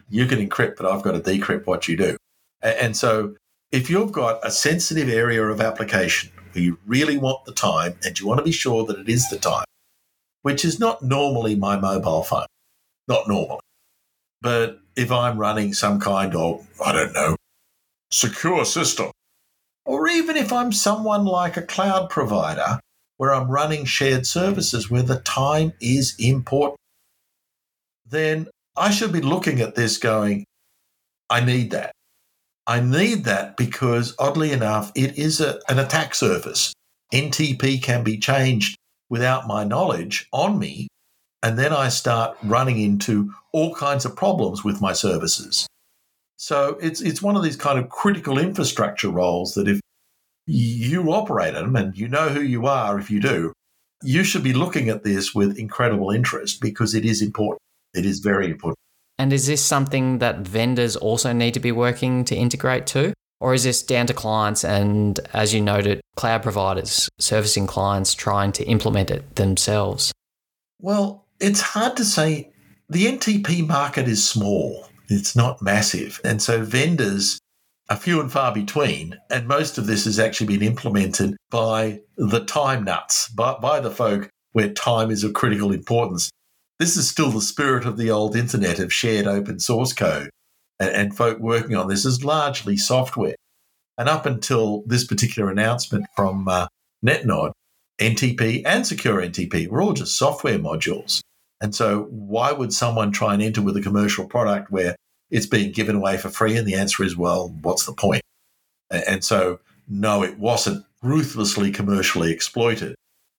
You 0.09 0.27
can 0.27 0.47
encrypt, 0.47 0.77
but 0.77 0.87
I've 0.87 1.03
got 1.03 1.13
to 1.13 1.21
decrypt 1.21 1.67
what 1.67 1.89
you 1.89 1.97
do. 1.97 2.17
And 2.63 2.97
so 2.97 3.37
if 3.73 3.91
you've 3.91 4.13
got 4.13 4.47
a 4.47 4.51
sensitive 4.51 5.09
area 5.09 5.43
of 5.43 5.61
application 5.61 6.31
where 6.53 6.65
you 6.65 6.79
really 6.87 7.19
want 7.19 7.45
the 7.45 7.53
time 7.53 7.97
and 8.05 8.19
you 8.19 8.27
want 8.27 8.39
to 8.39 8.45
be 8.45 8.53
sure 8.53 8.85
that 8.87 8.99
it 8.99 9.09
is 9.09 9.29
the 9.29 9.39
time, 9.39 9.65
which 10.43 10.65
is 10.65 10.79
not 10.79 11.03
normally 11.03 11.55
my 11.55 11.79
mobile 11.79 12.23
phone, 12.23 12.47
not 13.09 13.27
normally. 13.29 13.61
But 14.41 14.79
if 14.97 15.11
I'm 15.11 15.39
running 15.39 15.75
some 15.75 15.99
kind 15.99 16.37
of, 16.37 16.67
I 16.85 16.93
don't 16.93 17.15
know, 17.15 17.37
secure 18.11 18.65
system, 18.65 19.11
or 19.85 20.09
even 20.09 20.37
if 20.37 20.53
I'm 20.53 20.71
someone 20.71 21.25
like 21.25 21.57
a 21.57 21.63
cloud 21.63 22.11
provider 22.11 22.79
where 23.17 23.35
I'm 23.35 23.51
running 23.51 23.85
shared 23.85 24.27
services 24.27 24.91
where 24.91 25.03
the 25.03 25.21
time 25.21 25.73
is 25.81 26.15
important, 26.19 26.79
then 28.07 28.49
I 28.77 28.91
should 28.91 29.13
be 29.13 29.21
looking 29.21 29.61
at 29.61 29.75
this 29.75 29.99
going, 29.99 30.45
I 31.31 31.45
need 31.45 31.71
that. 31.71 31.93
I 32.67 32.81
need 32.81 33.25
that 33.25 33.57
because, 33.57 34.15
oddly 34.19 34.53
enough, 34.53 34.91
it 34.95 35.19
is 35.19 35.41
a, 35.41 35.61
an 35.69 35.79
attack 35.79 36.15
surface. 36.15 36.73
NTP 37.13 37.83
can 37.83 38.03
be 38.03 38.19
changed 38.19 38.77
without 39.11 39.47
my 39.47 39.65
knowledge 39.65 40.27
on 40.33 40.59
me. 40.59 40.89
And 41.43 41.59
then 41.59 41.73
I 41.73 41.89
start 41.89 42.37
running 42.43 42.81
into 42.81 43.33
all 43.53 43.75
kinds 43.75 44.05
of 44.05 44.17
problems 44.17 44.65
with 44.65 44.81
my 44.81 44.95
services. 44.95 45.67
So 46.37 46.79
it's, 46.81 47.01
it's 47.01 47.23
one 47.23 47.37
of 47.37 47.43
these 47.43 47.57
kind 47.57 47.79
of 47.79 47.91
critical 47.91 48.39
infrastructure 48.39 49.11
roles 49.11 49.55
that 49.55 49.69
if 49.69 49.81
you 50.47 51.13
operate 51.13 51.55
them 51.55 51.77
and 51.77 51.97
you 51.97 52.09
know 52.09 52.29
who 52.29 52.41
you 52.41 52.67
are 52.67 52.99
if 52.99 53.11
you 53.11 53.21
do, 53.21 53.53
you 54.03 54.25
should 54.25 54.43
be 54.43 54.53
looking 54.53 54.89
at 54.89 55.05
this 55.05 55.35
with 55.35 55.59
incredible 55.59 56.11
interest 56.11 56.61
because 56.61 56.95
it 56.95 57.05
is 57.05 57.23
important. 57.23 57.61
It 57.95 58.07
is 58.07 58.21
very 58.21 58.51
important. 58.51 58.79
And 59.19 59.33
is 59.33 59.47
this 59.47 59.63
something 59.63 60.19
that 60.19 60.41
vendors 60.41 60.97
also 60.97 61.33
need 61.33 61.55
to 61.55 61.61
be 61.61 61.73
working 61.73 62.25
to 62.27 62.35
integrate 62.35 62.87
to? 62.89 63.15
Or 63.41 63.55
is 63.55 63.65
this 63.65 63.83
down 63.83 64.07
to 64.07 64.15
clients 64.15 64.65
and, 64.65 65.21
as 65.33 65.53
you 65.53 65.61
noted, 65.61 66.01
cloud 66.17 66.43
providers 66.43 67.09
servicing 67.19 67.67
clients 67.67 68.15
trying 68.15 68.53
to 68.53 68.65
implement 68.65 69.11
it 69.11 69.37
themselves? 69.37 70.13
Well, 70.81 71.27
it's 71.41 71.61
hard 71.61 71.97
to 71.99 72.05
say. 72.05 72.51
The 72.89 73.07
NTP 73.07 73.67
market 73.67 74.09
is 74.09 74.27
small, 74.27 74.89
it's 75.09 75.35
not 75.35 75.63
massive. 75.63 76.21
And 76.25 76.41
so 76.43 76.63
vendors 76.63 77.39
are 77.89 77.97
few 77.97 78.21
and 78.21 78.31
far 78.31 78.53
between. 78.53 79.19
And 79.31 79.49
most 79.49 79.79
of 79.79 79.87
this 79.87 80.05
has 80.05 80.19
actually 80.19 80.57
been 80.59 80.67
implemented 80.67 81.37
by 81.51 82.01
the 82.17 82.45
time 82.45 82.85
nuts, 82.85 83.29
by, 83.29 83.57
by 83.61 83.81
the 83.81 83.91
folk 83.91 84.29
where 84.53 84.69
time 84.71 85.11
is 85.11 85.25
of 85.25 85.35
critical 85.35 85.73
importance 85.73 86.31
this 86.79 86.97
is 86.97 87.09
still 87.09 87.31
the 87.31 87.41
spirit 87.41 87.85
of 87.85 87.97
the 87.97 88.11
old 88.11 88.37
internet 88.37 88.79
of 88.79 88.93
shared 88.93 89.27
open 89.27 89.61
source 89.61 89.93
code. 89.93 90.31
And, 90.81 90.91
and 90.91 91.17
folk 91.17 91.39
working 91.39 91.77
on 91.77 91.89
this 91.89 92.05
is 92.05 92.25
largely 92.25 92.77
software. 92.77 93.37
And 93.97 94.09
up 94.09 94.27
until 94.27 94.83
this 94.87 95.07
particular 95.07 95.51
announcement 95.51 96.07
from 96.17 96.49
uh, 96.49 96.67
NetNod, 97.05 97.53
NTP 98.01 98.63
and 98.67 98.85
Secure 98.85 99.23
NTP 99.23 99.69
were 99.69 99.81
all 99.81 99.93
just 99.93 100.19
software 100.19 100.59
modules. 100.59 101.21
And 101.61 101.75
so, 101.75 102.09
why 102.11 102.51
would 102.51 102.73
someone 102.73 103.13
try 103.13 103.35
and 103.35 103.43
enter 103.43 103.63
with 103.63 103.77
a 103.77 103.81
commercial 103.81 104.27
product 104.27 104.73
where 104.73 104.97
it's 105.31 105.47
being 105.47 105.71
given 105.71 105.95
away 105.95 106.17
for 106.17 106.29
free? 106.29 106.57
And 106.57 106.67
the 106.67 106.75
answer 106.75 107.05
is, 107.05 107.17
well, 107.17 107.57
what's 107.63 107.87
the 107.87 107.93
point? 107.93 108.23
And 108.91 109.23
so, 109.23 109.61
no, 109.89 110.25
it 110.25 110.39
wasn't 110.39 110.85
ruthlessly 111.03 111.71
commercially 111.71 112.33
exploited, 112.33 112.97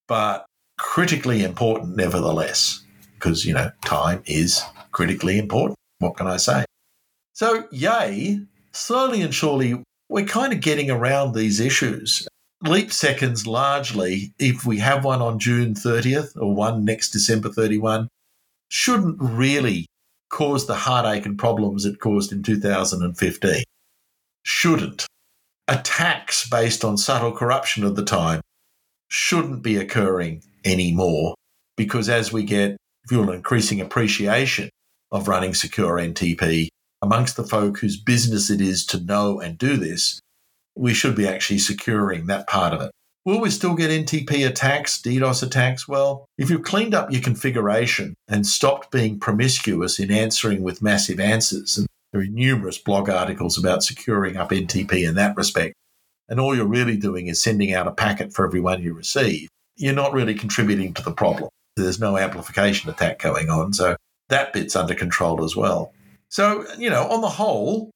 but 0.08 0.46
critically 0.78 1.44
important 1.44 1.98
nevertheless 1.98 2.85
because, 3.26 3.44
you 3.44 3.56
know, 3.56 3.72
time 3.84 4.22
is 4.28 4.62
critically 4.92 5.40
important. 5.40 5.76
What 5.98 6.16
can 6.16 6.28
I 6.28 6.38
say? 6.38 6.64
So, 7.34 7.68
yay, 7.72 8.42
slowly 8.72 9.24
and 9.24 9.34
surely, 9.34 9.82
we're 10.10 10.28
kind 10.28 10.54
of 10.54 10.62
getting 10.62 10.92
around 10.92 11.34
these 11.34 11.60
issues. 11.60 12.28
Leap 12.62 12.94
seconds 12.94 13.48
largely, 13.48 14.32
if 14.38 14.64
we 14.64 14.78
have 14.78 15.04
one 15.04 15.24
on 15.24 15.40
June 15.40 15.74
30th 15.74 16.38
or 16.40 16.54
one 16.54 16.86
next 16.86 17.10
December 17.10 17.50
31, 17.50 18.08
shouldn't 18.70 19.18
really 19.20 19.88
cause 20.30 20.68
the 20.68 20.76
heartache 20.76 21.26
and 21.26 21.40
problems 21.40 21.84
it 21.84 22.00
caused 22.00 22.32
in 22.32 22.44
2015. 22.44 23.64
Shouldn't. 24.44 25.08
Attacks 25.68 26.48
based 26.48 26.86
on 26.86 26.96
subtle 26.96 27.32
corruption 27.32 27.84
of 27.84 27.96
the 27.96 28.06
time 28.06 28.42
shouldn't 29.08 29.64
be 29.64 29.78
occurring 29.78 30.44
anymore 30.64 31.34
because 31.76 32.08
as 32.08 32.32
we 32.32 32.44
get 32.44 32.78
feel 33.08 33.24
an 33.24 33.36
increasing 33.36 33.82
appreciation 33.82 34.70
of 35.12 35.28
running 35.28 35.54
secure 35.54 35.98
NTP 35.98 36.70
amongst 37.02 37.38
the 37.38 37.44
folk 37.44 37.80
whose 37.80 38.02
business 38.02 38.50
it 38.50 38.62
is 38.62 38.86
to 38.88 39.00
know 39.00 39.40
and 39.40 39.58
do 39.58 39.78
this, 39.78 40.20
we 40.76 40.94
should 40.94 41.16
be 41.16 41.28
actually 41.28 41.60
securing 41.60 42.26
that 42.26 42.48
part 42.48 42.74
of 42.74 42.82
it. 42.82 42.92
Will 43.26 43.42
we 43.42 43.50
still 43.50 43.74
get 43.74 43.90
NTP 43.90 44.48
attacks, 44.48 45.02
DDoS 45.02 45.42
attacks? 45.42 45.88
Well, 45.88 46.26
if 46.38 46.50
you've 46.50 46.64
cleaned 46.64 46.94
up 46.94 47.12
your 47.12 47.22
configuration 47.22 48.14
and 48.28 48.46
stopped 48.46 48.92
being 48.92 49.20
promiscuous 49.20 50.00
in 50.00 50.12
answering 50.12 50.62
with 50.62 50.84
massive 50.84 51.20
answers, 51.20 51.78
and 51.78 51.88
there 52.12 52.22
are 52.22 52.26
numerous 52.26 52.78
blog 52.78 53.10
articles 53.10 53.58
about 53.58 53.84
securing 53.84 54.38
up 54.38 54.52
NTP 54.52 55.08
in 55.08 55.16
that 55.16 55.36
respect, 55.36 55.74
and 56.30 56.40
all 56.40 56.56
you're 56.56 56.68
really 56.68 56.98
doing 56.98 57.28
is 57.28 57.42
sending 57.42 57.74
out 57.74 57.88
a 57.88 57.92
packet 57.92 58.32
for 58.32 58.46
every 58.46 58.62
one 58.62 58.84
you 58.84 58.94
receive, 58.94 59.50
you're 59.76 59.94
not 59.94 60.14
really 60.14 60.36
contributing 60.36 60.94
to 60.94 61.02
the 61.02 61.12
problem. 61.12 61.50
There's 61.76 62.00
no 62.00 62.18
amplification 62.18 62.90
attack 62.90 63.20
going 63.20 63.50
on. 63.50 63.74
So 63.74 63.98
that 64.30 64.54
bit's 64.54 64.76
under 64.76 64.96
control 64.96 65.44
as 65.44 65.56
well. 65.56 65.94
So, 66.30 66.66
you 66.78 66.90
know, 66.90 67.08
on 67.10 67.22
the 67.22 67.30
whole, 67.30 67.92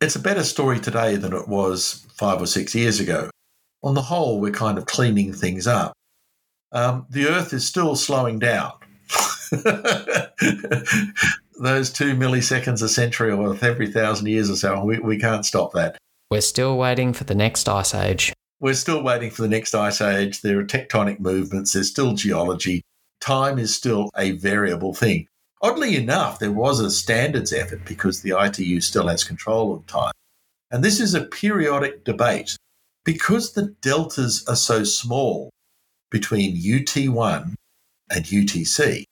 it's 0.00 0.16
a 0.16 0.20
better 0.20 0.44
story 0.44 0.80
today 0.80 1.16
than 1.16 1.32
it 1.32 1.48
was 1.48 2.06
five 2.14 2.40
or 2.42 2.46
six 2.46 2.74
years 2.74 3.00
ago. 3.00 3.30
On 3.82 3.94
the 3.94 4.02
whole, 4.02 4.40
we're 4.40 4.52
kind 4.52 4.78
of 4.78 4.86
cleaning 4.86 5.32
things 5.32 5.66
up. 5.66 5.92
Um, 6.72 7.06
the 7.10 7.26
Earth 7.26 7.52
is 7.52 7.66
still 7.66 7.96
slowing 7.96 8.38
down. 8.38 8.72
Those 11.60 11.90
two 11.90 12.14
milliseconds 12.16 12.82
a 12.82 12.88
century 12.88 13.30
or 13.30 13.56
every 13.62 13.90
thousand 13.90 14.26
years 14.26 14.50
or 14.50 14.56
so, 14.56 14.84
we, 14.84 14.98
we 14.98 15.18
can't 15.18 15.44
stop 15.44 15.72
that. 15.72 15.98
We're 16.30 16.40
still 16.40 16.78
waiting 16.78 17.12
for 17.12 17.24
the 17.24 17.34
next 17.34 17.68
ice 17.68 17.94
age. 17.94 18.32
We're 18.60 18.74
still 18.74 19.02
waiting 19.02 19.30
for 19.30 19.42
the 19.42 19.48
next 19.48 19.74
ice 19.74 20.00
age. 20.00 20.40
There 20.40 20.58
are 20.58 20.64
tectonic 20.64 21.20
movements, 21.20 21.72
there's 21.72 21.88
still 21.88 22.14
geology 22.14 22.82
time 23.22 23.58
is 23.58 23.74
still 23.74 24.10
a 24.16 24.32
variable 24.32 24.92
thing. 24.92 25.26
Oddly 25.62 25.96
enough, 25.96 26.40
there 26.40 26.52
was 26.52 26.80
a 26.80 26.90
standards 26.90 27.52
effort 27.52 27.84
because 27.86 28.20
the 28.20 28.36
ITU 28.38 28.80
still 28.80 29.06
has 29.06 29.22
control 29.22 29.74
of 29.74 29.86
time. 29.86 30.12
And 30.70 30.82
this 30.82 31.00
is 31.00 31.14
a 31.14 31.24
periodic 31.24 32.04
debate. 32.04 32.56
Because 33.04 33.52
the 33.52 33.74
deltas 33.80 34.44
are 34.48 34.56
so 34.56 34.84
small 34.84 35.50
between 36.10 36.56
UT1 36.56 37.54
and 38.10 38.24
UTC, 38.24 39.04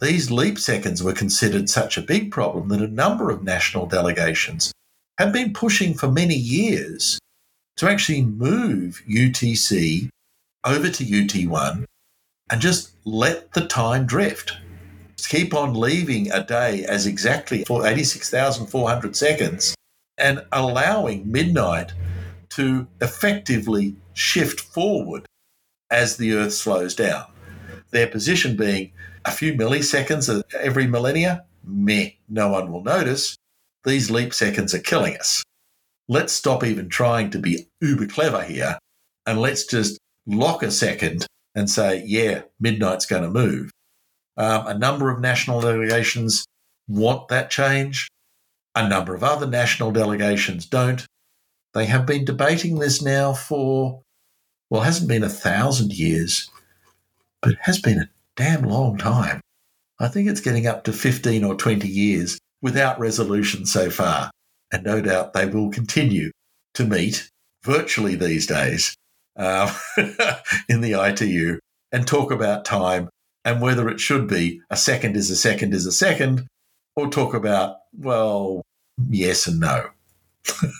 these 0.00 0.30
leap 0.30 0.58
seconds 0.58 1.02
were 1.02 1.12
considered 1.12 1.68
such 1.68 1.96
a 1.96 2.02
big 2.02 2.30
problem 2.30 2.68
that 2.68 2.82
a 2.82 2.88
number 2.88 3.30
of 3.30 3.42
national 3.42 3.86
delegations 3.86 4.72
have 5.18 5.32
been 5.32 5.52
pushing 5.52 5.94
for 5.94 6.10
many 6.10 6.36
years 6.36 7.18
to 7.76 7.88
actually 7.88 8.22
move 8.22 9.02
UTC 9.08 10.08
over 10.64 10.88
to 10.88 11.04
UT1 11.04 11.84
and 12.50 12.60
just 12.60 12.92
let 13.04 13.52
the 13.52 13.66
time 13.66 14.06
drift. 14.06 14.56
Keep 15.28 15.52
on 15.52 15.74
leaving 15.74 16.30
a 16.32 16.42
day 16.42 16.84
as 16.84 17.06
exactly 17.06 17.64
for 17.64 17.86
86,400 17.86 19.14
seconds 19.14 19.74
and 20.16 20.44
allowing 20.52 21.30
midnight 21.30 21.92
to 22.50 22.86
effectively 23.00 23.94
shift 24.14 24.60
forward 24.60 25.26
as 25.90 26.16
the 26.16 26.32
Earth 26.34 26.54
slows 26.54 26.94
down. 26.94 27.24
Their 27.90 28.06
position 28.06 28.56
being 28.56 28.92
a 29.24 29.30
few 29.30 29.54
milliseconds 29.54 30.42
every 30.54 30.86
millennia, 30.86 31.44
meh, 31.64 32.10
no 32.28 32.48
one 32.48 32.72
will 32.72 32.82
notice. 32.82 33.36
These 33.84 34.10
leap 34.10 34.32
seconds 34.34 34.74
are 34.74 34.80
killing 34.80 35.16
us. 35.16 35.42
Let's 36.08 36.32
stop 36.32 36.64
even 36.64 36.88
trying 36.88 37.30
to 37.30 37.38
be 37.38 37.68
uber 37.80 38.06
clever 38.06 38.42
here 38.42 38.78
and 39.26 39.40
let's 39.40 39.64
just 39.66 39.98
lock 40.26 40.62
a 40.62 40.70
second 40.70 41.26
and 41.58 41.68
say, 41.68 42.02
yeah, 42.06 42.42
midnight's 42.60 43.06
going 43.06 43.22
to 43.22 43.30
move. 43.30 43.70
Um, 44.36 44.66
a 44.66 44.78
number 44.78 45.10
of 45.10 45.20
national 45.20 45.60
delegations 45.60 46.46
want 46.86 47.28
that 47.28 47.50
change. 47.50 48.08
A 48.74 48.88
number 48.88 49.14
of 49.14 49.24
other 49.24 49.46
national 49.46 49.90
delegations 49.90 50.66
don't. 50.66 51.04
They 51.74 51.86
have 51.86 52.06
been 52.06 52.24
debating 52.24 52.78
this 52.78 53.02
now 53.02 53.32
for, 53.32 54.02
well, 54.70 54.82
it 54.82 54.86
hasn't 54.86 55.08
been 55.08 55.24
a 55.24 55.28
thousand 55.28 55.92
years, 55.92 56.48
but 57.42 57.52
it 57.52 57.58
has 57.62 57.80
been 57.80 57.98
a 57.98 58.10
damn 58.36 58.62
long 58.62 58.96
time. 58.96 59.40
I 60.00 60.08
think 60.08 60.28
it's 60.28 60.40
getting 60.40 60.66
up 60.66 60.84
to 60.84 60.92
15 60.92 61.42
or 61.44 61.56
20 61.56 61.88
years 61.88 62.38
without 62.62 63.00
resolution 63.00 63.66
so 63.66 63.90
far. 63.90 64.30
And 64.72 64.84
no 64.84 65.00
doubt 65.00 65.32
they 65.32 65.46
will 65.46 65.70
continue 65.70 66.30
to 66.74 66.84
meet 66.84 67.28
virtually 67.64 68.14
these 68.14 68.46
days 68.46 68.94
uh, 69.38 69.72
in 70.68 70.80
the 70.80 71.00
ITU 71.00 71.58
and 71.92 72.06
talk 72.06 72.30
about 72.30 72.64
time 72.64 73.08
and 73.44 73.62
whether 73.62 73.88
it 73.88 74.00
should 74.00 74.28
be 74.28 74.60
a 74.70 74.76
second 74.76 75.16
is 75.16 75.30
a 75.30 75.36
second 75.36 75.72
is 75.72 75.86
a 75.86 75.92
second 75.92 76.46
or 76.96 77.08
talk 77.08 77.32
about, 77.32 77.76
well, 77.96 78.62
yes 79.08 79.46
and 79.46 79.60
no. 79.60 79.90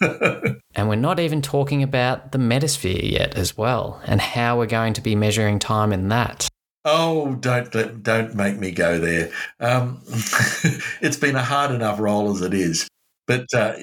and 0.74 0.88
we're 0.88 0.96
not 0.96 1.20
even 1.20 1.40
talking 1.42 1.82
about 1.82 2.32
the 2.32 2.38
metasphere 2.38 3.10
yet 3.10 3.36
as 3.36 3.56
well 3.56 4.00
and 4.04 4.20
how 4.20 4.58
we're 4.58 4.66
going 4.66 4.92
to 4.94 5.00
be 5.00 5.14
measuring 5.14 5.58
time 5.58 5.92
in 5.92 6.08
that. 6.08 6.48
Oh, 6.84 7.34
don't 7.34 8.02
don't 8.02 8.34
make 8.34 8.58
me 8.58 8.70
go 8.70 8.98
there. 8.98 9.30
Um, 9.60 10.00
it's 11.00 11.16
been 11.16 11.36
a 11.36 11.42
hard 11.42 11.70
enough 11.70 12.00
role 12.00 12.30
as 12.30 12.40
it 12.40 12.54
is. 12.54 12.88
But 13.26 13.46
uh, 13.52 13.74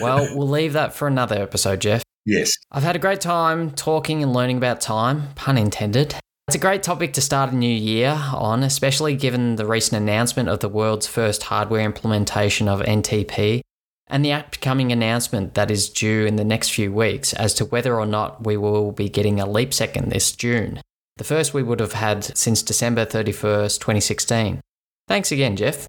well, 0.00 0.28
we'll 0.36 0.48
leave 0.48 0.74
that 0.74 0.94
for 0.94 1.08
another 1.08 1.42
episode, 1.42 1.80
Geoff. 1.80 2.02
Yes. 2.26 2.52
I've 2.72 2.82
had 2.82 2.96
a 2.96 2.98
great 2.98 3.20
time 3.20 3.70
talking 3.70 4.22
and 4.22 4.32
learning 4.32 4.56
about 4.58 4.80
time, 4.80 5.28
pun 5.36 5.56
intended. 5.56 6.16
It's 6.48 6.56
a 6.56 6.60
great 6.60 6.82
topic 6.82 7.12
to 7.14 7.20
start 7.20 7.52
a 7.52 7.56
new 7.56 7.66
year 7.66 8.20
on, 8.32 8.62
especially 8.62 9.16
given 9.16 9.56
the 9.56 9.66
recent 9.66 10.00
announcement 10.02 10.48
of 10.48 10.60
the 10.60 10.68
world's 10.68 11.06
first 11.06 11.44
hardware 11.44 11.84
implementation 11.84 12.68
of 12.68 12.80
NTP 12.80 13.62
and 14.08 14.24
the 14.24 14.32
upcoming 14.32 14.92
announcement 14.92 15.54
that 15.54 15.70
is 15.70 15.88
due 15.88 16.26
in 16.26 16.36
the 16.36 16.44
next 16.44 16.70
few 16.70 16.92
weeks 16.92 17.32
as 17.32 17.54
to 17.54 17.64
whether 17.64 17.98
or 17.98 18.06
not 18.06 18.44
we 18.44 18.56
will 18.56 18.92
be 18.92 19.08
getting 19.08 19.40
a 19.40 19.48
leap 19.48 19.72
second 19.72 20.10
this 20.10 20.32
June. 20.32 20.80
The 21.16 21.24
first 21.24 21.54
we 21.54 21.62
would 21.62 21.80
have 21.80 21.94
had 21.94 22.24
since 22.36 22.62
December 22.62 23.06
31st, 23.06 23.80
2016. 23.80 24.60
Thanks 25.08 25.32
again, 25.32 25.56
Geoff. 25.56 25.88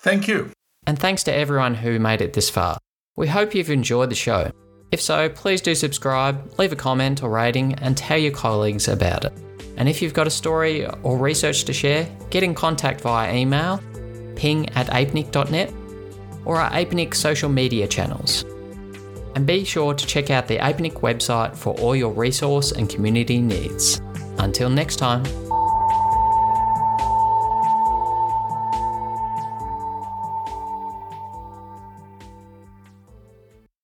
Thank 0.00 0.28
you. 0.28 0.50
And 0.86 0.98
thanks 0.98 1.22
to 1.24 1.34
everyone 1.34 1.76
who 1.76 1.98
made 1.98 2.20
it 2.20 2.32
this 2.32 2.50
far. 2.50 2.78
We 3.16 3.28
hope 3.28 3.54
you've 3.54 3.70
enjoyed 3.70 4.10
the 4.10 4.16
show. 4.16 4.50
If 4.90 5.00
so, 5.00 5.28
please 5.28 5.60
do 5.60 5.74
subscribe, 5.74 6.58
leave 6.58 6.72
a 6.72 6.76
comment 6.76 7.22
or 7.22 7.30
rating, 7.30 7.74
and 7.74 7.96
tell 7.96 8.18
your 8.18 8.32
colleagues 8.32 8.88
about 8.88 9.24
it. 9.24 9.32
And 9.76 9.88
if 9.88 10.00
you've 10.00 10.14
got 10.14 10.26
a 10.26 10.30
story 10.30 10.86
or 11.02 11.18
research 11.18 11.64
to 11.64 11.72
share, 11.72 12.08
get 12.30 12.42
in 12.42 12.54
contact 12.54 13.00
via 13.00 13.34
email, 13.34 13.80
ping 14.36 14.68
at 14.70 14.86
apnic.net, 14.88 15.72
or 16.44 16.60
our 16.60 16.70
APNIC 16.70 17.14
social 17.14 17.48
media 17.48 17.88
channels. 17.88 18.44
And 19.34 19.46
be 19.46 19.64
sure 19.64 19.94
to 19.94 20.06
check 20.06 20.30
out 20.30 20.46
the 20.46 20.58
APNIC 20.58 21.00
website 21.00 21.56
for 21.56 21.74
all 21.80 21.96
your 21.96 22.12
resource 22.12 22.70
and 22.70 22.88
community 22.88 23.40
needs. 23.40 24.00
Until 24.38 24.70
next 24.70 24.96
time. 24.96 25.24